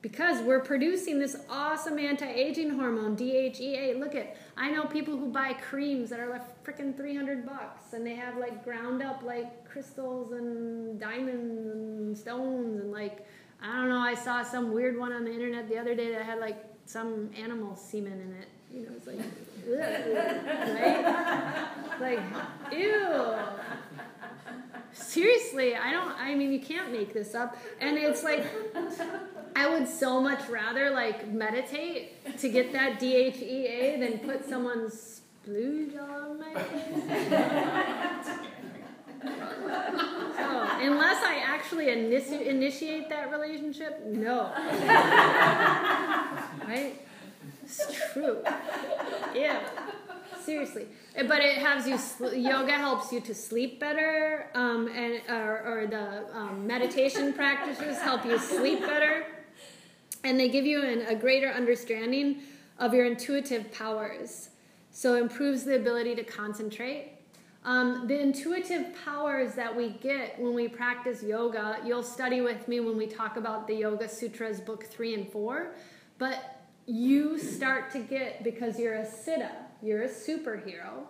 Because 0.00 0.40
we're 0.42 0.60
producing 0.60 1.18
this 1.18 1.36
awesome 1.50 1.98
anti-aging 1.98 2.70
hormone, 2.70 3.16
DHEA. 3.16 3.98
Look 3.98 4.14
at, 4.14 4.36
I 4.56 4.70
know 4.70 4.84
people 4.84 5.16
who 5.16 5.32
buy 5.32 5.54
creams 5.54 6.08
that 6.10 6.20
are 6.20 6.30
like 6.30 6.62
freaking 6.64 6.96
300 6.96 7.44
bucks 7.44 7.92
and 7.92 8.06
they 8.06 8.14
have 8.14 8.36
like 8.38 8.62
ground 8.62 9.02
up 9.02 9.24
like 9.24 9.68
crystals 9.68 10.30
and 10.32 11.00
diamonds 11.00 12.00
and 12.00 12.16
stones 12.16 12.80
and 12.80 12.92
like, 12.92 13.26
I 13.60 13.74
don't 13.74 13.88
know, 13.88 13.98
I 13.98 14.14
saw 14.14 14.44
some 14.44 14.72
weird 14.72 14.96
one 14.96 15.12
on 15.12 15.24
the 15.24 15.32
internet 15.32 15.68
the 15.68 15.78
other 15.78 15.96
day 15.96 16.12
that 16.12 16.22
had 16.22 16.38
like 16.38 16.64
some 16.86 17.30
animal 17.36 17.74
semen 17.74 18.20
in 18.20 18.32
it. 18.40 18.48
You 18.72 18.86
know, 18.86 18.92
it's 18.96 19.06
like? 19.06 19.18
Like, 22.00 22.20
ew. 22.72 23.34
Seriously, 24.92 25.74
I 25.74 25.90
don't, 25.90 26.12
I 26.12 26.34
mean, 26.34 26.52
you 26.52 26.60
can't 26.60 26.92
make 26.92 27.12
this 27.12 27.34
up. 27.34 27.56
And 27.80 27.98
it's 27.98 28.22
like, 28.22 28.46
I 29.56 29.68
would 29.68 29.88
so 29.88 30.20
much 30.20 30.48
rather 30.48 30.90
like 30.90 31.28
meditate 31.28 32.38
to 32.38 32.48
get 32.48 32.72
that 32.72 33.00
DHEA 33.00 33.98
than 33.98 34.18
put 34.20 34.48
someone's 34.48 35.20
splooge 35.46 35.98
on 36.00 36.38
my 36.38 36.54
face. 36.54 38.28
Oh, 40.40 40.78
unless 40.80 41.24
I 41.24 41.42
actually 41.44 41.86
initi- 41.86 42.46
initiate 42.46 43.08
that 43.08 43.30
relationship, 43.30 44.04
no. 44.06 44.52
right? 46.66 46.94
It's 47.64 48.12
true. 48.12 48.38
Yeah. 49.34 49.60
Seriously. 50.40 50.86
But 51.14 51.40
it 51.40 51.58
has 51.58 51.86
you, 51.86 51.98
sl- 51.98 52.32
yoga 52.34 52.72
helps 52.72 53.12
you 53.12 53.20
to 53.22 53.34
sleep 53.34 53.80
better, 53.80 54.48
um, 54.54 54.88
and 54.88 55.20
or, 55.28 55.82
or 55.82 55.86
the 55.86 56.24
um, 56.34 56.66
meditation 56.66 57.32
practices 57.32 57.98
help 57.98 58.24
you 58.24 58.38
sleep 58.38 58.80
better. 58.80 59.26
And 60.24 60.38
they 60.38 60.48
give 60.48 60.66
you 60.66 60.82
an, 60.82 61.06
a 61.06 61.14
greater 61.14 61.48
understanding 61.48 62.42
of 62.78 62.92
your 62.94 63.06
intuitive 63.06 63.72
powers. 63.72 64.50
So 64.90 65.14
improves 65.14 65.64
the 65.64 65.76
ability 65.76 66.14
to 66.16 66.24
concentrate 66.24 67.18
um, 67.64 68.06
the 68.06 68.18
intuitive 68.18 68.94
powers 69.04 69.54
that 69.54 69.74
we 69.76 69.90
get 69.90 70.38
when 70.40 70.54
we 70.54 70.68
practice 70.68 71.22
yoga, 71.22 71.78
you'll 71.84 72.02
study 72.02 72.40
with 72.40 72.66
me 72.68 72.80
when 72.80 72.96
we 72.96 73.06
talk 73.06 73.36
about 73.36 73.66
the 73.66 73.74
Yoga 73.74 74.08
Sutras, 74.08 74.60
book 74.60 74.84
three 74.84 75.14
and 75.14 75.30
four. 75.30 75.74
But 76.18 76.62
you 76.86 77.38
start 77.38 77.90
to 77.90 77.98
get, 77.98 78.42
because 78.42 78.78
you're 78.78 78.94
a 78.94 79.04
siddha, 79.04 79.50
you're 79.82 80.04
a 80.04 80.08
superhero, 80.08 81.02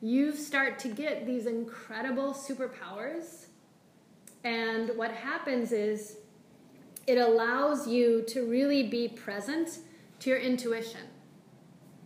you 0.00 0.34
start 0.34 0.78
to 0.80 0.88
get 0.88 1.26
these 1.26 1.46
incredible 1.46 2.32
superpowers. 2.32 3.46
And 4.44 4.92
what 4.96 5.10
happens 5.10 5.72
is 5.72 6.16
it 7.06 7.18
allows 7.18 7.88
you 7.88 8.24
to 8.28 8.46
really 8.46 8.82
be 8.84 9.08
present 9.08 9.78
to 10.20 10.30
your 10.30 10.38
intuition. 10.38 11.00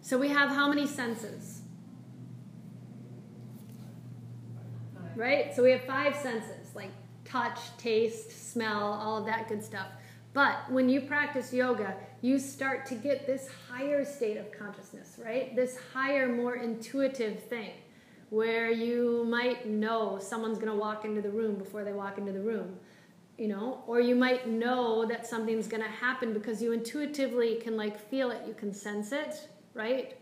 So 0.00 0.18
we 0.18 0.28
have 0.28 0.50
how 0.50 0.68
many 0.68 0.86
senses? 0.86 1.62
right? 5.16 5.54
So 5.54 5.62
we 5.62 5.72
have 5.72 5.82
five 5.84 6.14
senses 6.14 6.74
like 6.74 6.90
touch, 7.24 7.58
taste, 7.78 8.52
smell, 8.52 8.92
all 8.92 9.18
of 9.18 9.26
that 9.26 9.48
good 9.48 9.64
stuff. 9.64 9.88
But 10.32 10.70
when 10.70 10.88
you 10.88 11.00
practice 11.00 11.52
yoga, 11.52 11.96
you 12.20 12.38
start 12.38 12.84
to 12.86 12.94
get 12.94 13.26
this 13.26 13.48
higher 13.68 14.04
state 14.04 14.36
of 14.36 14.52
consciousness, 14.52 15.18
right? 15.24 15.56
This 15.56 15.78
higher, 15.94 16.28
more 16.28 16.56
intuitive 16.56 17.42
thing 17.44 17.70
where 18.28 18.70
you 18.70 19.24
might 19.28 19.66
know 19.66 20.18
someone's 20.20 20.58
going 20.58 20.70
to 20.70 20.78
walk 20.78 21.04
into 21.04 21.22
the 21.22 21.30
room 21.30 21.54
before 21.56 21.84
they 21.84 21.92
walk 21.92 22.18
into 22.18 22.32
the 22.32 22.40
room, 22.40 22.76
you 23.38 23.48
know, 23.48 23.82
or 23.86 24.00
you 24.00 24.14
might 24.14 24.48
know 24.48 25.04
that 25.06 25.26
something's 25.26 25.66
going 25.66 25.82
to 25.82 25.88
happen 25.88 26.32
because 26.32 26.62
you 26.62 26.72
intuitively 26.72 27.56
can 27.56 27.76
like 27.76 27.98
feel 27.98 28.30
it, 28.30 28.42
you 28.46 28.54
can 28.54 28.72
sense 28.72 29.12
it, 29.12 29.48
right? 29.74 30.16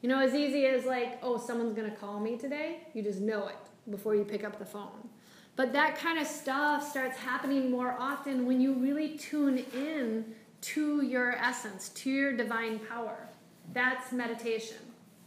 You 0.00 0.08
know, 0.08 0.18
as 0.18 0.34
easy 0.34 0.66
as 0.66 0.84
like, 0.84 1.18
oh, 1.22 1.38
someone's 1.38 1.74
going 1.74 1.88
to 1.88 1.96
call 1.96 2.18
me 2.18 2.36
today, 2.36 2.88
you 2.94 3.02
just 3.02 3.20
know 3.20 3.46
it 3.46 3.90
before 3.90 4.16
you 4.16 4.24
pick 4.24 4.42
up 4.44 4.58
the 4.58 4.64
phone. 4.64 5.08
But 5.54 5.72
that 5.74 5.96
kind 5.96 6.18
of 6.18 6.26
stuff 6.26 6.88
starts 6.88 7.18
happening 7.18 7.70
more 7.70 7.94
often 7.98 8.46
when 8.46 8.60
you 8.60 8.74
really 8.74 9.16
tune 9.16 9.64
in 9.74 10.34
to 10.62 11.02
your 11.04 11.32
essence, 11.36 11.90
to 11.90 12.10
your 12.10 12.32
divine 12.32 12.78
power. 12.80 13.28
That's 13.72 14.12
meditation. 14.12 14.78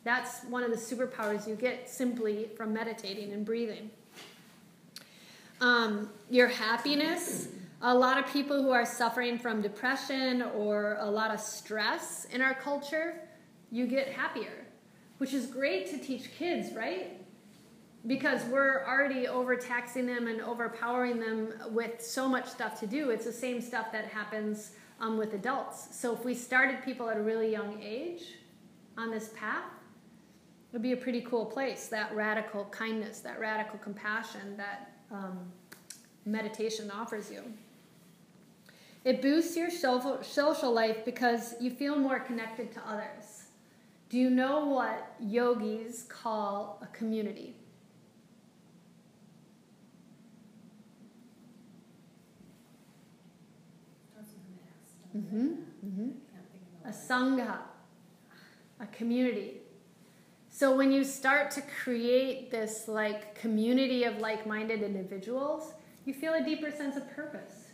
That's 0.03 0.43
one 0.45 0.63
of 0.63 0.71
the 0.71 0.77
superpowers 0.77 1.47
you 1.47 1.55
get 1.55 1.89
simply 1.89 2.49
from 2.57 2.73
meditating 2.73 3.33
and 3.33 3.45
breathing. 3.45 3.91
Um, 5.61 6.09
your 6.29 6.47
happiness. 6.47 7.47
A 7.81 7.93
lot 7.93 8.17
of 8.17 8.31
people 8.31 8.61
who 8.61 8.71
are 8.71 8.85
suffering 8.85 9.37
from 9.37 9.61
depression 9.61 10.41
or 10.41 10.97
a 10.99 11.09
lot 11.09 11.33
of 11.33 11.39
stress 11.39 12.25
in 12.25 12.41
our 12.41 12.53
culture, 12.55 13.21
you 13.71 13.85
get 13.85 14.07
happier, 14.07 14.65
which 15.17 15.33
is 15.33 15.45
great 15.45 15.89
to 15.91 15.97
teach 15.97 16.31
kids, 16.37 16.73
right? 16.73 17.19
because 18.07 18.43
we're 18.45 18.85
already 18.85 19.27
overtaxing 19.27 20.05
them 20.05 20.27
and 20.27 20.41
overpowering 20.41 21.19
them 21.19 21.53
with 21.71 22.01
so 22.01 22.27
much 22.27 22.47
stuff 22.47 22.79
to 22.79 22.87
do. 22.87 23.09
It's 23.09 23.25
the 23.25 23.33
same 23.33 23.61
stuff 23.61 23.91
that 23.91 24.05
happens 24.05 24.71
um, 24.99 25.17
with 25.17 25.33
adults. 25.33 25.87
So 25.91 26.13
if 26.13 26.23
we 26.23 26.35
started 26.35 26.83
people 26.83 27.09
at 27.09 27.17
a 27.17 27.21
really 27.21 27.51
young 27.51 27.81
age 27.81 28.35
on 28.97 29.09
this 29.09 29.29
path, 29.29 29.63
it 29.63 30.73
would 30.73 30.83
be 30.83 30.91
a 30.91 30.97
pretty 30.97 31.21
cool 31.21 31.45
place. 31.45 31.87
That 31.87 32.15
radical 32.15 32.65
kindness, 32.65 33.19
that 33.21 33.39
radical 33.39 33.79
compassion 33.79 34.55
that 34.57 34.91
um, 35.11 35.51
meditation 36.25 36.91
offers 36.91 37.31
you. 37.31 37.43
It 39.03 39.21
boosts 39.21 39.55
your 39.55 39.69
social 39.69 40.71
life 40.71 41.05
because 41.05 41.53
you 41.61 41.69
feel 41.69 41.95
more 41.95 42.19
connected 42.19 42.71
to 42.73 42.81
others. 42.87 43.43
Do 44.09 44.17
you 44.17 44.29
know 44.29 44.65
what 44.65 45.15
yogis 45.19 46.03
call 46.03 46.79
a 46.81 46.87
community? 46.87 47.55
Mm-hmm. 55.15 55.47
Mm-hmm. 55.85 56.09
A 56.85 56.91
sangha, 56.91 57.59
a 58.79 58.85
community. 58.87 59.61
So 60.57 60.73
when 60.73 60.89
you 60.89 61.03
start 61.03 61.51
to 61.51 61.61
create 61.83 62.49
this 62.49 62.87
like 62.87 63.35
community 63.35 64.05
of 64.05 64.19
like-minded 64.19 64.83
individuals, 64.83 65.73
you 66.05 66.13
feel 66.13 66.35
a 66.35 66.41
deeper 66.41 66.71
sense 66.71 66.95
of 66.95 67.13
purpose. 67.13 67.71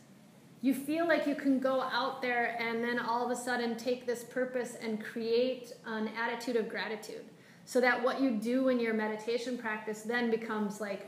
You 0.62 0.74
feel 0.74 1.08
like 1.08 1.28
you 1.28 1.36
can 1.36 1.60
go 1.60 1.82
out 1.82 2.24
there 2.24 2.58
and 2.60 2.84
then 2.84 2.98
all 2.98 3.24
of 3.24 3.30
a 3.30 3.40
sudden 3.40 3.78
take 3.78 4.08
this 4.08 4.24
purpose 4.24 4.78
and 4.82 5.00
create 5.00 5.74
an 5.86 6.10
attitude 6.20 6.56
of 6.56 6.68
gratitude. 6.70 7.24
So 7.66 7.80
that 7.82 8.02
what 8.02 8.20
you 8.20 8.32
do 8.32 8.70
in 8.70 8.80
your 8.80 8.96
meditation 8.96 9.60
practice 9.60 10.02
then 10.02 10.32
becomes 10.32 10.82
like, 10.82 11.08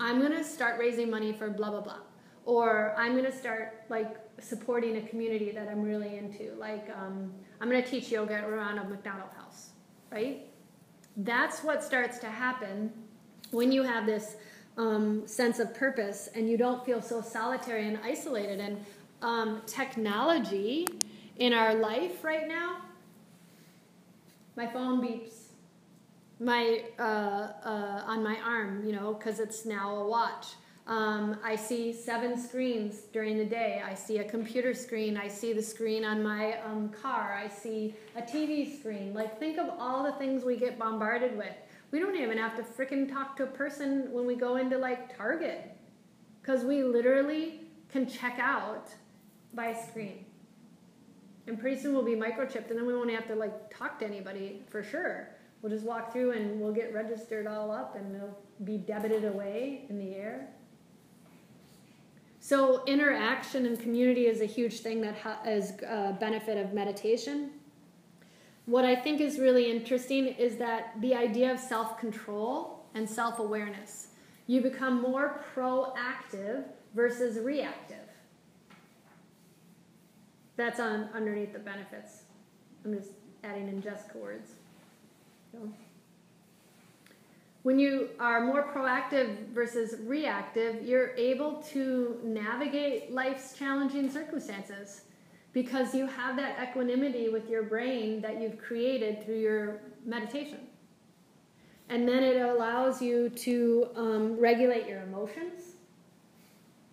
I'm 0.00 0.20
going 0.20 0.32
to 0.32 0.44
start 0.44 0.78
raising 0.78 1.08
money 1.08 1.32
for 1.32 1.48
blah, 1.48 1.70
blah, 1.70 1.80
blah. 1.80 2.00
Or 2.44 2.94
I'm 2.98 3.12
going 3.12 3.24
to 3.24 3.34
start 3.34 3.84
like 3.88 4.14
supporting 4.42 4.98
a 4.98 5.08
community 5.08 5.52
that 5.52 5.68
I'm 5.68 5.80
really 5.80 6.18
into. 6.18 6.52
Like, 6.58 6.90
um, 6.94 7.32
I'm 7.62 7.70
going 7.70 7.82
to 7.82 7.88
teach 7.88 8.10
yoga 8.10 8.44
around 8.44 8.76
a 8.76 8.84
McDonald 8.84 9.30
house, 9.34 9.70
right? 10.12 10.50
That's 11.16 11.62
what 11.62 11.82
starts 11.82 12.18
to 12.18 12.26
happen 12.26 12.92
when 13.50 13.70
you 13.70 13.82
have 13.82 14.06
this 14.06 14.36
um, 14.76 15.26
sense 15.26 15.60
of 15.60 15.74
purpose 15.74 16.28
and 16.34 16.48
you 16.48 16.56
don't 16.56 16.84
feel 16.84 17.00
so 17.00 17.20
solitary 17.20 17.86
and 17.86 17.98
isolated. 18.02 18.60
And 18.60 18.84
um, 19.22 19.62
technology 19.66 20.86
in 21.36 21.52
our 21.52 21.74
life 21.74 22.24
right 22.24 22.48
now, 22.48 22.78
my 24.56 24.66
phone 24.66 25.00
beeps. 25.00 25.30
my 26.40 26.82
uh, 26.98 27.02
uh, 27.64 28.02
on 28.06 28.22
my 28.22 28.36
arm, 28.44 28.84
you 28.84 28.92
know, 28.92 29.14
because 29.14 29.40
it's 29.40 29.64
now 29.64 29.96
a 29.96 30.08
watch. 30.08 30.54
Um, 30.86 31.38
I 31.42 31.56
see 31.56 31.94
seven 31.94 32.38
screens 32.38 33.02
during 33.12 33.38
the 33.38 33.44
day. 33.44 33.82
I 33.84 33.94
see 33.94 34.18
a 34.18 34.24
computer 34.24 34.74
screen. 34.74 35.16
I 35.16 35.28
see 35.28 35.54
the 35.54 35.62
screen 35.62 36.04
on 36.04 36.22
my 36.22 36.60
um, 36.60 36.90
car. 36.90 37.34
I 37.42 37.48
see 37.48 37.94
a 38.16 38.20
TV 38.20 38.78
screen. 38.78 39.14
Like, 39.14 39.38
think 39.38 39.58
of 39.58 39.70
all 39.78 40.02
the 40.02 40.12
things 40.12 40.44
we 40.44 40.56
get 40.56 40.78
bombarded 40.78 41.38
with. 41.38 41.54
We 41.90 42.00
don't 42.00 42.16
even 42.16 42.36
have 42.36 42.56
to 42.56 42.62
freaking 42.62 43.10
talk 43.10 43.36
to 43.36 43.44
a 43.44 43.46
person 43.46 44.12
when 44.12 44.26
we 44.26 44.34
go 44.34 44.56
into 44.56 44.76
like 44.76 45.16
Target 45.16 45.74
because 46.42 46.64
we 46.64 46.82
literally 46.82 47.60
can 47.88 48.06
check 48.06 48.38
out 48.38 48.88
by 49.54 49.72
screen. 49.72 50.26
And 51.46 51.58
pretty 51.58 51.80
soon 51.80 51.94
we'll 51.94 52.04
be 52.04 52.16
microchipped, 52.16 52.68
and 52.70 52.78
then 52.78 52.86
we 52.86 52.94
won't 52.94 53.10
have 53.10 53.26
to 53.28 53.34
like 53.34 53.74
talk 53.74 53.98
to 54.00 54.04
anybody 54.04 54.62
for 54.68 54.82
sure. 54.82 55.30
We'll 55.62 55.72
just 55.72 55.84
walk 55.84 56.12
through 56.12 56.32
and 56.32 56.60
we'll 56.60 56.72
get 56.72 56.92
registered 56.92 57.46
all 57.46 57.70
up, 57.70 57.96
and 57.96 58.14
it'll 58.14 58.38
be 58.64 58.76
debited 58.76 59.24
away 59.24 59.86
in 59.88 59.98
the 59.98 60.14
air. 60.14 60.48
So 62.44 62.84
interaction 62.84 63.64
and 63.64 63.80
community 63.80 64.26
is 64.26 64.42
a 64.42 64.44
huge 64.44 64.80
thing 64.80 65.00
that 65.00 65.16
ha- 65.16 65.40
is 65.46 65.80
a 65.80 66.14
benefit 66.20 66.58
of 66.58 66.74
meditation. 66.74 67.52
What 68.66 68.84
I 68.84 68.94
think 68.94 69.22
is 69.22 69.38
really 69.38 69.70
interesting 69.70 70.26
is 70.26 70.56
that 70.56 70.92
the 71.00 71.14
idea 71.14 71.50
of 71.50 71.58
self-control 71.58 72.84
and 72.92 73.08
self-awareness. 73.08 74.08
You 74.46 74.60
become 74.60 75.00
more 75.00 75.42
proactive 75.54 76.64
versus 76.94 77.38
reactive. 77.38 77.96
That's 80.56 80.80
on 80.80 81.08
underneath 81.14 81.54
the 81.54 81.60
benefits. 81.60 82.24
I'm 82.84 82.94
just 82.94 83.12
adding 83.42 83.68
in 83.68 83.80
Jessica 83.80 84.18
words. 84.18 84.50
So. 85.50 85.72
When 87.64 87.78
you 87.78 88.10
are 88.20 88.44
more 88.44 88.62
proactive 88.74 89.48
versus 89.48 89.94
reactive, 90.02 90.84
you're 90.84 91.14
able 91.16 91.62
to 91.72 92.20
navigate 92.22 93.10
life's 93.10 93.56
challenging 93.56 94.10
circumstances 94.10 95.00
because 95.54 95.94
you 95.94 96.06
have 96.06 96.36
that 96.36 96.58
equanimity 96.62 97.30
with 97.30 97.48
your 97.48 97.62
brain 97.62 98.20
that 98.20 98.38
you've 98.38 98.58
created 98.58 99.24
through 99.24 99.40
your 99.40 99.80
meditation. 100.04 100.58
And 101.88 102.06
then 102.06 102.22
it 102.22 102.36
allows 102.36 103.00
you 103.00 103.30
to 103.30 103.88
um, 103.96 104.38
regulate 104.38 104.86
your 104.86 105.00
emotions. 105.00 105.62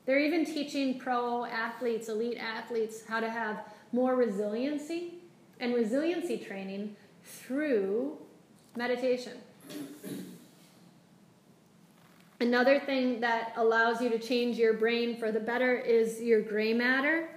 They're 0.05 0.19
even 0.19 0.45
teaching 0.45 0.97
pro 0.97 1.43
athletes, 1.43 2.07
elite 2.07 2.37
athletes, 2.37 3.03
how 3.05 3.19
to 3.19 3.29
have 3.29 3.65
more 3.91 4.15
resiliency 4.15 5.15
and 5.59 5.73
resiliency 5.73 6.37
training 6.37 6.95
through 7.25 8.17
meditation. 8.77 9.33
Another 12.41 12.79
thing 12.79 13.19
that 13.19 13.53
allows 13.55 14.01
you 14.01 14.09
to 14.09 14.17
change 14.17 14.57
your 14.57 14.73
brain 14.73 15.15
for 15.15 15.31
the 15.31 15.39
better 15.39 15.75
is 15.77 16.19
your 16.19 16.41
gray 16.41 16.73
matter 16.73 17.29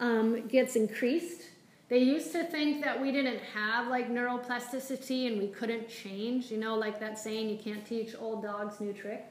um, 0.00 0.48
gets 0.48 0.74
increased. 0.74 1.42
They 1.88 1.98
used 1.98 2.32
to 2.32 2.42
think 2.42 2.82
that 2.82 3.00
we 3.00 3.12
didn't 3.12 3.38
have 3.54 3.86
like 3.86 4.10
neuroplasticity 4.10 5.28
and 5.28 5.38
we 5.38 5.46
couldn't 5.46 5.88
change, 5.88 6.50
you 6.50 6.58
know, 6.58 6.74
like 6.74 6.98
that 6.98 7.20
saying, 7.20 7.50
you 7.50 7.56
can't 7.56 7.86
teach 7.86 8.16
old 8.18 8.42
dogs 8.42 8.80
new 8.80 8.92
trick. 8.92 9.24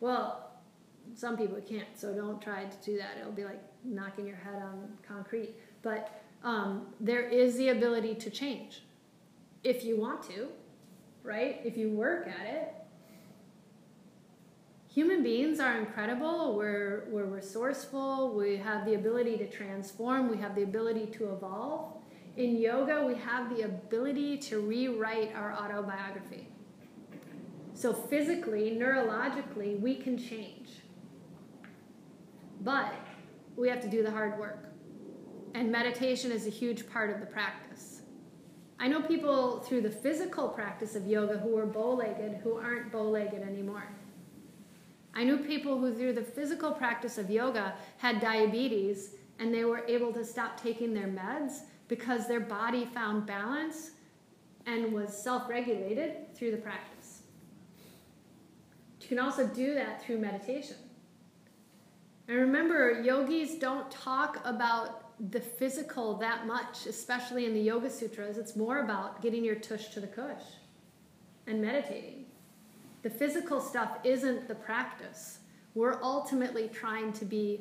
Well, 0.00 0.50
some 1.14 1.36
people 1.36 1.60
can't, 1.60 1.86
so 1.94 2.12
don't 2.12 2.42
try 2.42 2.64
to 2.64 2.76
do 2.84 2.98
that. 2.98 3.18
It'll 3.20 3.30
be 3.30 3.44
like 3.44 3.62
knocking 3.84 4.26
your 4.26 4.38
head 4.38 4.60
on 4.60 4.88
concrete. 5.06 5.54
But 5.82 6.20
um, 6.42 6.88
there 6.98 7.28
is 7.28 7.56
the 7.58 7.68
ability 7.68 8.16
to 8.16 8.30
change 8.30 8.82
if 9.62 9.84
you 9.84 9.96
want 9.96 10.24
to, 10.30 10.48
right? 11.22 11.60
If 11.64 11.76
you 11.76 11.90
work 11.90 12.26
at 12.26 12.44
it 12.44 12.74
human 14.94 15.24
beings 15.24 15.58
are 15.58 15.76
incredible. 15.76 16.54
We're, 16.54 17.06
we're 17.08 17.24
resourceful. 17.24 18.32
We 18.32 18.56
have 18.58 18.86
the 18.86 18.94
ability 18.94 19.36
to 19.38 19.50
transform. 19.50 20.30
We 20.30 20.36
have 20.38 20.54
the 20.54 20.62
ability 20.62 21.06
to 21.18 21.32
evolve. 21.32 21.96
In 22.36 22.56
yoga, 22.56 23.04
we 23.04 23.16
have 23.16 23.54
the 23.54 23.62
ability 23.62 24.38
to 24.38 24.60
rewrite 24.60 25.34
our 25.34 25.52
autobiography. 25.52 26.46
So, 27.74 27.92
physically, 27.92 28.78
neurologically, 28.80 29.80
we 29.80 29.96
can 29.96 30.16
change. 30.16 30.68
But 32.60 32.94
we 33.56 33.68
have 33.68 33.80
to 33.80 33.88
do 33.88 34.04
the 34.04 34.12
hard 34.12 34.38
work. 34.38 34.68
And 35.54 35.72
meditation 35.72 36.30
is 36.30 36.46
a 36.46 36.50
huge 36.50 36.88
part 36.88 37.10
of 37.10 37.18
the 37.18 37.26
practice. 37.26 38.02
I 38.78 38.86
know 38.86 39.02
people 39.02 39.58
through 39.60 39.82
the 39.82 39.90
physical 39.90 40.48
practice 40.48 40.94
of 40.94 41.06
yoga 41.06 41.38
who 41.38 41.50
were 41.50 41.66
bow 41.66 41.94
legged 41.94 42.40
who 42.44 42.56
aren't 42.56 42.92
bow 42.92 43.08
legged 43.08 43.42
anymore. 43.42 43.88
I 45.14 45.24
knew 45.24 45.38
people 45.38 45.78
who, 45.78 45.94
through 45.94 46.14
the 46.14 46.22
physical 46.22 46.72
practice 46.72 47.18
of 47.18 47.30
yoga, 47.30 47.74
had 47.98 48.20
diabetes 48.20 49.14
and 49.38 49.52
they 49.52 49.64
were 49.64 49.84
able 49.86 50.12
to 50.12 50.24
stop 50.24 50.60
taking 50.60 50.94
their 50.94 51.06
meds 51.06 51.60
because 51.88 52.26
their 52.26 52.40
body 52.40 52.84
found 52.84 53.26
balance 53.26 53.92
and 54.66 54.92
was 54.92 55.16
self 55.16 55.48
regulated 55.48 56.34
through 56.34 56.50
the 56.50 56.56
practice. 56.56 57.22
You 59.00 59.08
can 59.08 59.18
also 59.18 59.46
do 59.46 59.74
that 59.74 60.02
through 60.02 60.18
meditation. 60.18 60.76
And 62.26 62.38
remember, 62.38 63.02
yogis 63.02 63.56
don't 63.56 63.90
talk 63.90 64.40
about 64.44 65.04
the 65.30 65.40
physical 65.40 66.16
that 66.18 66.46
much, 66.46 66.86
especially 66.86 67.44
in 67.44 67.52
the 67.52 67.60
Yoga 67.60 67.90
Sutras. 67.90 68.38
It's 68.38 68.56
more 68.56 68.82
about 68.82 69.20
getting 69.20 69.44
your 69.44 69.56
tush 69.56 69.88
to 69.88 70.00
the 70.00 70.06
kush 70.06 70.42
and 71.46 71.60
meditating. 71.60 72.23
The 73.04 73.10
physical 73.10 73.60
stuff 73.60 73.98
isn't 74.02 74.48
the 74.48 74.54
practice. 74.54 75.40
We're 75.74 76.02
ultimately 76.02 76.68
trying 76.68 77.12
to 77.12 77.26
be 77.26 77.60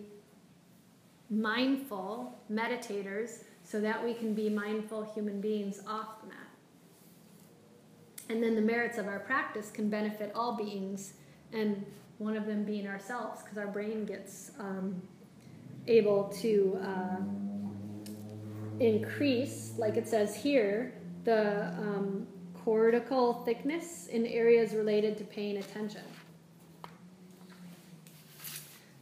mindful 1.30 2.40
meditators 2.50 3.44
so 3.62 3.82
that 3.82 4.02
we 4.02 4.14
can 4.14 4.34
be 4.34 4.50
mindful 4.50 5.04
human 5.04 5.42
beings 5.42 5.82
off 5.86 6.22
the 6.22 6.30
mat. 6.30 6.38
And 8.30 8.42
then 8.42 8.56
the 8.56 8.62
merits 8.62 8.98
of 8.98 9.08
our 9.08 9.20
practice 9.20 9.70
can 9.70 9.90
benefit 9.90 10.32
all 10.34 10.56
beings, 10.56 11.14
and 11.52 11.86
one 12.20 12.38
of 12.38 12.46
them 12.46 12.64
being 12.64 12.88
ourselves, 12.88 13.42
because 13.44 13.58
our 13.58 13.68
brain 13.68 14.06
gets 14.06 14.52
um, 14.60 15.02
able 15.88 16.30
to 16.42 16.80
uh, 16.82 17.18
increase, 18.80 19.74
like 19.78 19.98
it 19.98 20.08
says 20.08 20.38
here, 20.38 20.94
the 21.26 21.68
um, 21.78 22.28
cortical 22.64 23.34
thickness 23.46 24.08
in 24.08 24.26
areas 24.26 24.74
related 24.74 25.18
to 25.18 25.24
paying 25.24 25.58
attention. 25.58 26.02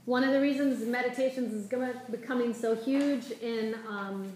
One 0.05 0.23
of 0.23 0.33
the 0.33 0.41
reasons 0.41 0.85
meditations 0.85 1.53
is 1.53 1.67
becoming 2.09 2.53
so 2.53 2.75
huge 2.75 3.31
in 3.41 3.75
um, 3.87 4.31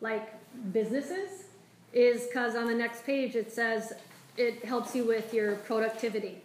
like 0.00 0.32
businesses 0.72 1.44
is 1.92 2.26
because 2.26 2.54
on 2.54 2.66
the 2.66 2.74
next 2.74 3.04
page 3.04 3.34
it 3.34 3.52
says 3.52 3.92
it 4.36 4.64
helps 4.64 4.94
you 4.94 5.04
with 5.04 5.34
your 5.34 5.56
productivity. 5.56 6.40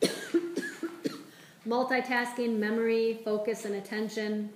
Multitasking, 1.66 2.58
memory, 2.58 3.20
focus, 3.24 3.64
and 3.64 3.76
attention. 3.76 4.50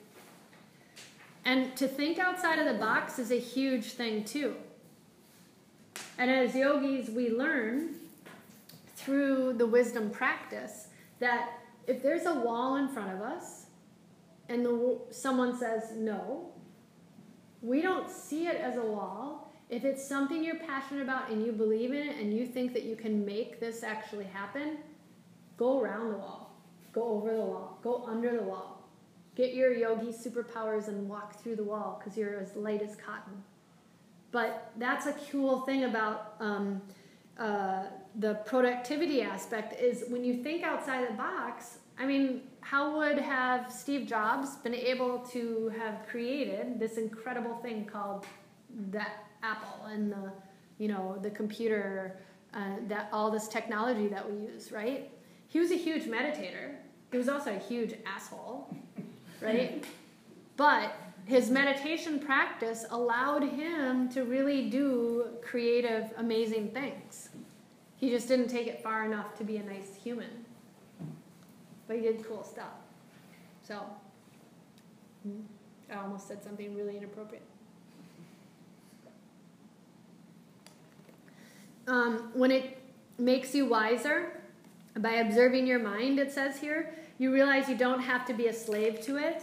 And 1.45 1.77
to 1.77 1.87
think 1.87 2.19
outside 2.19 2.59
of 2.59 2.67
the 2.67 2.79
box 2.79 3.19
is 3.19 3.31
a 3.31 3.39
huge 3.39 3.93
thing 3.93 4.25
too. 4.25 4.57
And 6.19 6.31
as 6.31 6.55
yogis, 6.55 7.11
we 7.11 7.31
learn 7.31 7.95
through 8.97 9.55
the 9.55 9.67
wisdom 9.67 10.11
practice 10.11 10.89
that 11.19 11.59
if 11.87 12.03
there's 12.03 12.27
a 12.27 12.35
wall 12.35 12.77
in 12.77 12.89
front 12.89 13.13
of 13.13 13.21
us 13.21 13.67
and 14.49 14.65
the, 14.65 15.01
someone 15.11 15.59
says 15.59 15.93
no, 15.97 16.53
we 17.61 17.81
don't 17.81 18.11
see 18.11 18.47
it 18.47 18.57
as 18.57 18.77
a 18.77 18.83
wall. 18.83 19.53
If 19.71 19.85
it's 19.85 20.07
something 20.07 20.45
you're 20.45 20.57
passionate 20.57 21.03
about 21.03 21.31
and 21.31 21.45
you 21.45 21.53
believe 21.53 21.93
in 21.93 22.09
it 22.09 22.17
and 22.17 22.33
you 22.33 22.47
think 22.47 22.73
that 22.75 22.83
you 22.83 22.95
can 22.95 23.25
make 23.25 23.59
this 23.59 23.83
actually 23.83 24.25
happen, 24.27 24.79
go 25.57 25.81
around 25.81 26.11
the 26.11 26.19
wall, 26.19 26.57
go 26.93 27.03
over 27.03 27.33
the 27.33 27.43
wall, 27.43 27.79
go 27.83 28.05
under 28.07 28.37
the 28.37 28.43
wall. 28.43 28.83
Get 29.35 29.55
your 29.55 29.73
yogi 29.73 30.13
superpowers 30.13 30.89
and 30.89 31.09
walk 31.09 31.43
through 31.43 31.57
the 31.57 31.65
wall 31.65 31.99
because 31.99 32.19
you're 32.19 32.39
as 32.39 32.55
light 32.55 32.83
as 32.83 32.97
cotton. 32.97 33.43
But 34.33 34.73
that's 34.79 35.07
a 35.07 35.15
cool 35.31 35.61
thing 35.61 35.85
about 35.85 36.35
um, 36.41 36.81
uh, 37.39 37.85
the 38.17 38.35
productivity 38.47 39.23
aspect 39.23 39.81
is 39.81 40.05
when 40.09 40.25
you 40.25 40.43
think 40.43 40.65
outside 40.65 41.09
the 41.09 41.15
box. 41.15 41.79
I 41.99 42.07
mean, 42.07 42.43
how 42.61 42.97
would 42.97 43.19
have 43.19 43.71
Steve 43.71 44.09
Jobs 44.09 44.57
been 44.57 44.75
able 44.75 45.19
to 45.33 45.73
have 45.79 46.07
created 46.07 46.81
this 46.81 46.97
incredible 46.97 47.57
thing 47.57 47.85
called 47.85 48.25
the 48.91 49.05
Apple 49.43 49.87
and 49.87 50.11
the, 50.11 50.33
you 50.79 50.89
know, 50.89 51.19
the 51.23 51.31
computer, 51.31 52.17
uh, 52.55 52.77
that 52.89 53.09
all 53.13 53.31
this 53.31 53.49
technology 53.49 54.09
that 54.09 54.29
we 54.29 54.47
use, 54.47 54.73
right? 54.73 55.11
He 55.49 55.59
was 55.59 55.71
a 55.71 55.77
huge 55.77 56.05
meditator. 56.05 56.77
He 57.11 57.19
was 57.19 57.29
also 57.29 57.55
a 57.55 57.59
huge 57.59 57.95
asshole, 58.07 58.75
right? 59.43 59.85
but 60.57 60.95
his 61.25 61.51
meditation 61.51 62.19
practice 62.19 62.85
allowed 62.91 63.45
him 63.45 64.09
to 64.11 64.25
really 64.25 64.69
do 64.69 65.27
creative, 65.43 66.11
amazing 66.17 66.71
things. 66.71 67.29
He 67.97 68.11
just 68.11 68.27
didn't 68.27 68.49
take 68.49 68.67
it 68.67 68.83
far 68.83 69.05
enough 69.05 69.37
to 69.39 69.45
be 69.45 69.57
a 69.59 69.63
nice 69.63 69.95
human. 70.03 70.45
But 71.87 71.97
he 71.97 72.03
did 72.03 72.27
cool 72.27 72.43
stuff. 72.43 72.73
So, 73.67 73.85
I 75.91 75.97
almost 75.97 76.27
said 76.27 76.43
something 76.43 76.75
really 76.77 76.97
inappropriate. 76.97 77.45
Um, 81.87 82.31
when 82.35 82.51
it 82.51 82.79
makes 83.19 83.55
you 83.55 83.67
wiser, 83.67 84.41
by 84.99 85.13
observing 85.13 85.67
your 85.67 85.79
mind, 85.79 86.19
it 86.19 86.33
says 86.33 86.59
here, 86.59 86.95
you 87.19 87.33
realize 87.33 87.69
you 87.69 87.77
don't 87.77 88.01
have 88.01 88.27
to 88.27 88.35
be 88.35 88.49
a 88.49 88.53
slave 88.53 89.01
to 89.03 89.17
it. 89.17 89.43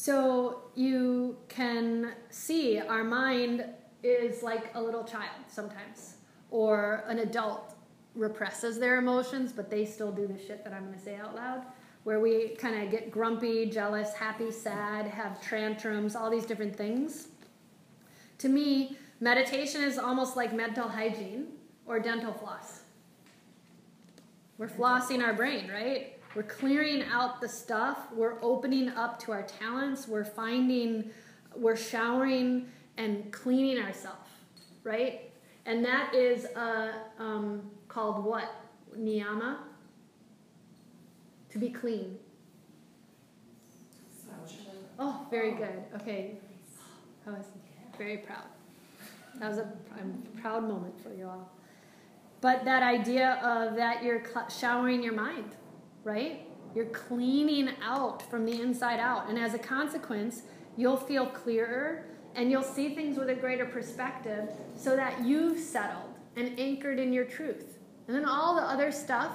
So 0.00 0.60
you 0.76 1.36
can 1.48 2.12
see 2.30 2.78
our 2.78 3.02
mind 3.02 3.64
is 4.04 4.44
like 4.44 4.70
a 4.76 4.80
little 4.80 5.02
child 5.02 5.42
sometimes, 5.48 6.18
or 6.52 7.02
an 7.08 7.18
adult 7.18 7.74
represses 8.14 8.78
their 8.78 8.98
emotions, 8.98 9.52
but 9.52 9.70
they 9.70 9.84
still 9.84 10.12
do 10.12 10.28
the 10.28 10.38
shit 10.38 10.62
that 10.62 10.72
I'm 10.72 10.92
to 10.92 10.98
say 11.00 11.16
out 11.16 11.34
loud, 11.34 11.62
where 12.04 12.20
we 12.20 12.50
kind 12.50 12.80
of 12.80 12.92
get 12.92 13.10
grumpy, 13.10 13.66
jealous, 13.66 14.14
happy, 14.14 14.52
sad, 14.52 15.08
have 15.08 15.42
tantrums, 15.42 16.14
all 16.14 16.30
these 16.30 16.46
different 16.46 16.76
things. 16.76 17.26
To 18.38 18.48
me, 18.48 18.96
meditation 19.18 19.82
is 19.82 19.98
almost 19.98 20.36
like 20.36 20.52
mental 20.52 20.88
hygiene 20.88 21.48
or 21.86 21.98
dental 21.98 22.32
floss. 22.32 22.82
We're 24.58 24.68
flossing 24.68 25.24
our 25.24 25.32
brain, 25.32 25.68
right? 25.68 26.17
We're 26.34 26.42
clearing 26.42 27.02
out 27.04 27.40
the 27.40 27.48
stuff. 27.48 27.98
We're 28.12 28.42
opening 28.42 28.90
up 28.90 29.18
to 29.20 29.32
our 29.32 29.42
talents. 29.42 30.06
We're 30.06 30.24
finding, 30.24 31.10
we're 31.56 31.76
showering 31.76 32.66
and 32.96 33.32
cleaning 33.32 33.82
ourselves, 33.82 34.30
right? 34.84 35.30
And 35.66 35.84
that 35.84 36.14
is 36.14 36.46
uh, 36.56 36.92
um, 37.18 37.70
called 37.88 38.24
what? 38.24 38.54
Niyama? 38.96 39.58
To 41.50 41.58
be 41.58 41.70
clean. 41.70 42.18
Oh, 44.98 45.26
very 45.30 45.52
good. 45.52 45.84
Okay. 45.96 46.32
I 47.26 47.30
was 47.30 47.46
very 47.96 48.18
proud. 48.18 48.44
That 49.38 49.48
was 49.48 49.58
a, 49.58 49.62
a 49.62 50.40
proud 50.40 50.64
moment 50.64 51.00
for 51.02 51.14
you 51.14 51.26
all. 51.26 51.50
But 52.40 52.64
that 52.64 52.82
idea 52.82 53.40
of 53.44 53.76
that 53.76 54.02
you're 54.02 54.24
cl- 54.24 54.48
showering 54.48 55.02
your 55.02 55.12
mind, 55.12 55.54
right? 56.04 56.46
You're 56.74 56.86
cleaning 56.86 57.70
out 57.82 58.28
from 58.30 58.44
the 58.44 58.60
inside 58.60 59.00
out. 59.00 59.28
And 59.28 59.38
as 59.38 59.54
a 59.54 59.58
consequence, 59.58 60.42
you'll 60.76 60.96
feel 60.96 61.26
clearer 61.26 62.04
and 62.34 62.50
you'll 62.50 62.62
see 62.62 62.94
things 62.94 63.18
with 63.18 63.30
a 63.30 63.34
greater 63.34 63.64
perspective 63.64 64.48
so 64.76 64.94
that 64.96 65.24
you've 65.24 65.58
settled 65.58 66.14
and 66.36 66.58
anchored 66.58 66.98
in 66.98 67.12
your 67.12 67.24
truth. 67.24 67.78
And 68.06 68.16
then 68.16 68.24
all 68.24 68.54
the 68.54 68.62
other 68.62 68.92
stuff 68.92 69.32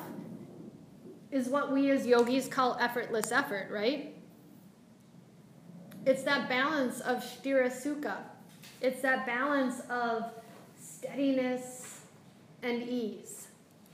is 1.32 1.50
what 1.50 1.72
we 1.72 1.92
as 1.92 2.06
yogis 2.06 2.48
call 2.48 2.78
effortless 2.80 3.32
effort, 3.32 3.70
right? 3.72 4.16
It's 6.06 6.24
that 6.24 6.48
balance 6.48 7.00
of 7.02 7.24
sthira 7.24 7.72
sukha. 7.72 8.18
It's 8.82 9.02
that 9.02 9.26
balance 9.26 9.80
of 9.90 10.32
steadiness 10.80 12.02
and 12.62 12.84
ease. 12.84 13.48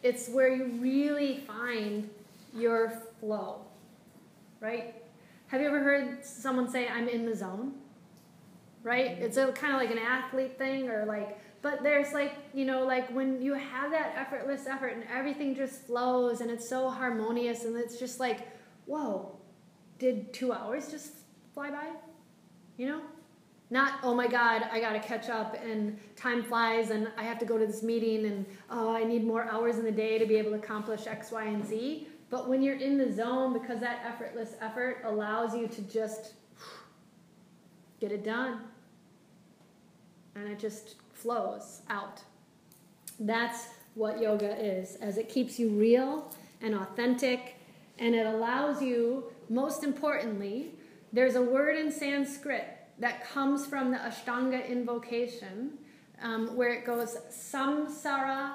It's 0.04 0.30
where 0.30 0.54
you 0.54 0.66
really 0.80 1.38
find 1.38 2.10
your 2.54 2.92
flow, 3.20 3.66
right? 4.60 4.96
Have 5.48 5.62
you 5.62 5.68
ever 5.68 5.80
heard 5.80 6.24
someone 6.24 6.70
say, 6.70 6.88
I'm 6.88 7.08
in 7.08 7.26
the 7.26 7.36
zone? 7.36 7.74
Right? 8.84 9.18
It's 9.20 9.38
a 9.38 9.52
kind 9.52 9.74
of 9.74 9.80
like 9.80 9.92
an 9.92 9.98
athlete 9.98 10.58
thing, 10.58 10.90
or 10.90 11.06
like, 11.06 11.40
but 11.62 11.84
there's 11.84 12.14
like, 12.14 12.34
you 12.54 12.66
know, 12.66 12.86
like 12.86 13.10
when 13.10 13.42
you 13.42 13.54
have 13.54 13.92
that 13.92 14.14
effortless 14.16 14.68
effort 14.68 14.94
and 14.94 15.04
everything 15.14 15.56
just 15.56 15.86
flows 15.86 16.42
and 16.42 16.50
it's 16.50 16.70
so 16.70 16.90
harmonious 16.90 17.66
and 17.66 17.76
it's 17.76 18.00
just 18.00 18.20
like, 18.20 18.48
whoa, 18.86 19.38
did 19.98 20.34
two 20.34 20.54
hours 20.54 20.90
just 20.90 21.12
fly 21.54 21.70
by? 21.70 21.90
You 22.78 22.88
know? 22.88 23.02
Not, 23.72 24.00
oh 24.02 24.16
my 24.16 24.28
God, 24.28 24.64
I 24.72 24.80
got 24.80 24.94
to 24.94 25.00
catch 25.00 25.30
up 25.30 25.56
and 25.64 26.00
time 26.16 26.44
flies 26.44 26.90
and 26.90 27.12
I 27.18 27.24
have 27.24 27.38
to 27.40 27.46
go 27.46 27.58
to 27.58 27.68
this 27.68 27.84
meeting 27.84 28.26
and 28.26 28.46
oh, 28.72 28.96
I 28.96 29.04
need 29.04 29.24
more 29.24 29.44
hours 29.44 29.78
in 29.78 29.84
the 29.84 29.92
day 29.92 30.18
to 30.18 30.26
be 30.26 30.38
able 30.38 30.52
to 30.52 30.58
accomplish 30.58 31.06
X, 31.06 31.32
Y, 31.32 31.44
and 31.44 31.66
Z. 31.66 32.08
But 32.30 32.48
when 32.48 32.62
you're 32.62 32.78
in 32.78 32.98
the 32.98 33.12
zone, 33.12 33.54
because 33.54 33.80
that 33.80 34.02
effortless 34.06 34.56
effort 34.62 35.02
allows 35.06 35.56
you 35.56 35.68
to 35.68 35.82
just 35.84 36.34
get 38.00 38.12
it 38.12 38.24
done 38.24 38.62
and 40.36 40.48
it 40.48 40.60
just 40.60 40.96
flows 41.12 41.82
out. 41.90 42.22
That's 43.20 43.68
what 43.96 44.22
yoga 44.22 44.56
is, 44.64 44.96
as 44.98 45.18
it 45.18 45.28
keeps 45.28 45.60
you 45.60 45.70
real 45.70 46.32
and 46.62 46.76
authentic 46.76 47.56
and 47.98 48.16
it 48.16 48.26
allows 48.26 48.82
you, 48.82 49.26
most 49.50 49.84
importantly, 49.84 50.72
there's 51.12 51.36
a 51.36 51.42
word 51.42 51.78
in 51.78 51.92
Sanskrit 51.92 52.78
that 53.00 53.26
comes 53.26 53.66
from 53.66 53.92
the 53.92 53.98
Ashtanga 53.98 54.68
invocation, 54.70 55.72
um, 56.22 56.56
where 56.56 56.72
it 56.72 56.86
goes 56.86 57.18
samsara, 57.30 58.52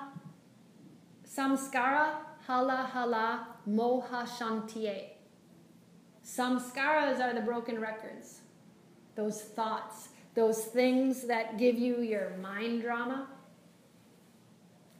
samskara, 1.29 2.17
hala 2.47 2.89
hala, 2.93 3.47
moha 3.69 4.27
shantiye. 4.27 5.11
Samskaras 6.25 7.21
are 7.21 7.35
the 7.35 7.41
broken 7.41 7.81
records, 7.81 8.41
those 9.15 9.43
thoughts, 9.43 10.09
those 10.35 10.65
things 10.65 11.27
that 11.27 11.59
give 11.59 11.79
you 11.79 12.01
your 12.01 12.31
mind 12.41 12.83
drama. 12.83 13.29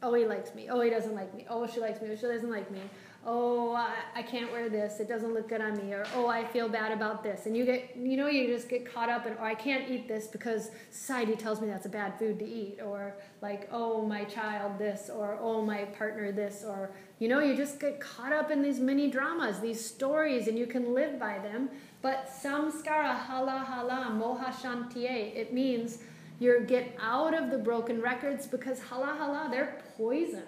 Oh, 0.03 0.13
he 0.13 0.25
likes 0.25 0.53
me. 0.53 0.67
Oh, 0.69 0.81
he 0.81 0.89
doesn't 0.89 1.15
like 1.15 1.33
me. 1.33 1.45
Oh, 1.49 1.65
she 1.65 1.79
likes 1.79 1.99
me. 2.01 2.09
Oh, 2.11 2.15
she 2.15 2.27
doesn't 2.27 2.51
like 2.51 2.69
me 2.69 2.81
oh 3.25 3.73
I, 3.73 3.95
I 4.15 4.21
can't 4.21 4.51
wear 4.51 4.69
this. 4.69 4.99
It 4.99 5.07
doesn't 5.07 5.33
look 5.33 5.49
good 5.49 5.61
on 5.61 5.75
me. 5.77 5.93
Or 5.93 6.05
oh 6.15 6.27
i 6.27 6.45
feel 6.45 6.69
bad 6.69 6.91
about 6.91 7.23
this. 7.23 7.45
And 7.45 7.57
you 7.57 7.65
get 7.65 7.95
you 7.97 8.17
know 8.17 8.27
you 8.27 8.47
just 8.47 8.69
get 8.69 8.91
caught 8.91 9.09
up 9.09 9.25
in 9.25 9.33
or 9.33 9.41
i 9.41 9.55
can't 9.55 9.89
eat 9.89 10.07
this 10.07 10.27
because 10.27 10.69
society 10.91 11.35
tells 11.35 11.59
me 11.59 11.67
that's 11.67 11.85
a 11.85 11.89
bad 11.89 12.17
food 12.19 12.39
to 12.39 12.45
eat. 12.45 12.79
Or 12.83 13.15
like 13.41 13.67
oh 13.71 14.05
my 14.05 14.23
child 14.25 14.77
this 14.77 15.09
or 15.09 15.37
oh 15.41 15.61
my 15.61 15.85
partner 15.85 16.31
this. 16.31 16.63
Or 16.65 16.91
you 17.19 17.27
know 17.27 17.39
you 17.39 17.55
just 17.55 17.79
get 17.79 17.99
caught 17.99 18.31
up 18.31 18.51
in 18.51 18.61
these 18.61 18.79
mini 18.79 19.09
dramas 19.09 19.59
these 19.59 19.83
stories 19.83 20.47
and 20.47 20.57
you 20.57 20.67
can 20.67 20.93
live 20.93 21.19
by 21.19 21.39
them. 21.39 21.69
But 22.01 22.27
samskara 22.27 23.15
hala 23.17 23.65
hala 23.67 24.11
moha 24.11 24.53
shantiye 24.53 25.35
it 25.35 25.53
means 25.53 25.99
you 26.37 26.63
get 26.67 26.95
out 27.01 27.33
of 27.33 27.49
the 27.49 27.57
broken 27.57 28.01
records 28.01 28.45
because 28.45 28.79
hala 28.81 29.15
hala 29.17 29.47
they're 29.49 29.81
poison. 29.97 30.43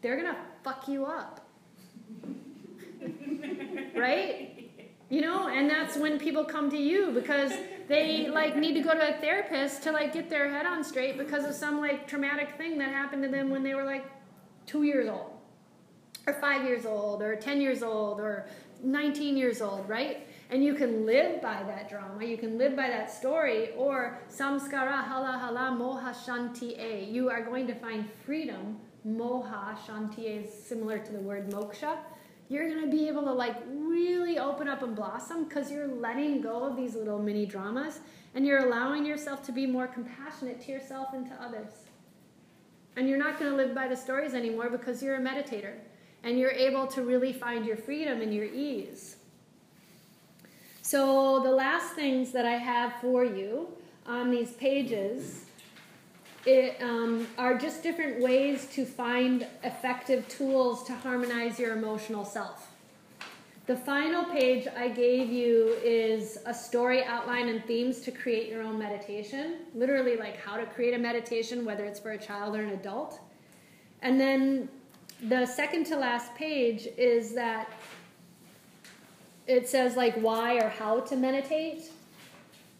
They're 0.00 0.16
gonna 0.16 0.36
fuck 0.64 0.88
you 0.88 1.04
up. 1.04 1.46
right? 3.94 4.70
You 5.10 5.20
know, 5.20 5.48
and 5.48 5.68
that's 5.68 5.96
when 5.96 6.18
people 6.18 6.44
come 6.44 6.70
to 6.70 6.78
you 6.78 7.12
because 7.12 7.52
they 7.86 8.28
like 8.28 8.56
need 8.56 8.72
to 8.74 8.80
go 8.80 8.94
to 8.94 9.16
a 9.16 9.20
therapist 9.20 9.82
to 9.82 9.92
like 9.92 10.14
get 10.14 10.30
their 10.30 10.50
head 10.50 10.64
on 10.64 10.82
straight 10.82 11.18
because 11.18 11.44
of 11.44 11.54
some 11.54 11.78
like 11.80 12.08
traumatic 12.08 12.56
thing 12.56 12.78
that 12.78 12.88
happened 12.88 13.22
to 13.22 13.28
them 13.28 13.50
when 13.50 13.62
they 13.62 13.74
were 13.74 13.84
like 13.84 14.06
2 14.66 14.84
years 14.84 15.08
old 15.08 15.32
or 16.26 16.32
5 16.32 16.64
years 16.64 16.86
old 16.86 17.22
or 17.22 17.36
10 17.36 17.60
years 17.60 17.82
old 17.82 18.18
or 18.18 18.48
19 18.82 19.36
years 19.36 19.60
old, 19.60 19.86
right? 19.88 20.26
And 20.50 20.64
you 20.64 20.74
can 20.74 21.04
live 21.04 21.42
by 21.42 21.62
that 21.66 21.88
drama, 21.90 22.24
you 22.24 22.38
can 22.38 22.58
live 22.58 22.76
by 22.76 22.88
that 22.88 23.10
story, 23.10 23.70
or 23.76 24.18
samskara 24.30 25.02
hala 25.02 25.38
hala 25.38 25.76
moha 25.78 26.14
shanti. 26.14 27.12
You 27.12 27.30
are 27.30 27.42
going 27.42 27.66
to 27.66 27.74
find 27.74 28.08
freedom 28.24 28.78
moha, 29.06 29.76
shanti 29.86 30.24
is 30.24 30.52
similar 30.52 30.98
to 30.98 31.12
the 31.12 31.18
word 31.18 31.50
moksha, 31.50 31.98
you're 32.48 32.68
going 32.68 32.82
to 32.82 32.90
be 32.90 33.08
able 33.08 33.22
to 33.22 33.32
like 33.32 33.56
really 33.68 34.38
open 34.38 34.68
up 34.68 34.82
and 34.82 34.94
blossom 34.94 35.44
because 35.44 35.70
you're 35.70 35.88
letting 35.88 36.40
go 36.40 36.64
of 36.64 36.76
these 36.76 36.94
little 36.94 37.18
mini 37.18 37.46
dramas 37.46 38.00
and 38.34 38.46
you're 38.46 38.66
allowing 38.66 39.06
yourself 39.06 39.42
to 39.44 39.52
be 39.52 39.66
more 39.66 39.86
compassionate 39.86 40.60
to 40.60 40.72
yourself 40.72 41.08
and 41.14 41.26
to 41.26 41.34
others. 41.42 41.72
And 42.96 43.08
you're 43.08 43.18
not 43.18 43.38
going 43.38 43.50
to 43.50 43.56
live 43.56 43.74
by 43.74 43.88
the 43.88 43.96
stories 43.96 44.34
anymore 44.34 44.70
because 44.70 45.02
you're 45.02 45.16
a 45.16 45.20
meditator 45.20 45.74
and 46.22 46.38
you're 46.38 46.50
able 46.50 46.86
to 46.88 47.02
really 47.02 47.32
find 47.32 47.66
your 47.66 47.76
freedom 47.76 48.20
and 48.20 48.32
your 48.32 48.44
ease. 48.44 49.16
So, 50.82 51.42
the 51.42 51.50
last 51.50 51.94
things 51.94 52.30
that 52.32 52.44
I 52.44 52.56
have 52.56 52.94
for 53.00 53.24
you 53.24 53.68
on 54.06 54.30
these 54.30 54.52
pages 54.52 55.43
it, 56.46 56.80
um, 56.82 57.26
are 57.38 57.56
just 57.56 57.82
different 57.82 58.20
ways 58.20 58.66
to 58.72 58.84
find 58.84 59.46
effective 59.62 60.28
tools 60.28 60.84
to 60.84 60.94
harmonize 60.94 61.58
your 61.58 61.76
emotional 61.76 62.24
self. 62.24 62.70
The 63.66 63.76
final 63.76 64.24
page 64.24 64.68
I 64.76 64.88
gave 64.88 65.30
you 65.30 65.74
is 65.82 66.38
a 66.44 66.52
story 66.52 67.02
outline 67.02 67.48
and 67.48 67.64
themes 67.64 68.00
to 68.02 68.10
create 68.10 68.50
your 68.50 68.62
own 68.62 68.78
meditation. 68.78 69.56
Literally, 69.74 70.16
like 70.16 70.36
how 70.36 70.58
to 70.58 70.66
create 70.66 70.92
a 70.92 70.98
meditation, 70.98 71.64
whether 71.64 71.86
it's 71.86 71.98
for 71.98 72.10
a 72.10 72.18
child 72.18 72.56
or 72.56 72.60
an 72.60 72.70
adult. 72.70 73.20
And 74.02 74.20
then 74.20 74.68
the 75.22 75.46
second 75.46 75.84
to 75.86 75.96
last 75.96 76.34
page 76.34 76.86
is 76.98 77.34
that 77.34 77.72
it 79.46 79.66
says 79.66 79.96
like 79.96 80.14
why 80.16 80.56
or 80.56 80.68
how 80.68 81.00
to 81.00 81.16
meditate. 81.16 81.90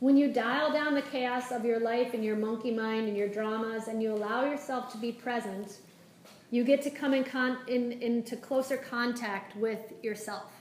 When 0.04 0.18
you 0.18 0.30
dial 0.30 0.70
down 0.70 0.92
the 0.92 1.00
chaos 1.00 1.50
of 1.50 1.64
your 1.64 1.80
life 1.80 2.12
and 2.12 2.22
your 2.22 2.36
monkey 2.36 2.70
mind 2.70 3.08
and 3.08 3.16
your 3.16 3.26
dramas 3.26 3.88
and 3.88 4.02
you 4.02 4.12
allow 4.12 4.44
yourself 4.44 4.92
to 4.92 4.98
be 4.98 5.10
present, 5.10 5.78
you 6.50 6.62
get 6.62 6.82
to 6.82 6.90
come 6.90 7.14
in, 7.14 7.24
con- 7.24 7.56
in 7.68 7.92
into 8.02 8.36
closer 8.36 8.76
contact 8.76 9.56
with 9.56 9.94
yourself. 10.02 10.52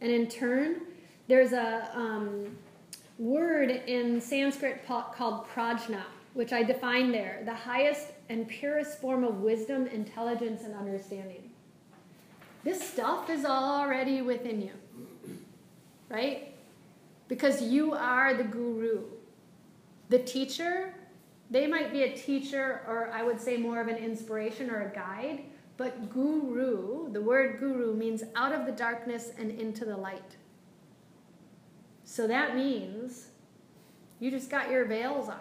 And 0.00 0.08
in 0.08 0.28
turn, 0.28 0.82
there's 1.26 1.52
a 1.52 1.90
um, 1.94 2.56
word 3.18 3.70
in 3.70 4.20
Sanskrit 4.20 4.86
called 4.86 5.48
prajna, 5.48 6.04
which 6.34 6.52
I 6.52 6.62
define 6.62 7.10
there 7.10 7.42
the 7.44 7.54
highest 7.56 8.12
and 8.28 8.46
purest 8.46 9.00
form 9.00 9.24
of 9.24 9.40
wisdom, 9.40 9.88
intelligence, 9.88 10.62
and 10.62 10.76
understanding. 10.76 11.50
This 12.62 12.80
stuff 12.80 13.30
is 13.30 13.44
already 13.44 14.22
within 14.22 14.62
you, 14.62 14.70
right? 16.08 16.53
Because 17.28 17.62
you 17.62 17.92
are 17.94 18.34
the 18.34 18.44
guru. 18.44 19.04
The 20.08 20.18
teacher, 20.18 20.94
they 21.50 21.66
might 21.66 21.92
be 21.92 22.02
a 22.02 22.16
teacher, 22.16 22.82
or 22.86 23.10
I 23.12 23.22
would 23.22 23.40
say 23.40 23.56
more 23.56 23.80
of 23.80 23.88
an 23.88 23.96
inspiration 23.96 24.70
or 24.70 24.82
a 24.82 24.94
guide, 24.94 25.44
but 25.76 26.10
guru, 26.10 27.10
the 27.12 27.20
word 27.20 27.58
guru 27.58 27.94
means 27.94 28.22
out 28.36 28.52
of 28.52 28.66
the 28.66 28.72
darkness 28.72 29.32
and 29.38 29.50
into 29.50 29.84
the 29.84 29.96
light. 29.96 30.36
So 32.04 32.26
that 32.28 32.54
means 32.54 33.30
you 34.20 34.30
just 34.30 34.50
got 34.50 34.70
your 34.70 34.84
veils 34.84 35.28
on. 35.28 35.40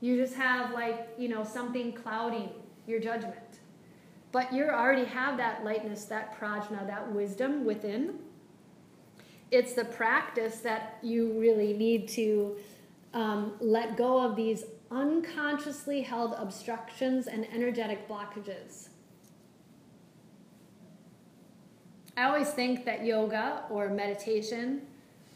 You 0.00 0.16
just 0.16 0.34
have 0.34 0.72
like, 0.72 1.08
you 1.18 1.28
know, 1.28 1.44
something 1.44 1.92
clouding 1.92 2.50
your 2.86 3.00
judgment. 3.00 3.60
But 4.32 4.52
you 4.52 4.64
already 4.64 5.04
have 5.04 5.36
that 5.38 5.64
lightness, 5.64 6.04
that 6.06 6.38
prajna, 6.38 6.86
that 6.86 7.12
wisdom 7.12 7.64
within. 7.64 8.18
It's 9.50 9.72
the 9.72 9.84
practice 9.84 10.58
that 10.60 10.98
you 11.02 11.32
really 11.38 11.72
need 11.72 12.08
to 12.10 12.56
um, 13.14 13.54
let 13.60 13.96
go 13.96 14.20
of 14.20 14.36
these 14.36 14.64
unconsciously 14.90 16.02
held 16.02 16.34
obstructions 16.38 17.26
and 17.26 17.46
energetic 17.52 18.08
blockages. 18.08 18.88
I 22.16 22.24
always 22.24 22.50
think 22.50 22.84
that 22.84 23.04
yoga 23.04 23.64
or 23.70 23.88
meditation 23.90 24.82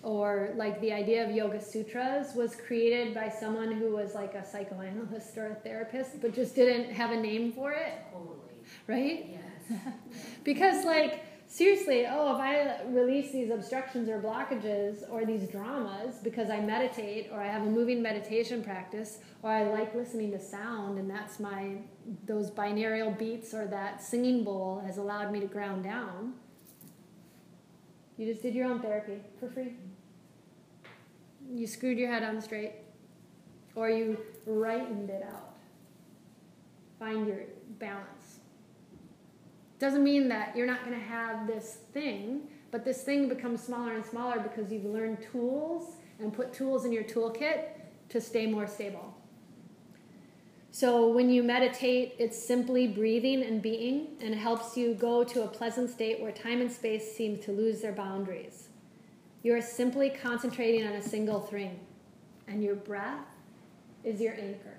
or 0.02 0.50
like 0.56 0.80
the 0.80 0.92
idea 0.92 1.24
of 1.24 1.30
yoga 1.34 1.62
sutras 1.62 2.34
was 2.34 2.56
created 2.56 3.14
by 3.14 3.28
someone 3.28 3.70
who 3.70 3.92
was 3.94 4.14
like 4.14 4.34
a 4.34 4.44
psychoanalyst 4.44 5.36
or 5.38 5.52
a 5.52 5.54
therapist 5.54 6.20
but 6.20 6.34
just 6.34 6.56
didn't 6.56 6.92
have 6.92 7.12
a 7.12 7.16
name 7.16 7.52
for 7.52 7.70
it 7.70 7.98
Totally. 8.12 8.36
right 8.88 9.30
Yes. 9.30 9.80
because 10.44 10.84
like 10.84 11.24
seriously 11.52 12.06
oh 12.08 12.34
if 12.34 12.40
i 12.40 12.82
release 12.86 13.30
these 13.30 13.50
obstructions 13.50 14.08
or 14.08 14.18
blockages 14.18 15.02
or 15.10 15.26
these 15.26 15.46
dramas 15.48 16.16
because 16.22 16.48
i 16.48 16.58
meditate 16.58 17.28
or 17.30 17.40
i 17.40 17.46
have 17.46 17.62
a 17.62 17.70
moving 17.78 18.02
meditation 18.02 18.64
practice 18.64 19.18
or 19.42 19.50
i 19.50 19.62
like 19.64 19.94
listening 19.94 20.30
to 20.30 20.40
sound 20.40 20.98
and 20.98 21.10
that's 21.10 21.38
my 21.38 21.76
those 22.26 22.50
binaural 22.50 23.16
beats 23.18 23.52
or 23.52 23.66
that 23.66 24.02
singing 24.02 24.42
bowl 24.42 24.82
has 24.86 24.96
allowed 24.96 25.30
me 25.30 25.40
to 25.40 25.46
ground 25.46 25.84
down 25.84 26.32
you 28.22 28.26
just 28.26 28.42
did 28.42 28.54
your 28.54 28.66
own 28.68 28.80
therapy 28.80 29.18
for 29.40 29.48
free. 29.48 29.72
You 31.50 31.66
screwed 31.66 31.98
your 31.98 32.08
head 32.08 32.22
on 32.22 32.40
straight 32.40 32.74
or 33.74 33.90
you 33.90 34.16
rightened 34.46 35.10
it 35.10 35.24
out. 35.26 35.56
Find 37.00 37.26
your 37.26 37.40
balance 37.80 38.21
doesn't 39.82 40.02
mean 40.02 40.28
that 40.28 40.56
you're 40.56 40.66
not 40.66 40.84
going 40.84 40.98
to 40.98 41.04
have 41.04 41.46
this 41.46 41.78
thing 41.92 42.42
but 42.70 42.84
this 42.86 43.02
thing 43.02 43.28
becomes 43.28 43.62
smaller 43.62 43.92
and 43.92 44.04
smaller 44.04 44.40
because 44.40 44.72
you've 44.72 44.86
learned 44.86 45.18
tools 45.30 45.96
and 46.18 46.32
put 46.32 46.54
tools 46.54 46.86
in 46.86 46.92
your 46.92 47.04
toolkit 47.04 47.64
to 48.08 48.20
stay 48.20 48.46
more 48.46 48.66
stable 48.66 49.14
so 50.70 51.08
when 51.08 51.28
you 51.28 51.42
meditate 51.42 52.14
it's 52.18 52.42
simply 52.42 52.86
breathing 52.86 53.42
and 53.42 53.60
being 53.60 54.06
and 54.20 54.32
it 54.32 54.38
helps 54.38 54.76
you 54.76 54.94
go 54.94 55.22
to 55.22 55.42
a 55.42 55.48
pleasant 55.48 55.90
state 55.90 56.20
where 56.20 56.32
time 56.32 56.62
and 56.62 56.72
space 56.72 57.14
seem 57.14 57.36
to 57.38 57.52
lose 57.52 57.82
their 57.82 57.92
boundaries 57.92 58.68
you 59.42 59.52
are 59.56 59.60
simply 59.60 60.08
concentrating 60.08 60.86
on 60.86 60.92
a 60.92 61.02
single 61.02 61.40
thing, 61.40 61.80
and 62.46 62.62
your 62.62 62.76
breath 62.76 63.26
is 64.04 64.20
your 64.20 64.34
anchor. 64.34 64.76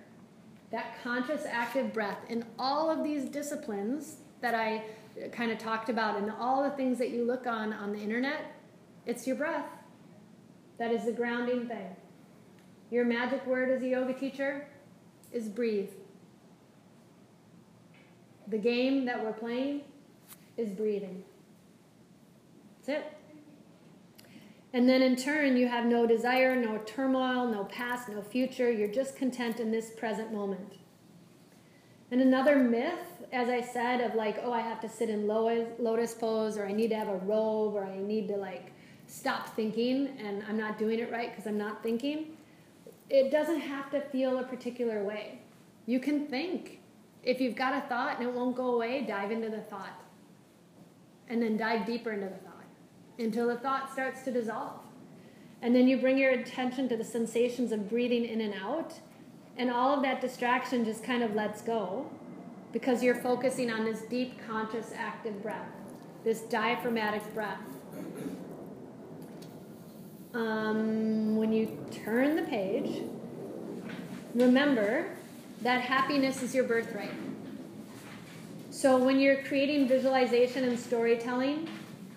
That 0.71 1.03
conscious, 1.03 1.45
active 1.45 1.91
breath 1.93 2.19
in 2.29 2.45
all 2.57 2.89
of 2.89 3.03
these 3.03 3.25
disciplines 3.25 4.17
that 4.43 4.53
I 4.53 4.83
kind 5.31 5.51
of 5.51 5.57
talked 5.57 5.89
about, 5.89 6.17
and 6.17 6.29
all 6.29 6.63
the 6.63 6.75
things 6.75 6.99
that 6.99 7.09
you 7.09 7.23
look 7.23 7.47
on 7.47 7.71
on 7.73 7.93
the 7.93 7.99
internet, 7.99 8.53
it's 9.05 9.25
your 9.25 9.37
breath. 9.37 9.65
That 10.77 10.91
is 10.91 11.05
the 11.05 11.13
grounding 11.13 11.67
thing. 11.67 11.95
Your 12.91 13.05
magic 13.05 13.45
word 13.47 13.71
as 13.71 13.81
a 13.81 13.87
yoga 13.87 14.13
teacher 14.13 14.67
is 15.31 15.47
breathe. 15.47 15.89
The 18.49 18.57
game 18.57 19.05
that 19.05 19.23
we're 19.23 19.33
playing 19.33 19.81
is 20.57 20.69
breathing. 20.69 21.23
That's 22.85 22.99
it. 22.99 23.17
And 24.73 24.89
then 24.89 25.01
in 25.01 25.15
turn, 25.15 25.55
you 25.55 25.69
have 25.69 25.85
no 25.85 26.05
desire, 26.05 26.55
no 26.55 26.79
turmoil, 26.79 27.47
no 27.47 27.63
past, 27.65 28.09
no 28.09 28.21
future. 28.21 28.69
You're 28.69 28.91
just 28.91 29.15
content 29.15 29.59
in 29.59 29.71
this 29.71 29.91
present 29.91 30.33
moment. 30.33 30.73
And 32.11 32.19
another 32.19 32.57
myth, 32.57 33.12
as 33.33 33.49
I 33.49 33.61
said, 33.61 33.99
of 33.99 34.13
like, 34.15 34.39
oh, 34.43 34.53
I 34.53 34.61
have 34.61 34.79
to 34.81 34.89
sit 34.89 35.09
in 35.09 35.27
lotus 35.27 36.13
pose, 36.13 36.55
or 36.57 36.65
I 36.65 36.71
need 36.71 36.89
to 36.89 36.95
have 36.95 37.09
a 37.09 37.17
robe, 37.17 37.73
or 37.73 37.83
I 37.83 37.97
need 37.97 38.27
to 38.27 38.37
like 38.37 38.71
stop 39.07 39.55
thinking, 39.55 40.09
and 40.23 40.43
I'm 40.47 40.57
not 40.57 40.77
doing 40.77 40.99
it 40.99 41.11
right 41.11 41.31
because 41.31 41.47
I'm 41.47 41.57
not 41.57 41.81
thinking. 41.81 42.37
It 43.09 43.31
doesn't 43.31 43.59
have 43.59 43.89
to 43.91 44.01
feel 44.01 44.37
a 44.39 44.43
particular 44.43 45.03
way. 45.03 45.39
You 45.85 45.99
can 45.99 46.27
think. 46.27 46.79
If 47.23 47.41
you've 47.41 47.55
got 47.55 47.73
a 47.73 47.87
thought 47.87 48.19
and 48.19 48.27
it 48.27 48.33
won't 48.33 48.55
go 48.55 48.75
away, 48.75 49.01
dive 49.01 49.31
into 49.31 49.49
the 49.49 49.61
thought. 49.61 50.01
And 51.27 51.41
then 51.41 51.57
dive 51.57 51.85
deeper 51.85 52.11
into 52.11 52.27
the 52.27 52.35
thought 52.35 52.53
until 53.17 53.47
the 53.47 53.55
thought 53.55 53.91
starts 53.91 54.23
to 54.23 54.31
dissolve. 54.31 54.79
And 55.61 55.73
then 55.73 55.87
you 55.87 55.97
bring 55.97 56.17
your 56.17 56.31
attention 56.31 56.89
to 56.89 56.97
the 56.97 57.03
sensations 57.03 57.71
of 57.71 57.89
breathing 57.89 58.25
in 58.25 58.41
and 58.41 58.53
out, 58.53 58.99
and 59.55 59.71
all 59.71 59.95
of 59.95 60.01
that 60.03 60.19
distraction 60.19 60.83
just 60.83 61.03
kind 61.03 61.23
of 61.23 61.33
lets 61.33 61.61
go 61.61 62.09
because 62.73 63.03
you're 63.03 63.15
focusing 63.15 63.71
on 63.71 63.85
this 63.85 64.01
deep, 64.01 64.39
conscious, 64.45 64.91
active 64.97 65.41
breath, 65.41 65.69
this 66.23 66.41
diaphragmatic 66.41 67.33
breath. 67.33 67.61
Um, 70.33 71.37
when 71.37 71.53
you 71.53 71.77
turn 71.91 72.35
the 72.35 72.41
page, 72.41 73.03
remember 74.33 75.05
that 75.61 75.81
happiness 75.81 76.41
is 76.41 76.55
your 76.55 76.63
birthright. 76.63 77.13
So 78.71 78.97
when 78.97 79.19
you're 79.19 79.43
creating 79.43 79.87
visualization 79.87 80.63
and 80.63 80.77
storytelling, 80.79 81.69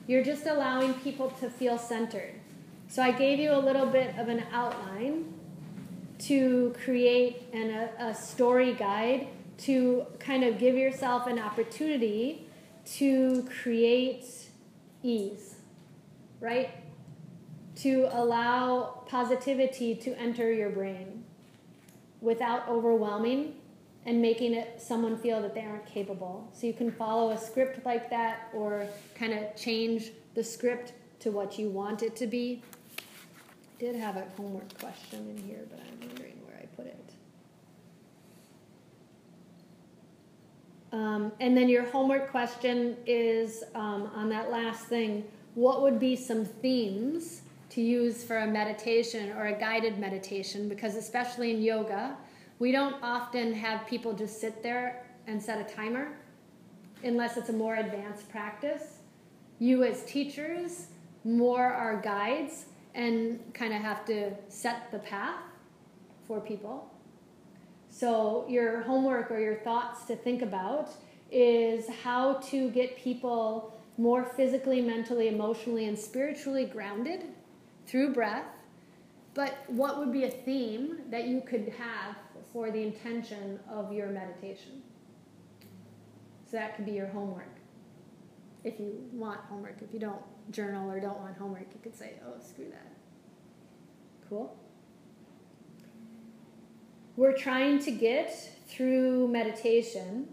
you're 0.07 0.25
just 0.25 0.47
allowing 0.47 0.95
people 0.95 1.29
to 1.41 1.51
feel 1.51 1.77
centered. 1.77 2.33
So 2.89 3.03
I 3.03 3.13
gave 3.13 3.39
you 3.39 3.53
a 3.53 3.59
little 3.59 3.87
bit 3.87 4.17
of 4.19 4.29
an 4.29 4.45
outline 4.51 5.35
to 6.21 6.75
create 6.83 7.43
an, 7.53 7.71
a, 7.71 8.07
a 8.07 8.15
story 8.15 8.73
guide 8.73 9.29
to 9.59 10.07
kind 10.19 10.45
of 10.45 10.59
give 10.59 10.77
yourself 10.77 11.27
an 11.27 11.39
opportunity 11.39 12.47
to 12.85 13.49
create 13.63 14.25
ease, 15.03 15.57
right? 16.41 16.71
To 17.77 18.09
allow 18.13 19.03
positivity 19.09 19.95
to 19.97 20.19
enter 20.19 20.53
your 20.53 20.71
brain 20.71 21.25
without 22.21 22.69
overwhelming 22.69 23.55
and 24.05 24.23
making 24.23 24.55
it 24.55 24.81
someone 24.81 25.17
feel 25.17 25.43
that 25.43 25.55
they 25.55 25.63
aren't 25.63 25.87
capable. 25.87 26.49
So 26.53 26.67
you 26.67 26.73
can 26.73 26.93
follow 26.93 27.31
a 27.31 27.39
script 27.39 27.85
like 27.85 28.09
that 28.11 28.49
or 28.55 28.87
kind 29.15 29.33
of 29.33 29.57
change 29.57 30.13
the 30.35 30.45
script 30.45 30.93
to 31.21 31.31
what 31.31 31.59
you 31.59 31.69
want 31.69 32.03
it 32.03 32.15
to 32.17 32.27
be. 32.27 32.63
I 32.99 33.81
did 33.81 33.97
have 33.97 34.17
a 34.17 34.25
homework 34.37 34.79
question 34.79 35.29
in 35.37 35.43
here, 35.45 35.65
but 35.69 35.81
I'm 35.81 36.09
wondering 36.09 36.41
where 36.47 36.57
I 36.57 36.67
put 36.77 36.87
it. 36.87 37.06
Um, 40.93 41.33
and 41.41 41.57
then 41.57 41.69
your 41.69 41.85
homework 41.85 42.31
question 42.31 42.97
is 43.07 43.65
um, 43.75 44.11
on 44.15 44.29
that 44.29 44.51
last 44.51 44.87
thing 44.87 45.25
what 45.57 45.81
would 45.81 45.99
be 45.99 46.15
some 46.15 46.45
themes 46.45 47.41
to 47.71 47.81
use 47.81 48.23
for 48.23 48.39
a 48.39 48.47
meditation 48.47 49.33
or 49.33 49.47
a 49.47 49.59
guided 49.59 49.99
meditation? 49.99 50.69
Because, 50.69 50.97
especially 50.97 51.51
in 51.51 51.63
yoga, 51.63 52.15
we 52.59 52.73
don't 52.73 52.97
often 53.03 53.55
have 53.55 53.87
people 53.87 54.13
just 54.13 54.39
sit 54.39 54.63
there 54.63 55.03
and 55.27 55.43
set 55.43 55.59
a 55.59 55.75
timer 55.75 56.09
unless 57.03 57.39
it's 57.39 57.49
a 57.49 57.55
more 57.55 57.77
advanced 57.77 58.29
practice. 58.29 58.99
You, 59.59 59.83
as 59.83 60.05
teachers, 60.05 60.89
more 61.25 61.65
are 61.65 62.03
guides 62.03 62.67
and 62.95 63.41
kind 63.55 63.73
of 63.73 63.81
have 63.81 64.05
to 64.07 64.33
set 64.49 64.91
the 64.93 64.99
path 64.99 65.41
for 66.27 66.39
people. 66.39 66.93
So, 67.99 68.45
your 68.47 68.83
homework 68.83 69.31
or 69.31 69.39
your 69.39 69.55
thoughts 69.55 70.05
to 70.05 70.17
think 70.17 70.43
about 70.43 70.91
is 71.33 71.89
how 72.03 72.35
to 72.51 72.69
get 72.69 72.95
people 72.99 73.75
more 73.97 74.23
physically, 74.23 74.83
mentally, 74.83 75.29
emotionally, 75.29 75.87
and 75.87 75.99
spiritually 75.99 76.67
grounded 76.67 77.23
through 77.87 78.13
breath. 78.13 78.45
But 79.33 79.57
what 79.69 79.99
would 79.99 80.13
be 80.13 80.25
a 80.25 80.31
theme 80.31 80.99
that 81.11 81.27
you 81.27 81.41
could 81.41 81.73
have 81.79 82.17
for 82.53 82.71
the 82.71 82.83
intention 82.83 83.59
of 83.67 83.91
your 83.95 84.09
meditation? 84.09 84.83
So 86.51 86.59
that 86.59 86.77
could 86.77 86.85
be 86.85 86.93
your 86.93 87.09
homework. 87.09 87.57
If 88.63 88.79
you 88.79 89.09
want 89.11 89.41
homework, 89.49 89.81
if 89.81 89.95
you 89.95 90.01
don't 90.01 90.23
journal 90.51 90.91
or 90.91 91.01
don't 91.01 91.21
want 91.21 91.39
homework, 91.39 91.69
you 91.73 91.81
could 91.83 91.97
say, 91.97 92.21
oh, 92.27 92.39
screw 92.45 92.69
that. 92.69 92.93
Cool? 94.29 94.55
We're 97.17 97.37
trying 97.37 97.79
to 97.81 97.91
get 97.91 98.31
through 98.69 99.29
meditation 99.29 100.29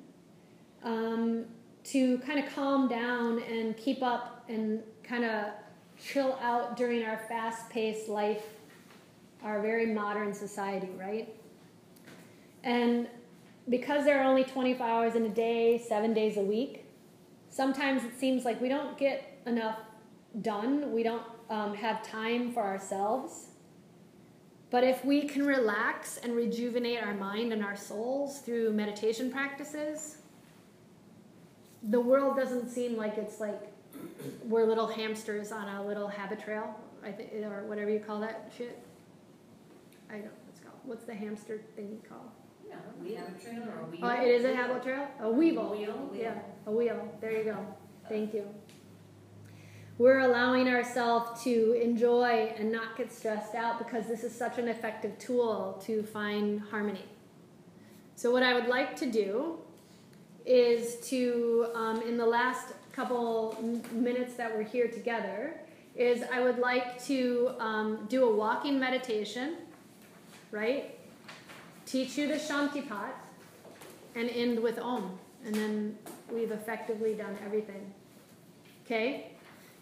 um, 0.83 1.45
to 1.85 2.17
kind 2.19 2.39
of 2.39 2.53
calm 2.53 2.89
down 2.89 3.41
and 3.43 3.77
keep 3.77 4.03
up 4.03 4.43
and 4.49 4.83
kind 5.01 5.23
of 5.23 5.45
chill 5.97 6.37
out 6.41 6.75
during 6.75 7.05
our 7.05 7.17
fast 7.29 7.69
paced 7.69 8.09
life, 8.09 8.43
our 9.43 9.61
very 9.61 9.85
modern 9.85 10.33
society, 10.33 10.89
right? 10.99 11.33
And 12.65 13.07
because 13.69 14.03
there 14.03 14.19
are 14.21 14.25
only 14.25 14.43
24 14.43 14.85
hours 14.85 15.15
in 15.15 15.23
a 15.23 15.29
day, 15.29 15.81
seven 15.87 16.13
days 16.13 16.35
a 16.35 16.41
week, 16.41 16.85
sometimes 17.49 18.03
it 18.03 18.19
seems 18.19 18.43
like 18.43 18.59
we 18.59 18.67
don't 18.67 18.97
get 18.97 19.41
enough 19.45 19.79
done. 20.41 20.91
We 20.91 21.03
don't 21.03 21.23
um, 21.49 21.75
have 21.75 22.05
time 22.05 22.51
for 22.51 22.61
ourselves. 22.61 23.51
But 24.73 24.83
if 24.83 25.05
we 25.05 25.21
can 25.21 25.45
relax 25.45 26.17
and 26.17 26.35
rejuvenate 26.35 27.03
our 27.03 27.13
mind 27.13 27.53
and 27.53 27.63
our 27.63 27.75
souls 27.75 28.39
through 28.39 28.73
meditation 28.73 29.31
practices, 29.31 30.17
the 31.83 31.99
world 31.99 32.35
doesn't 32.35 32.71
seem 32.71 32.97
like 32.97 33.19
it's 33.19 33.39
like 33.39 33.71
we're 34.45 34.65
little 34.65 34.87
hamsters 34.87 35.51
on 35.51 35.67
a 35.67 35.85
little 35.85 36.09
Habitrail, 36.09 36.73
I 37.05 37.11
think, 37.11 37.33
or 37.43 37.67
whatever 37.67 37.91
you 37.91 37.99
call 37.99 38.19
that 38.21 38.51
shit. 38.57 38.79
I 40.09 40.13
don't 40.13 40.23
know 40.23 40.31
what's 40.47 40.59
called. 40.59 40.79
What's 40.85 41.05
the 41.05 41.13
hamster 41.13 41.61
thing 41.75 41.99
called? 42.09 42.31
No, 42.67 42.77
we 42.99 43.13
have 43.13 43.27
a 43.27 43.39
trail 43.39 43.61
or 43.69 43.81
a 43.81 43.85
wheel. 43.85 43.99
Oh, 44.01 44.23
it 44.23 44.27
is 44.27 44.43
a 44.43 44.53
Habitrail? 44.53 45.05
A 45.21 45.29
weevil. 45.29 45.69
Wheel, 45.69 46.09
wheel. 46.11 46.19
Yeah, 46.19 46.39
a 46.65 46.71
wheel. 46.71 47.15
There 47.21 47.31
you 47.31 47.43
go. 47.43 47.57
Thank 48.09 48.33
you. 48.33 48.47
We're 49.99 50.19
allowing 50.19 50.67
ourselves 50.67 51.43
to 51.43 51.73
enjoy 51.73 52.53
and 52.57 52.71
not 52.71 52.97
get 52.97 53.11
stressed 53.11 53.53
out 53.53 53.77
because 53.77 54.07
this 54.07 54.23
is 54.23 54.33
such 54.33 54.57
an 54.57 54.67
effective 54.67 55.19
tool 55.19 55.79
to 55.85 56.01
find 56.01 56.61
harmony. 56.61 57.05
So, 58.15 58.31
what 58.31 58.41
I 58.41 58.53
would 58.53 58.67
like 58.67 58.95
to 58.97 59.05
do 59.05 59.59
is 60.45 60.95
to, 61.09 61.67
um, 61.75 62.01
in 62.01 62.17
the 62.17 62.25
last 62.25 62.73
couple 62.91 63.57
minutes 63.91 64.33
that 64.35 64.55
we're 64.55 64.63
here 64.63 64.87
together, 64.87 65.59
is 65.95 66.23
I 66.31 66.41
would 66.41 66.57
like 66.57 67.03
to 67.05 67.51
um, 67.59 68.05
do 68.09 68.25
a 68.25 68.35
walking 68.35 68.79
meditation, 68.79 69.57
right? 70.51 70.97
Teach 71.85 72.17
you 72.17 72.27
the 72.27 72.35
Shantipat 72.35 73.13
and 74.15 74.29
end 74.29 74.59
with 74.59 74.79
Om. 74.79 75.19
And 75.45 75.53
then 75.53 75.97
we've 76.31 76.51
effectively 76.51 77.13
done 77.13 77.37
everything. 77.45 77.93
Okay? 78.85 79.32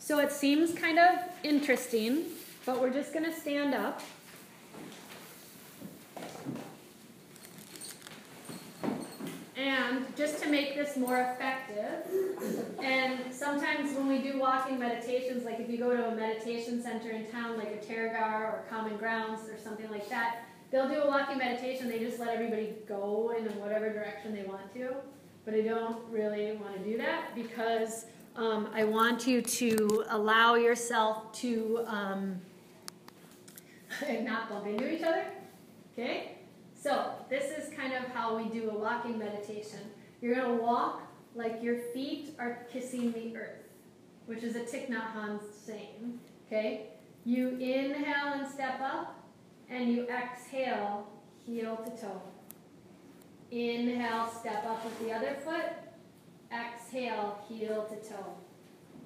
So 0.01 0.17
it 0.17 0.31
seems 0.31 0.73
kind 0.73 0.97
of 0.97 1.19
interesting, 1.43 2.23
but 2.65 2.81
we're 2.81 2.89
just 2.89 3.13
going 3.13 3.23
to 3.23 3.31
stand 3.31 3.75
up. 3.75 4.01
And 9.55 10.03
just 10.17 10.41
to 10.41 10.49
make 10.49 10.73
this 10.73 10.97
more 10.97 11.21
effective, 11.21 12.11
and 12.81 13.31
sometimes 13.31 13.95
when 13.95 14.07
we 14.07 14.17
do 14.17 14.39
walking 14.39 14.79
meditations, 14.79 15.45
like 15.45 15.59
if 15.59 15.69
you 15.69 15.77
go 15.77 15.95
to 15.95 16.07
a 16.07 16.15
meditation 16.15 16.81
center 16.81 17.11
in 17.11 17.27
town, 17.27 17.59
like 17.59 17.67
a 17.67 17.85
Tergar 17.85 18.41
or 18.41 18.65
Common 18.71 18.97
Grounds 18.97 19.47
or 19.49 19.57
something 19.63 19.89
like 19.91 20.09
that, 20.09 20.45
they'll 20.71 20.89
do 20.89 21.03
a 21.03 21.07
walking 21.07 21.37
meditation. 21.37 21.87
They 21.87 21.99
just 21.99 22.19
let 22.19 22.29
everybody 22.29 22.73
go 22.87 23.35
in 23.37 23.45
whatever 23.59 23.93
direction 23.93 24.33
they 24.33 24.43
want 24.43 24.73
to. 24.73 24.95
But 25.45 25.53
I 25.53 25.61
don't 25.61 26.03
really 26.09 26.53
want 26.53 26.75
to 26.75 26.83
do 26.83 26.97
that 26.97 27.35
because 27.35 28.05
um, 28.35 28.69
I 28.73 28.83
want 28.83 29.27
you 29.27 29.41
to 29.41 30.05
allow 30.09 30.55
yourself 30.55 31.31
to 31.39 31.83
um, 31.87 32.41
not 34.21 34.49
bump 34.49 34.67
into 34.67 34.93
each 34.93 35.03
other. 35.03 35.25
Okay? 35.93 36.37
So, 36.73 37.11
this 37.29 37.51
is 37.57 37.73
kind 37.73 37.93
of 37.93 38.03
how 38.13 38.35
we 38.35 38.49
do 38.49 38.69
a 38.71 38.77
walking 38.77 39.19
meditation. 39.19 39.79
You're 40.21 40.35
going 40.35 40.57
to 40.57 40.63
walk 40.63 41.01
like 41.35 41.61
your 41.61 41.77
feet 41.93 42.35
are 42.39 42.65
kissing 42.71 43.11
the 43.11 43.35
earth, 43.37 43.69
which 44.25 44.43
is 44.43 44.55
a 44.55 44.61
Thich 44.61 44.89
Nhat 44.89 45.13
Hanh 45.13 45.39
saying. 45.65 46.19
Okay? 46.47 46.87
You 47.23 47.49
inhale 47.49 48.33
and 48.33 48.47
step 48.47 48.81
up, 48.81 49.19
and 49.69 49.93
you 49.93 50.07
exhale, 50.07 51.07
heel 51.45 51.77
to 51.77 52.01
toe. 52.01 52.21
Inhale, 53.51 54.31
step 54.39 54.65
up 54.65 54.83
with 54.83 54.99
the 54.99 55.13
other 55.13 55.35
foot. 55.43 55.90
Exhale, 56.53 57.39
heel 57.47 57.87
to 57.89 58.09
toe. 58.09 58.35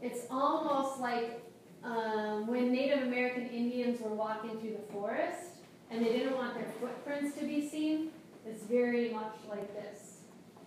It's 0.01 0.25
almost 0.29 0.99
like 0.99 1.41
um, 1.83 2.47
when 2.47 2.71
Native 2.71 3.03
American 3.03 3.47
Indians 3.47 4.01
were 4.01 4.13
walking 4.13 4.59
through 4.59 4.71
the 4.71 4.93
forest 4.93 5.51
and 5.91 6.03
they 6.03 6.11
didn't 6.11 6.35
want 6.35 6.55
their 6.55 6.71
footprints 6.79 7.37
to 7.37 7.45
be 7.45 7.67
seen. 7.67 8.09
It's 8.47 8.63
very 8.63 9.11
much 9.11 9.35
like 9.49 9.73
this. 9.75 10.17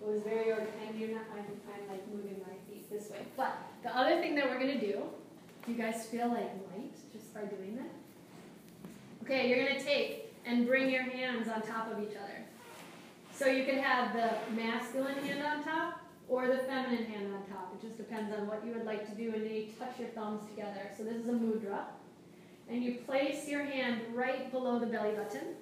It 0.00 0.06
was 0.06 0.22
very 0.22 0.50
organic. 0.50 0.96
You're 0.96 1.10
not, 1.10 1.24
I'm, 1.32 1.44
I'm 1.74 1.88
like 1.90 2.06
moving 2.08 2.40
my 2.46 2.54
feet 2.68 2.88
this 2.90 3.10
way. 3.10 3.26
But 3.36 3.56
the 3.82 3.96
other 3.96 4.20
thing 4.20 4.34
that 4.36 4.48
we're 4.48 4.60
going 4.60 4.78
to 4.78 4.80
do, 4.80 5.02
do 5.66 5.72
you 5.72 5.78
guys 5.78 6.06
feel 6.06 6.28
like 6.28 6.50
light 6.72 6.94
just 7.12 7.34
by 7.34 7.42
doing 7.42 7.76
that? 7.76 7.90
Okay, 9.24 9.48
you're 9.48 9.64
going 9.64 9.76
to 9.76 9.84
take 9.84 10.32
and 10.46 10.66
bring 10.66 10.88
your 10.88 11.02
hands 11.02 11.48
on 11.48 11.62
top 11.62 11.92
of 11.92 12.02
each 12.02 12.16
other. 12.16 12.44
So 13.32 13.46
you 13.46 13.64
can 13.64 13.78
have 13.78 14.14
the 14.14 14.30
masculine 14.60 15.18
hand 15.24 15.42
on 15.42 15.64
top 15.64 16.00
or 16.28 16.46
the 16.46 16.58
feminine 16.58 17.04
hand 17.04 17.34
on 17.34 17.42
top. 17.50 17.74
It 17.74 17.86
just 17.86 17.96
depends 17.96 18.32
on 18.34 18.46
what 18.46 18.64
you 18.64 18.72
would 18.72 18.84
like 18.84 19.08
to 19.08 19.14
do. 19.14 19.32
And 19.34 19.44
then 19.44 19.54
you 19.54 19.66
touch 19.78 19.98
your 19.98 20.08
thumbs 20.08 20.48
together. 20.50 20.90
So 20.96 21.04
this 21.04 21.16
is 21.16 21.28
a 21.28 21.32
mudra 21.32 21.84
and 22.68 22.82
you 22.82 22.96
place 23.06 23.48
your 23.48 23.64
hand 23.64 24.02
right 24.12 24.50
below 24.52 24.78
the 24.78 24.86
belly 24.86 25.12
button 25.12 25.54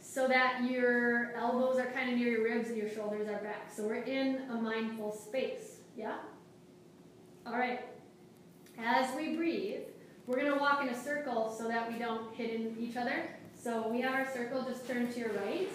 so 0.00 0.28
that 0.28 0.62
your 0.70 1.32
elbows 1.34 1.78
are 1.78 1.90
kind 1.92 2.10
of 2.10 2.18
near 2.18 2.28
your 2.28 2.44
ribs 2.44 2.68
and 2.68 2.76
your 2.76 2.90
shoulders 2.90 3.26
are 3.28 3.38
back. 3.38 3.72
So 3.74 3.84
we're 3.84 4.02
in 4.02 4.42
a 4.50 4.54
mindful 4.54 5.12
space. 5.12 5.78
Yeah? 5.96 6.16
All 7.46 7.54
right. 7.54 7.80
As 8.78 9.14
we 9.16 9.36
breathe, 9.36 9.80
we're 10.26 10.36
going 10.36 10.52
to 10.52 10.58
walk 10.58 10.82
in 10.82 10.88
a 10.88 11.02
circle 11.02 11.54
so 11.56 11.68
that 11.68 11.90
we 11.90 11.98
don't 11.98 12.34
hit 12.34 12.50
in 12.50 12.76
each 12.78 12.96
other. 12.96 13.30
So 13.60 13.88
we 13.88 14.00
have 14.02 14.14
our 14.14 14.30
circle, 14.32 14.62
just 14.62 14.86
turn 14.86 15.10
to 15.12 15.18
your 15.18 15.30
right. 15.30 15.70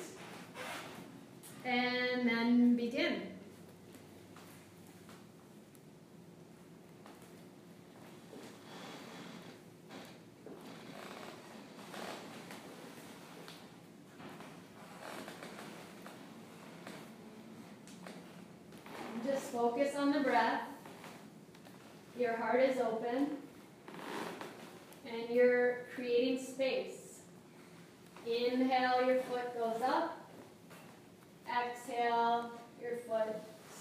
And 1.66 2.28
then 2.28 2.76
begin. 2.76 3.24
Just 19.26 19.51
focus 19.51 19.95
on 19.95 20.14
the 20.14 20.20
breath. 20.22 20.62
Your 22.18 22.36
heart 22.38 22.62
is 22.62 22.77
open. 22.88 23.28
And 25.06 25.30
you're 25.30 25.80
creating 25.96 26.44
space. 26.44 27.20
Inhale, 28.26 29.06
your 29.06 29.22
foot 29.24 29.58
goes 29.58 29.82
up. 29.82 30.18
Exhale, 31.48 32.52
your 32.82 32.98
foot 33.08 33.36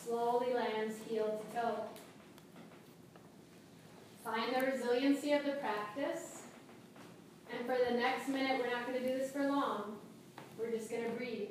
slowly 0.05 0.55
lands 0.55 0.95
heel 1.09 1.43
to 1.51 1.61
toe. 1.61 1.81
Find 4.25 4.55
the 4.55 4.71
resiliency 4.71 5.33
of 5.33 5.45
the 5.45 5.53
practice. 5.53 6.43
And 7.53 7.67
for 7.67 7.77
the 7.89 7.97
next 7.97 8.29
minute, 8.29 8.61
we're 8.61 8.71
not 8.71 8.87
going 8.87 9.01
to 9.03 9.09
do 9.09 9.19
this 9.19 9.31
for 9.31 9.47
long. 9.47 9.97
We're 10.59 10.71
just 10.71 10.91
going 10.91 11.05
to 11.05 11.11
breathe. 11.11 11.51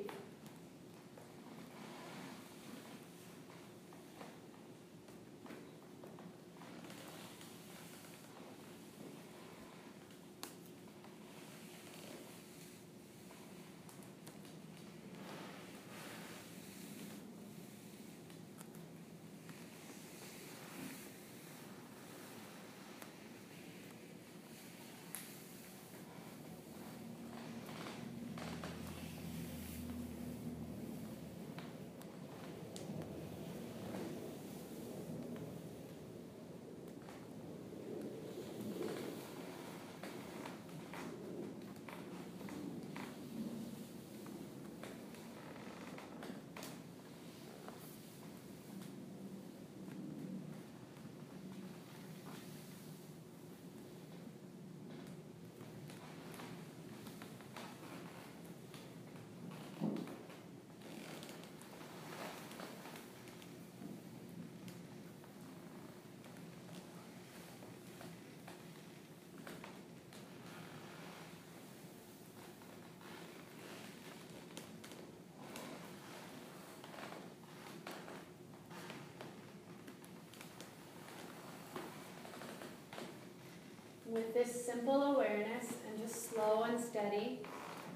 With 84.16 84.32
this 84.32 84.64
simple 84.64 85.14
awareness 85.14 85.74
and 85.86 86.00
just 86.00 86.30
slow 86.30 86.62
and 86.62 86.80
steady, 86.80 87.40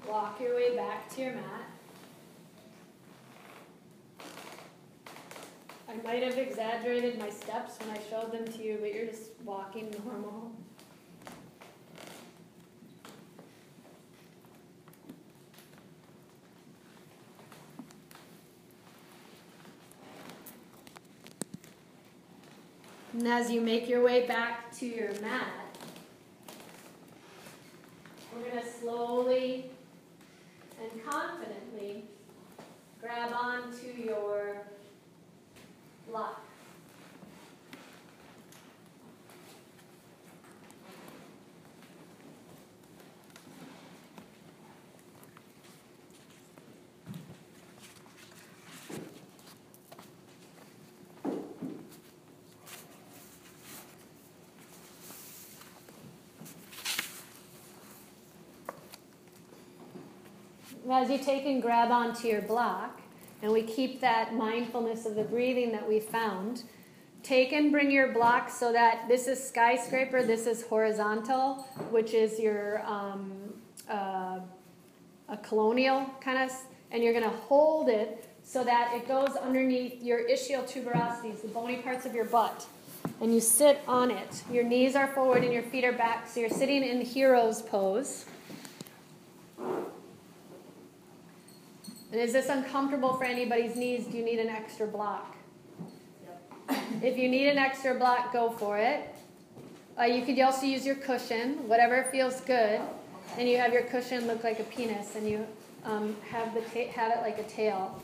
walk 0.07 0.39
your 0.39 0.55
way 0.55 0.77
back 0.77 1.09
to 1.14 1.23
your 1.23 1.33
mat. 1.33 1.71
I 5.89 5.95
might 6.05 6.23
have 6.23 6.37
exaggerated 6.37 7.18
my 7.18 7.31
steps 7.31 7.79
when 7.79 7.97
I 7.97 8.01
showed 8.11 8.33
them 8.33 8.45
to 8.53 8.62
you, 8.62 8.77
but 8.83 8.93
you're 8.93 9.07
just 9.07 9.31
walking 9.47 9.95
normal. 10.05 10.53
And 23.14 23.27
as 23.27 23.51
you 23.51 23.62
make 23.62 23.89
your 23.89 24.05
way 24.05 24.27
back 24.27 24.71
to 24.77 24.87
your 24.87 25.18
mat, 25.21 25.49
we're 28.41 28.51
going 28.51 28.62
to 28.62 28.73
slowly 28.73 29.71
and 30.81 31.05
confidently 31.05 32.05
grab 33.01 33.33
onto 33.33 33.87
your 33.87 34.62
block. 36.09 36.43
As 60.93 61.09
you 61.09 61.18
take 61.18 61.47
and 61.47 61.62
grab 61.62 61.93
onto 61.93 62.26
your 62.26 62.43
block, 62.43 63.01
and 63.43 63.53
we 63.53 63.62
keep 63.62 64.01
that 64.01 64.34
mindfulness 64.34 65.07
of 65.07 65.14
the 65.14 65.22
breathing 65.22 65.70
that 65.70 65.88
we 65.88 66.01
found, 66.01 66.64
take 67.22 67.53
and 67.53 67.70
bring 67.70 67.93
your 67.93 68.09
block 68.12 68.51
so 68.51 68.72
that 68.72 69.07
this 69.07 69.28
is 69.28 69.43
skyscraper, 69.43 70.24
this 70.24 70.49
is 70.49 70.66
horizontal, 70.66 71.62
which 71.91 72.12
is 72.12 72.41
your 72.41 72.84
um, 72.84 73.32
uh, 73.88 74.41
a 75.28 75.36
colonial 75.43 76.07
kind 76.20 76.38
of, 76.38 76.51
and 76.91 77.05
you're 77.05 77.12
going 77.12 77.24
to 77.24 77.38
hold 77.38 77.88
it 77.88 78.28
so 78.43 78.64
that 78.64 78.93
it 78.93 79.07
goes 79.07 79.36
underneath 79.36 80.03
your 80.03 80.28
ischial 80.28 80.64
tuberosities, 80.68 81.41
the 81.43 81.49
bony 81.49 81.76
parts 81.76 82.05
of 82.05 82.16
your 82.16 82.24
butt. 82.24 82.66
And 83.20 83.32
you 83.32 83.41
sit 83.41 83.80
on 83.86 84.11
it. 84.11 84.43
Your 84.51 84.64
knees 84.64 84.97
are 84.97 85.07
forward 85.07 85.45
and 85.45 85.53
your 85.53 85.62
feet 85.62 85.84
are 85.84 85.93
back, 85.93 86.26
so 86.26 86.41
you're 86.41 86.51
sitting 86.51 86.82
in 86.82 87.01
hero's 87.01 87.62
pose. 87.62 88.24
And 92.13 92.21
is 92.21 92.33
this 92.33 92.49
uncomfortable 92.49 93.15
for 93.15 93.25
anybody's 93.25 93.77
knees? 93.77 94.07
Do 94.07 94.17
you 94.17 94.25
need 94.25 94.41
an 94.41 94.49
extra 94.49 94.87
block? 94.87 95.37
If 97.03 97.17
you 97.17 97.29
need 97.29 97.49
an 97.49 97.59
extra 97.59 97.95
block, 97.95 98.33
go 98.33 98.51
for 98.51 98.79
it. 98.79 99.15
Uh, 99.99 100.05
you 100.05 100.25
could 100.25 100.39
also 100.41 100.67
use 100.67 100.85
your 100.85 100.97
cushion, 100.97 101.69
whatever 101.69 102.05
feels 102.11 102.41
good. 102.41 102.81
And 103.39 103.49
you 103.49 103.59
have 103.59 103.73
your 103.73 103.83
cushion 103.83 104.27
look 104.27 104.43
like 104.43 104.59
a 104.59 104.65
penis, 104.65 105.15
and 105.15 105.29
you 105.29 105.47
um, 105.85 106.17
have 106.29 106.53
the 106.53 106.63
ta- 106.63 106.91
have 106.93 107.13
it 107.13 107.23
like 107.23 107.39
a 107.39 107.45
tail, 107.45 108.01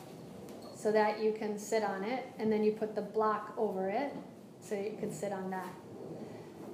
so 0.76 0.92
that 0.92 1.20
you 1.20 1.32
can 1.32 1.58
sit 1.58 1.82
on 1.82 2.04
it. 2.04 2.26
And 2.38 2.50
then 2.50 2.62
you 2.62 2.72
put 2.72 2.94
the 2.94 3.02
block 3.02 3.54
over 3.56 3.88
it, 3.88 4.14
so 4.60 4.76
you 4.76 4.96
can 4.98 5.12
sit 5.12 5.32
on 5.32 5.50
that. 5.50 5.72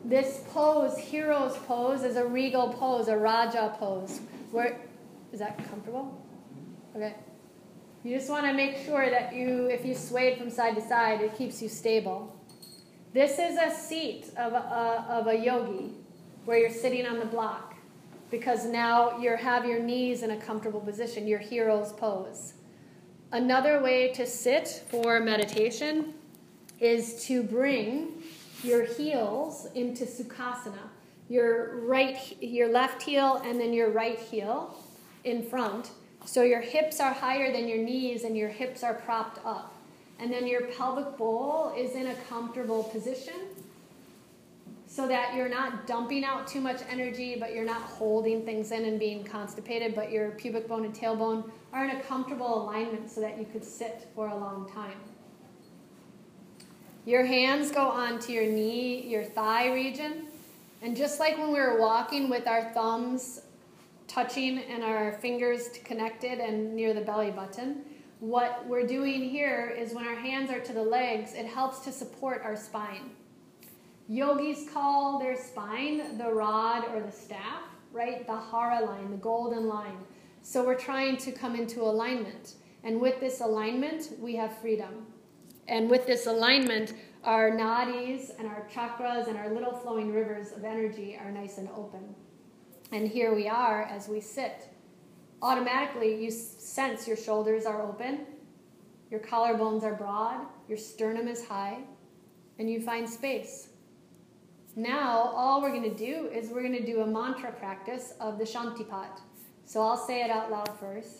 This 0.04 0.42
pose, 0.50 0.98
hero's 0.98 1.56
pose, 1.58 2.02
is 2.02 2.16
a 2.16 2.26
regal 2.26 2.72
pose, 2.72 3.08
a 3.08 3.16
Raja 3.16 3.74
pose. 3.78 4.20
Where 4.50 4.78
is 5.32 5.38
that 5.38 5.56
comfortable? 5.70 6.21
Okay. 6.94 7.14
You 8.04 8.16
just 8.16 8.28
want 8.28 8.46
to 8.46 8.52
make 8.52 8.76
sure 8.84 9.08
that 9.08 9.34
you, 9.34 9.66
if 9.66 9.86
you 9.86 9.94
sway 9.94 10.36
from 10.36 10.50
side 10.50 10.74
to 10.74 10.82
side, 10.82 11.20
it 11.20 11.36
keeps 11.38 11.62
you 11.62 11.68
stable. 11.68 12.36
This 13.14 13.38
is 13.38 13.56
a 13.56 13.74
seat 13.74 14.30
of 14.36 14.52
a, 14.52 15.06
of 15.08 15.26
a 15.28 15.36
yogi 15.36 15.92
where 16.44 16.58
you're 16.58 16.70
sitting 16.70 17.06
on 17.06 17.18
the 17.18 17.26
block 17.26 17.74
because 18.30 18.64
now 18.64 19.18
you 19.18 19.36
have 19.36 19.64
your 19.64 19.78
knees 19.78 20.22
in 20.22 20.32
a 20.32 20.36
comfortable 20.40 20.80
position, 20.80 21.28
your 21.28 21.38
hero's 21.38 21.92
pose. 21.92 22.54
Another 23.30 23.82
way 23.82 24.08
to 24.12 24.26
sit 24.26 24.84
for 24.88 25.20
meditation 25.20 26.14
is 26.80 27.24
to 27.26 27.42
bring 27.42 28.22
your 28.62 28.84
heels 28.84 29.68
into 29.74 30.04
sukhasana. 30.04 30.88
Your 31.28 31.80
right 31.86 32.36
your 32.42 32.68
left 32.68 33.02
heel 33.02 33.40
and 33.44 33.60
then 33.60 33.72
your 33.72 33.90
right 33.90 34.18
heel 34.18 34.76
in 35.24 35.42
front 35.42 35.90
so 36.24 36.42
your 36.42 36.60
hips 36.60 37.00
are 37.00 37.12
higher 37.12 37.52
than 37.52 37.68
your 37.68 37.78
knees 37.78 38.24
and 38.24 38.36
your 38.36 38.48
hips 38.48 38.82
are 38.82 38.94
propped 38.94 39.44
up. 39.44 39.74
And 40.18 40.32
then 40.32 40.46
your 40.46 40.62
pelvic 40.62 41.16
bowl 41.16 41.74
is 41.76 41.94
in 41.94 42.08
a 42.08 42.14
comfortable 42.28 42.84
position 42.84 43.34
so 44.86 45.08
that 45.08 45.34
you're 45.34 45.48
not 45.48 45.86
dumping 45.86 46.22
out 46.22 46.46
too 46.46 46.60
much 46.60 46.82
energy, 46.90 47.36
but 47.40 47.54
you're 47.54 47.64
not 47.64 47.80
holding 47.80 48.44
things 48.44 48.72
in 48.72 48.84
and 48.84 48.98
being 48.98 49.24
constipated, 49.24 49.94
but 49.94 50.12
your 50.12 50.32
pubic 50.32 50.68
bone 50.68 50.84
and 50.84 50.94
tailbone 50.94 51.50
are 51.72 51.84
in 51.84 51.96
a 51.96 52.02
comfortable 52.02 52.62
alignment 52.62 53.10
so 53.10 53.20
that 53.20 53.38
you 53.38 53.46
could 53.52 53.64
sit 53.64 54.06
for 54.14 54.28
a 54.28 54.36
long 54.36 54.70
time. 54.70 54.98
Your 57.04 57.24
hands 57.24 57.72
go 57.72 57.88
onto 57.88 58.32
your 58.32 58.44
knee, 58.44 59.08
your 59.08 59.24
thigh 59.24 59.72
region. 59.72 60.26
And 60.82 60.96
just 60.96 61.18
like 61.18 61.38
when 61.38 61.48
we 61.48 61.58
were 61.58 61.80
walking 61.80 62.28
with 62.28 62.46
our 62.46 62.72
thumbs 62.72 63.40
touching 64.12 64.58
and 64.58 64.82
our 64.82 65.12
fingers 65.12 65.70
connected 65.84 66.38
and 66.38 66.74
near 66.74 66.92
the 66.92 67.00
belly 67.00 67.30
button. 67.30 67.82
What 68.20 68.66
we're 68.68 68.86
doing 68.86 69.28
here 69.28 69.74
is 69.76 69.94
when 69.94 70.06
our 70.06 70.14
hands 70.14 70.50
are 70.50 70.60
to 70.60 70.72
the 70.72 70.82
legs, 70.82 71.32
it 71.34 71.46
helps 71.46 71.80
to 71.80 71.92
support 71.92 72.42
our 72.44 72.54
spine. 72.54 73.10
Yogis 74.08 74.68
call 74.70 75.18
their 75.18 75.36
spine 75.36 76.18
the 76.18 76.30
rod 76.30 76.84
or 76.92 77.00
the 77.00 77.10
staff, 77.10 77.62
right? 77.90 78.26
The 78.26 78.38
hara 78.38 78.84
line, 78.84 79.10
the 79.10 79.16
golden 79.16 79.66
line. 79.66 79.98
So 80.42 80.64
we're 80.64 80.78
trying 80.78 81.16
to 81.18 81.32
come 81.32 81.56
into 81.56 81.80
alignment. 81.82 82.54
And 82.84 83.00
with 83.00 83.18
this 83.20 83.40
alignment, 83.40 84.10
we 84.18 84.36
have 84.36 84.58
freedom. 84.58 85.06
And 85.68 85.88
with 85.88 86.06
this 86.06 86.26
alignment, 86.26 86.94
our 87.24 87.52
nadis 87.52 88.30
and 88.38 88.46
our 88.48 88.68
chakras 88.70 89.28
and 89.28 89.38
our 89.38 89.54
little 89.54 89.72
flowing 89.72 90.12
rivers 90.12 90.52
of 90.52 90.64
energy 90.64 91.16
are 91.16 91.30
nice 91.30 91.58
and 91.58 91.68
open. 91.74 92.14
And 92.92 93.08
here 93.08 93.34
we 93.34 93.48
are 93.48 93.84
as 93.84 94.06
we 94.06 94.20
sit. 94.20 94.68
Automatically, 95.40 96.22
you 96.22 96.30
sense 96.30 97.08
your 97.08 97.16
shoulders 97.16 97.64
are 97.64 97.80
open, 97.80 98.26
your 99.10 99.20
collarbones 99.20 99.82
are 99.82 99.94
broad, 99.94 100.46
your 100.68 100.76
sternum 100.76 101.26
is 101.26 101.46
high, 101.46 101.78
and 102.58 102.70
you 102.70 102.82
find 102.82 103.08
space. 103.08 103.70
Now, 104.76 105.32
all 105.34 105.62
we're 105.62 105.70
going 105.70 105.90
to 105.90 105.96
do 105.96 106.28
is 106.32 106.50
we're 106.50 106.62
going 106.62 106.84
to 106.84 106.84
do 106.84 107.00
a 107.00 107.06
mantra 107.06 107.50
practice 107.52 108.12
of 108.20 108.36
the 108.36 108.44
Shantipat. 108.44 109.20
So 109.64 109.80
I'll 109.80 109.96
say 109.96 110.22
it 110.22 110.30
out 110.30 110.50
loud 110.50 110.78
first. 110.78 111.16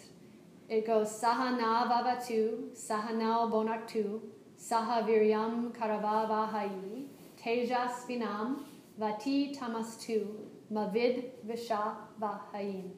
It 0.69 0.87
goes 0.87 1.09
Sahana 1.09 1.89
Vavatu, 1.91 2.71
Sahana 2.77 3.51
Bonaktu, 3.51 4.21
Sahaviryam 4.61 5.75
Karavavahayi, 5.75 7.07
Tejasvinam, 7.43 8.61
Vati 8.99 9.55
Tamastu, 9.55 10.27
Mavid 10.73 11.31
Visha 11.47 11.97
Vahayim. 12.21 12.91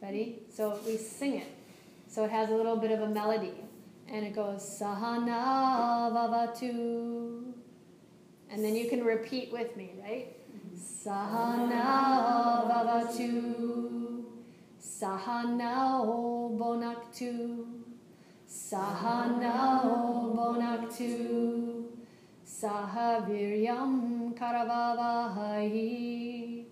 Ready? 0.00 0.42
So 0.48 0.78
we 0.86 0.96
sing 0.96 1.36
it. 1.36 1.48
So 2.08 2.24
it 2.24 2.30
has 2.30 2.50
a 2.50 2.54
little 2.54 2.76
bit 2.76 2.90
of 2.90 3.02
a 3.02 3.08
melody. 3.08 3.54
And 4.08 4.24
it 4.24 4.34
goes 4.34 4.62
Sahana 4.62 6.10
Vavatu. 6.12 7.52
And 8.50 8.64
then 8.64 8.76
you 8.76 8.88
can 8.88 9.04
repeat 9.04 9.52
with 9.52 9.76
me, 9.76 9.92
right? 10.02 10.36
Sahana 10.76 12.64
Vavatu. 12.70 14.24
Sahana 14.80 16.04
Bonaktu. 16.58 17.66
Sahana 18.48 19.82
Bonaktu. 20.36 21.84
Sahaviryam 22.64 24.32
Karavavahahi 24.32 26.64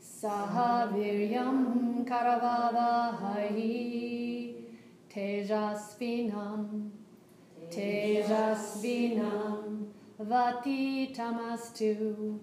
Sahaviryam 0.00 2.00
Karavavahahi 2.08 3.68
Tejasvinam 5.12 6.64
Tejasvinam 7.70 9.62
Vati 10.18 11.12
Tamastu 11.14 12.38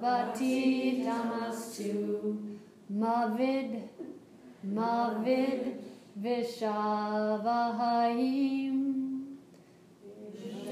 Vati 0.00 1.02
Tamastu 1.04 2.38
Mavid 2.92 3.82
Mavid 4.64 5.74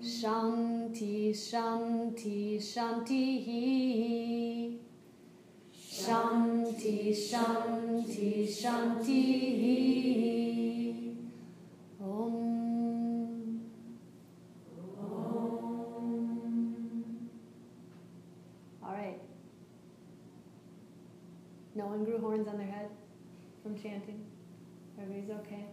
Shanti, 0.00 1.32
Shanti, 1.32 2.58
Shanti. 2.58 3.26
Shanti, 5.74 7.12
Shanti, 7.12 8.46
Shanti. 8.46 9.22
Om. 12.00 12.75
No 21.76 21.84
one 21.84 22.04
grew 22.04 22.18
horns 22.18 22.48
on 22.48 22.56
their 22.56 22.66
head 22.66 22.88
from 23.62 23.76
chanting. 23.76 24.24
Everybody's 24.98 25.30
okay. 25.40 25.66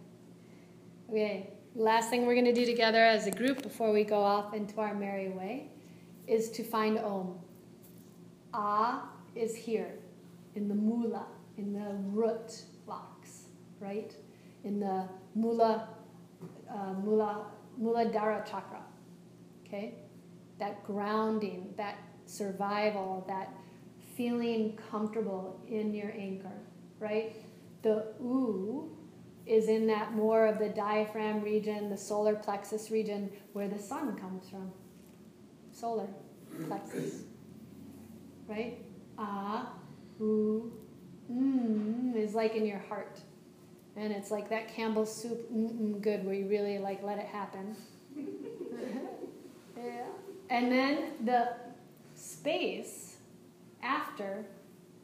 Okay, 1.08 1.50
last 1.74 2.10
thing 2.10 2.26
we're 2.26 2.34
going 2.34 2.44
to 2.44 2.52
do 2.52 2.66
together 2.66 3.02
as 3.02 3.26
a 3.26 3.30
group 3.30 3.62
before 3.62 3.90
we 3.90 4.04
go 4.04 4.22
off 4.22 4.52
into 4.52 4.78
our 4.80 4.94
merry 4.94 5.30
way 5.30 5.70
is 6.26 6.50
to 6.50 6.62
find 6.62 6.98
Om. 6.98 7.38
Ah 8.52 9.08
is 9.34 9.56
here 9.56 9.94
in 10.54 10.68
the 10.68 10.74
mula, 10.74 11.26
in 11.56 11.72
the 11.72 11.96
root 12.12 12.62
box, 12.86 13.46
right? 13.80 14.14
In 14.62 14.78
the 14.78 15.08
mula, 15.34 15.88
uh, 16.70 16.92
mula, 17.02 17.46
muladhara 17.80 18.44
chakra. 18.44 18.82
Okay? 19.66 19.94
That 20.58 20.84
grounding, 20.84 21.72
that 21.78 21.96
survival, 22.26 23.24
that 23.26 23.52
feeling 24.16 24.78
comfortable 24.90 25.60
in 25.68 25.94
your 25.94 26.12
anchor, 26.16 26.58
right? 26.98 27.36
The 27.82 28.14
oo 28.20 28.96
is 29.46 29.68
in 29.68 29.86
that 29.88 30.14
more 30.14 30.46
of 30.46 30.58
the 30.58 30.68
diaphragm 30.68 31.42
region, 31.42 31.90
the 31.90 31.96
solar 31.96 32.34
plexus 32.34 32.90
region, 32.90 33.30
where 33.52 33.68
the 33.68 33.78
sun 33.78 34.16
comes 34.16 34.48
from. 34.48 34.72
Solar 35.72 36.08
plexus. 36.66 37.22
Right? 38.46 38.78
Ah, 39.18 39.72
ooh, 40.20 40.72
mmm 41.30 42.16
is 42.16 42.34
like 42.34 42.54
in 42.54 42.64
your 42.66 42.78
heart. 42.78 43.20
And 43.96 44.12
it's 44.12 44.30
like 44.30 44.48
that 44.50 44.68
Campbell's 44.68 45.14
soup, 45.14 45.52
mm 45.52 46.00
good, 46.00 46.24
where 46.24 46.34
you 46.34 46.48
really 46.48 46.78
like 46.78 47.02
let 47.02 47.18
it 47.18 47.26
happen. 47.26 47.76
yeah. 49.76 50.06
And 50.50 50.72
then 50.72 51.12
the 51.24 51.50
space 52.14 53.03
after 53.84 54.44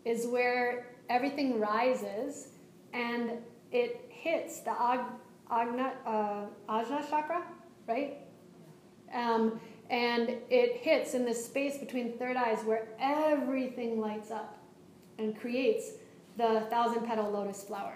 is 0.05 0.27
where 0.27 0.89
everything 1.09 1.61
rises 1.61 2.48
and 2.93 3.32
it 3.70 4.07
hits 4.09 4.61
the 4.61 4.70
ag, 4.70 5.01
agna, 5.51 5.93
uh, 6.07 6.44
ajna 6.69 7.09
chakra, 7.09 7.43
right? 7.86 8.19
Um, 9.12 9.61
and 9.90 10.31
it 10.51 10.77
hits 10.77 11.15
in 11.15 11.24
the 11.24 11.35
space 11.35 11.78
between 11.78 12.16
third 12.16 12.36
eyes 12.36 12.62
where 12.65 12.89
everything 13.01 14.01
lights 14.01 14.31
up 14.31 14.59
and 15.19 15.39
creates 15.39 15.93
the 16.36 16.66
thousand 16.70 17.05
petal 17.07 17.31
lotus 17.31 17.62
flower. 17.65 17.94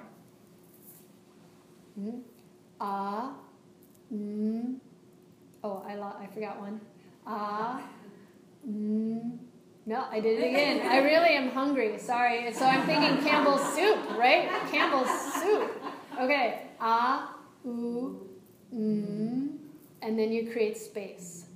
Mm. 1.98 2.20
Ah, 2.80 3.34
mm. 4.12 4.76
Oh, 5.62 5.82
I, 5.86 5.94
lo- 5.94 6.16
I 6.18 6.26
forgot 6.26 6.60
one. 6.60 6.80
Ah, 7.26 7.80
mm. 8.68 9.38
No, 9.86 10.06
I 10.10 10.20
did 10.20 10.38
it 10.40 10.48
again. 10.48 10.86
I 10.86 10.98
really 10.98 11.34
am 11.36 11.50
hungry. 11.50 11.98
Sorry. 11.98 12.52
So 12.54 12.64
I'm 12.64 12.86
thinking 12.86 13.22
Campbell's 13.22 13.62
soup, 13.74 13.98
right? 14.18 14.48
Campbell's 14.70 15.10
soup. 15.34 15.70
Okay. 16.18 16.68
Ah, 16.80 17.36
oo, 17.66 18.26
mm. 18.74 19.58
And 20.00 20.18
then 20.18 20.32
you 20.32 20.50
create 20.50 20.78
space. 20.78 21.46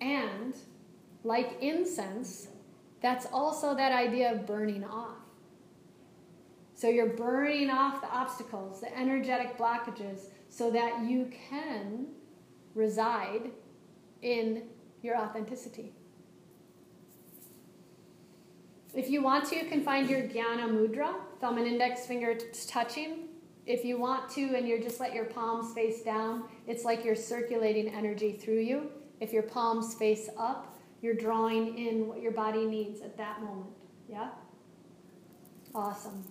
And 0.00 0.54
like 1.24 1.58
incense, 1.60 2.48
that's 3.02 3.26
also 3.32 3.74
that 3.74 3.92
idea 3.92 4.32
of 4.32 4.46
burning 4.46 4.84
off. 4.84 5.18
So 6.74 6.88
you're 6.88 7.14
burning 7.14 7.70
off 7.70 8.00
the 8.02 8.08
obstacles, 8.08 8.80
the 8.80 8.96
energetic 8.96 9.56
blockages, 9.56 10.26
so 10.48 10.70
that 10.70 11.04
you 11.08 11.30
can 11.50 12.06
reside 12.74 13.50
in 14.22 14.64
your 15.02 15.16
authenticity. 15.16 15.95
If 18.96 19.10
you 19.10 19.22
want 19.22 19.44
to, 19.50 19.56
you 19.56 19.66
can 19.66 19.82
find 19.82 20.08
your 20.08 20.22
Jnana 20.22 20.70
Mudra, 20.70 21.16
thumb 21.38 21.58
and 21.58 21.66
index 21.66 22.06
finger 22.06 22.38
touching. 22.66 23.28
If 23.66 23.84
you 23.84 23.98
want 23.98 24.30
to, 24.30 24.56
and 24.56 24.66
you 24.66 24.82
just 24.82 25.00
let 25.00 25.12
your 25.12 25.26
palms 25.26 25.74
face 25.74 26.00
down, 26.02 26.44
it's 26.66 26.82
like 26.82 27.04
you're 27.04 27.14
circulating 27.14 27.94
energy 27.94 28.32
through 28.32 28.60
you. 28.60 28.90
If 29.20 29.34
your 29.34 29.42
palms 29.42 29.94
face 29.94 30.30
up, 30.38 30.78
you're 31.02 31.14
drawing 31.14 31.76
in 31.76 32.08
what 32.08 32.22
your 32.22 32.32
body 32.32 32.64
needs 32.64 33.02
at 33.02 33.18
that 33.18 33.42
moment. 33.42 33.68
Yeah? 34.08 34.30
Awesome. 35.74 36.24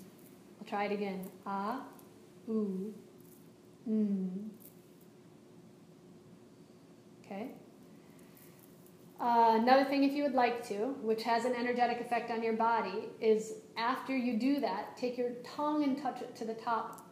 I'll 0.60 0.66
try 0.68 0.86
it 0.86 0.92
again. 0.92 1.30
Ah, 1.46 1.84
ooh, 2.50 2.92
mm. 3.88 4.50
Okay. 7.24 7.52
Uh, 9.26 9.58
another 9.60 9.84
thing, 9.86 10.04
if 10.04 10.12
you 10.12 10.22
would 10.22 10.36
like 10.36 10.64
to, 10.68 10.76
which 11.02 11.24
has 11.24 11.46
an 11.46 11.56
energetic 11.56 12.00
effect 12.00 12.30
on 12.30 12.44
your 12.44 12.54
body, 12.54 13.10
is 13.20 13.54
after 13.76 14.16
you 14.16 14.38
do 14.38 14.60
that, 14.60 14.96
take 14.96 15.18
your 15.18 15.32
tongue 15.44 15.84
and 15.84 16.00
touch 16.00 16.22
it 16.22 16.36
to 16.36 16.46
the 16.46 16.54
top 16.54 17.10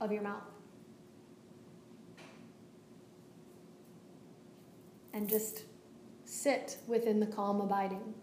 of 0.00 0.12
your 0.12 0.22
mouth. 0.22 0.44
And 5.12 5.28
just 5.28 5.64
sit 6.24 6.78
within 6.86 7.18
the 7.18 7.26
calm 7.26 7.60
abiding. 7.60 8.14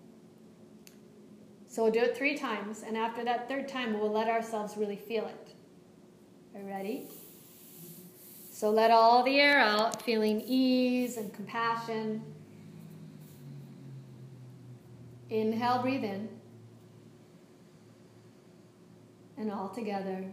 So 1.68 1.84
we'll 1.84 1.92
do 1.92 2.00
it 2.00 2.16
three 2.16 2.38
times, 2.38 2.82
and 2.88 2.96
after 2.96 3.26
that 3.26 3.50
third 3.50 3.68
time, 3.68 4.00
we'll 4.00 4.10
let 4.10 4.30
ourselves 4.30 4.78
really 4.78 4.96
feel 4.96 5.28
it. 5.28 5.54
Are 6.56 6.62
you 6.62 6.68
ready? 6.68 7.10
So 8.54 8.70
let 8.70 8.90
all 8.90 9.22
the 9.22 9.38
air 9.38 9.60
out, 9.60 10.02
feeling 10.02 10.42
ease 10.48 11.18
and 11.18 11.34
compassion. 11.34 12.24
Inhale, 15.36 15.82
breathe 15.82 16.04
in. 16.06 16.30
And 19.38 19.52
all 19.52 19.68
together. 19.70 20.24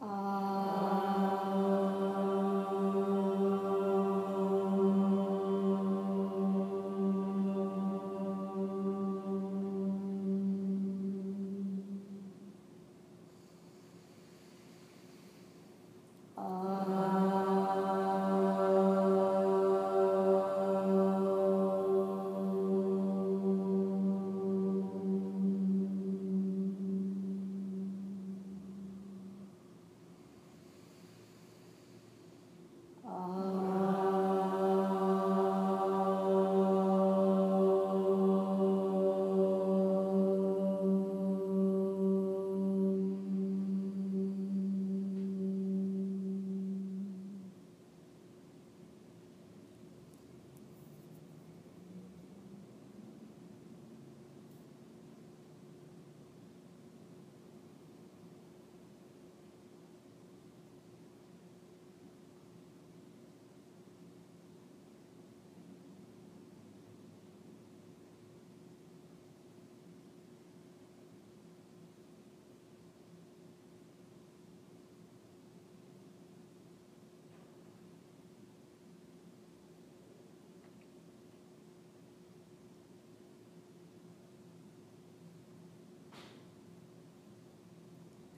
Ah. 0.00 1.79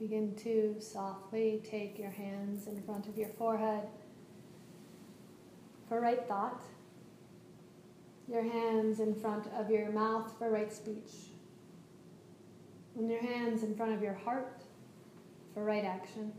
Begin 0.02 0.34
to 0.34 0.74
softly 0.80 1.62
take 1.64 1.96
your 1.96 2.10
hands 2.10 2.66
in 2.66 2.82
front 2.82 3.06
of 3.06 3.16
your 3.16 3.28
forehead, 3.28 3.86
for 5.88 6.00
right 6.00 6.26
thought, 6.26 6.60
your 8.26 8.42
hands 8.42 8.98
in 8.98 9.14
front 9.14 9.46
of 9.56 9.70
your 9.70 9.92
mouth 9.92 10.36
for 10.36 10.50
right 10.50 10.72
speech, 10.72 11.30
and 12.96 13.08
your 13.08 13.22
hands 13.22 13.62
in 13.62 13.76
front 13.76 13.92
of 13.92 14.02
your 14.02 14.14
heart 14.14 14.64
for 15.54 15.62
right 15.62 15.84
action. 15.84 16.32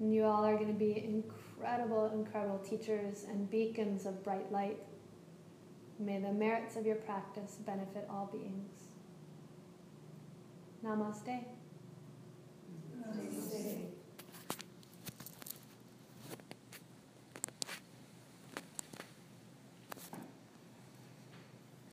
And 0.00 0.14
you 0.14 0.24
all 0.24 0.46
are 0.46 0.56
going 0.56 0.72
to 0.72 0.72
be 0.72 1.04
incredible, 1.04 2.10
incredible 2.14 2.60
teachers 2.60 3.26
and 3.28 3.50
beacons 3.50 4.06
of 4.06 4.24
bright 4.24 4.50
light. 4.50 4.78
May 5.98 6.20
the 6.20 6.32
merits 6.32 6.76
of 6.76 6.86
your 6.86 6.96
practice 6.96 7.58
benefit 7.66 8.08
all 8.08 8.30
beings. 8.32 8.89
Namaste. 10.82 11.44
Namaste. 13.00 13.79